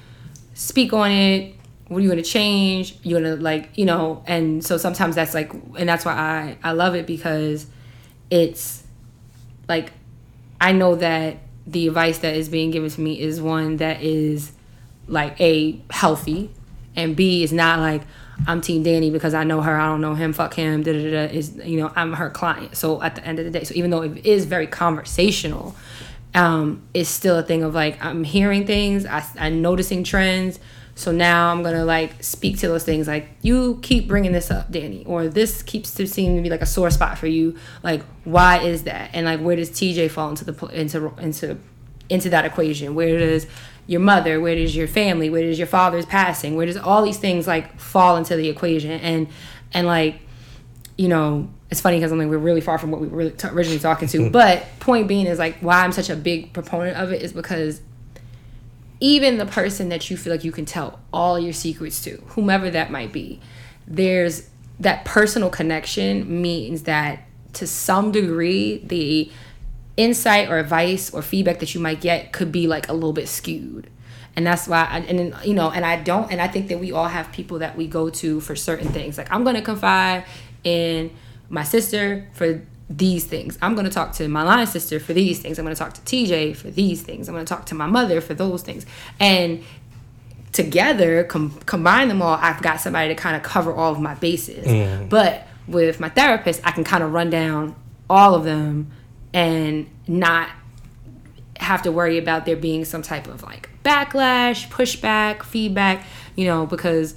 [0.54, 1.56] speak on it
[1.88, 5.16] what are you going to change you're going to like you know and so sometimes
[5.16, 7.68] that's like and that's why i i love it because
[8.30, 8.84] it's
[9.68, 9.92] like
[10.62, 14.52] i know that the advice that is being given to me is one that is
[15.08, 16.50] like a healthy
[16.96, 18.02] and b is not like
[18.48, 21.12] i'm team danny because i know her i don't know him fuck him da da
[21.12, 22.76] da is you know i'm her client.
[22.76, 25.76] So at the end of the day so even though it is very conversational
[26.36, 30.60] um it's still a thing of like i'm hearing things I, i'm noticing trends.
[30.96, 34.72] So now i'm gonna like speak to those things like you keep bringing this up
[34.72, 37.58] danny or this keeps to seem to be like a sore spot for you.
[37.82, 39.10] Like why is that?
[39.14, 41.58] And like where does tj fall into the into into
[42.10, 42.94] into that equation?
[42.94, 43.48] Where does
[43.88, 46.56] your mother where does your family where does your father's passing?
[46.56, 48.92] Where does all these things like fall into the equation?
[48.92, 49.28] And
[49.74, 50.20] and like
[50.98, 53.32] you know it's funny because I'm like we're really far from what we were really
[53.32, 54.30] t- originally talking to hmm.
[54.30, 57.82] but point being is like why I'm such a big proponent of it is because
[59.00, 62.70] even the person that you feel like you can tell all your secrets to whomever
[62.70, 63.40] that might be
[63.88, 64.50] there's
[64.80, 69.32] that personal connection means that to some degree the
[69.98, 73.28] insight or advice or feedback that you might get could be like a little bit
[73.28, 73.90] skewed.
[74.36, 76.80] And that's why I, and then you know and i don't and i think that
[76.80, 79.18] we all have people that we go to for certain things.
[79.18, 80.26] Like i'm going to confide
[80.64, 81.12] in
[81.50, 83.58] my sister for these things.
[83.62, 85.58] I'm going to talk to my line sister for these things.
[85.58, 87.28] I'm going to talk to tj for these things.
[87.28, 88.86] I'm going to talk to my mother for those things.
[89.20, 89.64] And
[90.52, 94.14] together com- combine them all i've got somebody to kind of cover all of my
[94.16, 94.68] bases.
[95.10, 97.76] But with my therapist, I can kind of run down
[98.10, 98.92] all of them
[99.34, 100.50] and not
[101.58, 106.66] have to worry about there being some type of like backlash, pushback, feedback, you know,
[106.66, 107.16] because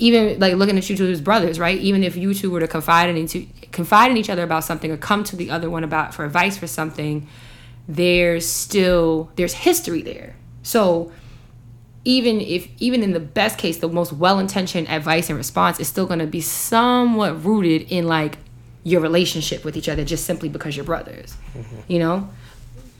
[0.00, 1.78] even like looking at you two as brothers, right?
[1.78, 4.90] Even if you two were to confide in into confide in each other about something
[4.90, 7.28] or come to the other one about for advice for something,
[7.86, 10.36] there's still there's history there.
[10.62, 11.12] So
[12.04, 16.06] even if even in the best case, the most well-intentioned advice and response is still
[16.06, 18.38] going to be somewhat rooted in like
[18.82, 21.36] your relationship with each other just simply because you're brothers.
[21.54, 21.80] Mm-hmm.
[21.88, 22.30] You know?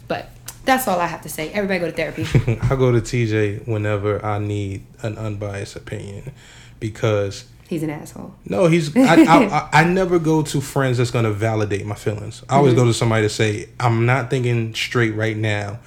[0.07, 0.29] But
[0.67, 1.51] that's all I have to say.
[1.51, 2.27] Everybody go to therapy.
[2.71, 6.33] I go to TJ whenever I need an unbiased opinion
[6.81, 8.35] because He's an asshole.
[8.47, 12.43] no, he's I, I, I, I never go to friends that's gonna validate my feelings.
[12.49, 12.83] I always mm-hmm.
[12.83, 15.79] go to somebody to say I'm not thinking straight right now.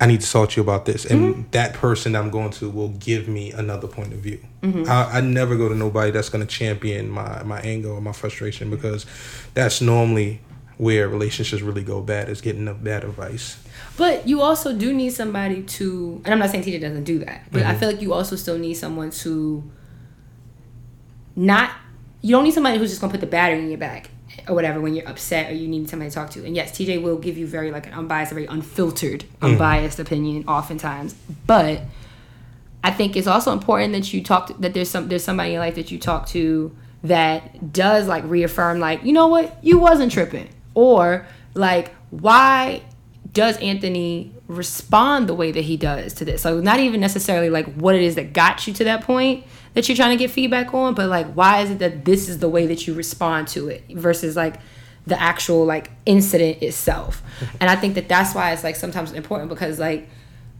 [0.00, 1.42] I need to talk to you about this, and mm-hmm.
[1.52, 4.44] that person I'm going to will give me another point of view.
[4.62, 4.90] Mm-hmm.
[4.90, 8.68] I, I never go to nobody that's gonna champion my my anger or my frustration
[8.68, 9.06] because
[9.54, 10.40] that's normally
[10.78, 13.62] where relationships really go bad is getting the bad advice.
[13.96, 17.52] But you also do need somebody to, and I'm not saying TJ doesn't do that,
[17.52, 19.62] but I feel like you also still need someone to
[21.40, 21.70] not,
[22.20, 24.10] you don't need somebody who's just gonna put the battery in your back
[24.46, 26.44] or whatever when you're upset or you need somebody to talk to.
[26.44, 29.26] And yes, TJ will give you very like an unbiased, very unfiltered, mm.
[29.40, 31.14] unbiased opinion oftentimes.
[31.46, 31.82] But
[32.84, 35.54] I think it's also important that you talk to, that there's some there's somebody in
[35.54, 39.78] your life that you talk to that does like reaffirm like you know what you
[39.78, 42.82] wasn't tripping or like why
[43.32, 46.42] does Anthony respond the way that he does to this?
[46.42, 49.44] So not even necessarily like what it is that got you to that point
[49.74, 52.38] that you're trying to get feedback on, but like why is it that this is
[52.38, 54.56] the way that you respond to it versus like
[55.06, 57.22] the actual like incident itself.
[57.60, 60.08] and I think that that's why it's like sometimes important because like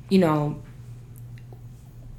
[0.08, 0.62] you know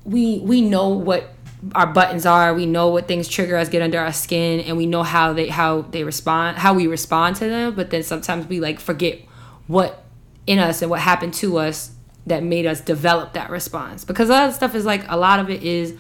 [0.04, 1.34] we we know what
[1.76, 4.88] our buttons are we know what things trigger us get under our skin and we
[4.88, 8.60] know how they how they respond how we respond to them but then sometimes we
[8.60, 9.20] like forget
[9.68, 10.04] what
[10.48, 11.92] in us and what happened to us
[12.26, 14.06] that made us develop that response.
[14.06, 15.96] Because a lot of stuff is like a lot of it is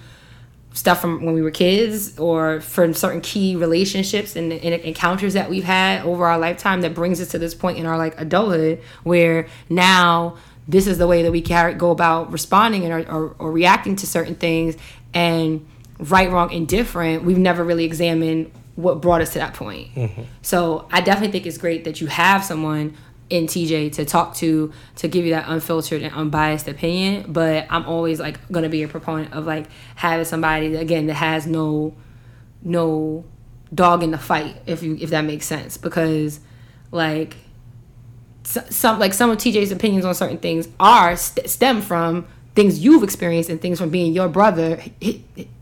[0.73, 5.49] stuff from when we were kids or from certain key relationships and, and encounters that
[5.49, 8.79] we've had over our lifetime that brings us to this point in our like adulthood
[9.03, 10.37] where now
[10.67, 14.07] this is the way that we go about responding and or, or, or reacting to
[14.07, 14.77] certain things
[15.13, 15.65] and
[15.99, 19.93] right wrong indifferent we've never really examined what brought us to that point.
[19.93, 20.21] Mm-hmm.
[20.41, 22.95] So i definitely think it's great that you have someone
[23.31, 27.31] in TJ to talk to to give you that unfiltered and unbiased opinion.
[27.31, 31.15] But I'm always like gonna be a proponent of like having somebody that, again that
[31.15, 31.95] has no
[32.61, 33.23] no
[33.73, 36.41] dog in the fight if you if that makes sense because
[36.91, 37.37] like
[38.43, 43.03] some like some of TJ's opinions on certain things are st- stem from things you've
[43.03, 44.81] experienced and things from being your brother,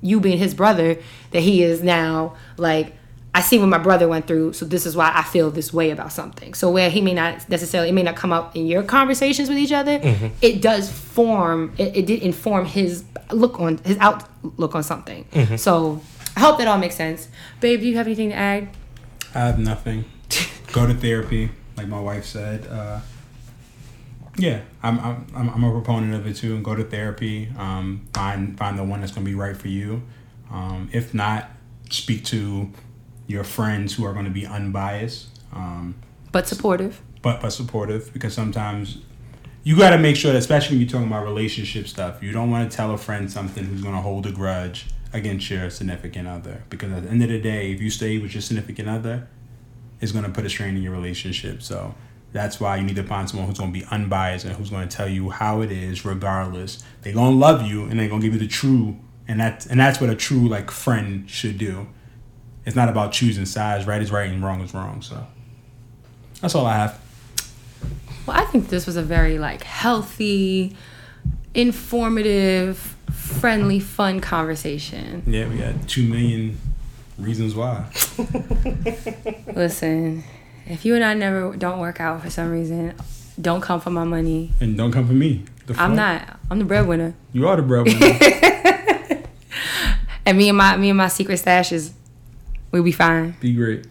[0.02, 0.98] you being his brother,
[1.32, 2.96] that he is now like
[3.34, 5.92] I see what my brother went through, so this is why I feel this way
[5.92, 6.54] about something.
[6.56, 9.58] So where he may not necessarily, it may not come up in your conversations with
[9.60, 10.00] each other,
[10.42, 15.26] it does form, it, it did inform his look on his outlook on something.
[15.58, 16.02] So
[16.36, 17.28] I hope that all makes sense.
[17.60, 18.70] Babe, do you have anything to add?
[19.36, 20.06] I have nothing.
[20.72, 22.66] Go to therapy, like my wife said.
[22.68, 23.00] Uh,
[24.38, 26.56] yeah, I'm, I'm I'm I'm a proponent of it too.
[26.56, 27.50] And go to therapy.
[27.58, 30.04] Um, find find the one that's gonna be right for you.
[30.50, 31.50] Um, if not,
[31.90, 32.72] speak to
[33.30, 35.96] your friends who are going to be unbiased, um,
[36.32, 37.00] But supportive.
[37.22, 38.12] but but supportive.
[38.12, 38.98] Because sometimes
[39.64, 42.50] you got to make sure, that, especially when you're talking about relationship stuff, you don't
[42.50, 46.28] want to tell a friend something who's going to hold a grudge against your significant
[46.28, 46.64] other.
[46.70, 49.28] Because at the end of the day, if you stay with your significant other,
[50.02, 51.62] it's going to put a strain in your relationship.
[51.62, 51.94] So
[52.34, 54.88] that's why you need to find someone who's going to be unbiased and who's going
[54.90, 56.84] to tell you how it is, regardless.
[57.02, 58.98] They're going to love you and they're going to give you the true,
[59.28, 61.88] and that's and that's what a true like friend should do.
[62.70, 63.88] It's not about choosing sides.
[63.88, 65.02] Right is right and wrong is wrong.
[65.02, 65.26] So
[66.40, 67.00] that's all I have.
[68.28, 70.78] Well, I think this was a very like healthy,
[71.56, 72.78] informative,
[73.12, 75.24] friendly, fun conversation.
[75.26, 76.60] Yeah, we got two million
[77.18, 77.88] reasons why.
[79.56, 80.24] Listen,
[80.68, 82.94] if you and I never don't work out for some reason,
[83.42, 84.52] don't come for my money.
[84.62, 85.44] And don't come for me.
[85.66, 86.38] The I'm not.
[86.52, 87.16] I'm the breadwinner.
[87.34, 88.36] You are the breadwinner.
[90.30, 91.92] And me and my me and my secret stashes,
[92.72, 93.36] we be fine.
[93.40, 93.86] be great.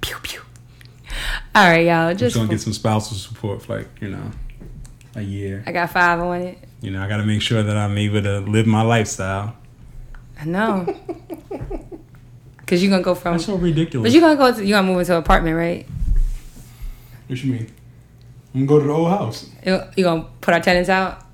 [0.00, 0.40] Pew pew.
[1.54, 2.14] All right, y'all.
[2.14, 4.30] Just gonna get some spousal support for like you know
[5.14, 5.62] a year.
[5.66, 6.58] I got five on it.
[6.80, 9.56] You know, I got to make sure that I'm able to live my lifestyle.
[10.38, 10.86] I know.
[12.66, 14.08] Cause you're gonna go from, That's so ridiculous.
[14.08, 15.86] but you're gonna go to, you're gonna move into an apartment, right?
[17.26, 17.72] what you mean?
[18.54, 19.48] I'm gonna go to the old house.
[19.64, 21.24] You you gonna put our tenants out?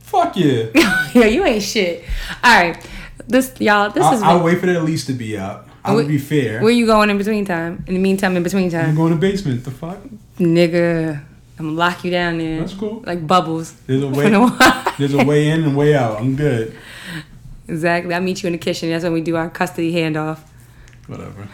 [0.00, 0.66] Fuck yeah.
[1.14, 2.04] yeah, you ain't shit.
[2.44, 2.86] All right,
[3.26, 3.90] this y'all.
[3.90, 5.69] This I'll, is I'll wait for the lease to be up.
[5.90, 6.60] I'm gonna be fair.
[6.62, 7.84] Where you going in between time?
[7.86, 8.90] In the meantime, in between time.
[8.90, 9.64] I'm going to the basement.
[9.64, 9.98] The fuck?
[10.38, 11.16] nigga,
[11.58, 12.60] I'm gonna lock you down there.
[12.60, 13.02] That's cool.
[13.06, 13.72] Like bubbles.
[13.86, 14.30] There's a way.
[14.98, 16.20] There's a way in and way out.
[16.20, 16.76] I'm good.
[17.68, 18.14] exactly.
[18.14, 18.90] I'll meet you in the kitchen.
[18.90, 20.40] That's when we do our custody handoff.
[21.06, 21.48] Whatever.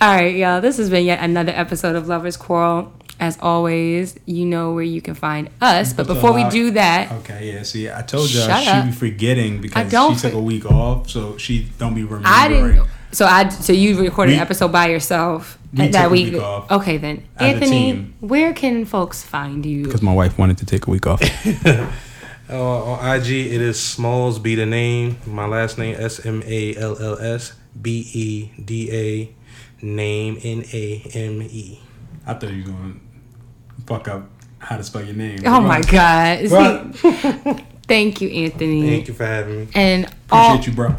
[0.00, 0.60] All right, y'all.
[0.60, 2.92] This has been yet another episode of Lovers Quarrel.
[3.18, 5.92] As always, you know where you can find us.
[5.92, 7.64] But before we do that, Okay, yeah.
[7.64, 8.86] See, I told you Shut she up.
[8.86, 12.24] be forgetting because she took for- a week off, so she don't be remembering.
[12.32, 12.86] I didn't.
[13.12, 16.32] So I so you recorded We- an episode by yourself we that took a week.
[16.34, 19.84] week off Okay then, Anthony, where can folks find you?
[19.84, 21.20] Because my wife wanted to take a week off.
[22.52, 25.18] Uh, on IG, it is Smalls be the name.
[25.24, 30.64] My last name S M A L L S B E D A name N
[30.72, 31.78] A M E.
[32.26, 33.00] I thought you were going
[33.78, 34.28] to fuck up
[34.58, 35.38] how to spell your name.
[35.46, 36.50] Oh my God!
[36.50, 37.64] Right.
[37.90, 38.88] See, thank you, Anthony.
[38.88, 39.68] Thank you for having me.
[39.74, 40.96] And all, Appreciate you, bro.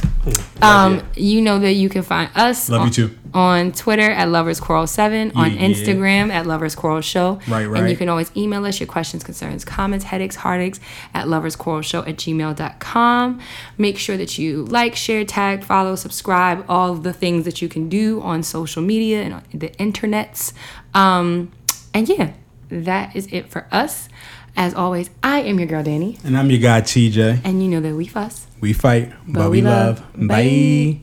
[0.61, 2.69] um, you know that you can find us.
[2.69, 3.17] Love on, you too.
[3.33, 5.67] On Twitter at Lovers Quarrel Seven, on Yeah, yeah.
[5.69, 7.39] Instagram at Lovers Quarrel Show.
[7.47, 7.79] Right, right.
[7.81, 10.81] And you can always email us your questions, concerns, comments, headaches, heartaches
[11.13, 13.39] at Lovers Quarrel Show at gmail.com.
[13.77, 17.87] Make sure that you like, share, tag, follow, subscribe, all the things that you can
[17.87, 20.51] do on social media and on the internets.
[20.93, 21.53] Um,
[21.93, 22.33] and yeah,
[22.69, 24.09] that is it for us.
[24.55, 27.41] As always, I am your girl Danny, And I'm your guy, TJ.
[27.43, 28.47] and you know that we fuss.
[28.59, 29.99] We fight, but, we we love.
[30.15, 30.27] love.
[30.27, 30.99] Bye.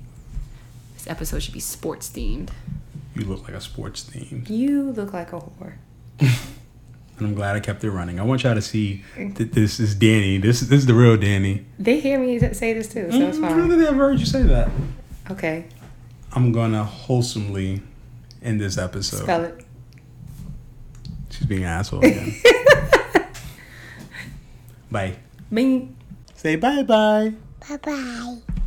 [0.94, 2.50] This episode should be sports themed.
[3.14, 4.44] You look like a sports theme.
[4.48, 5.74] You look like a whore.
[7.18, 8.20] And I'm glad I kept it running.
[8.20, 9.34] I want y'all to see mm.
[9.36, 10.38] that this is Danny.
[10.38, 11.66] This, this is the real Danny.
[11.78, 13.70] They hear me say this too, so it's I don't fine.
[13.70, 14.70] think I've heard you say that.
[15.28, 15.64] Okay,
[16.32, 17.82] I'm gonna wholesomely
[18.40, 19.24] end this episode.
[19.24, 19.64] spell it.
[21.30, 22.34] She's being an asshole again.
[24.90, 25.16] bye.
[25.52, 25.96] Bing.
[26.34, 27.34] Say bye bye.
[27.68, 28.57] Bye bye.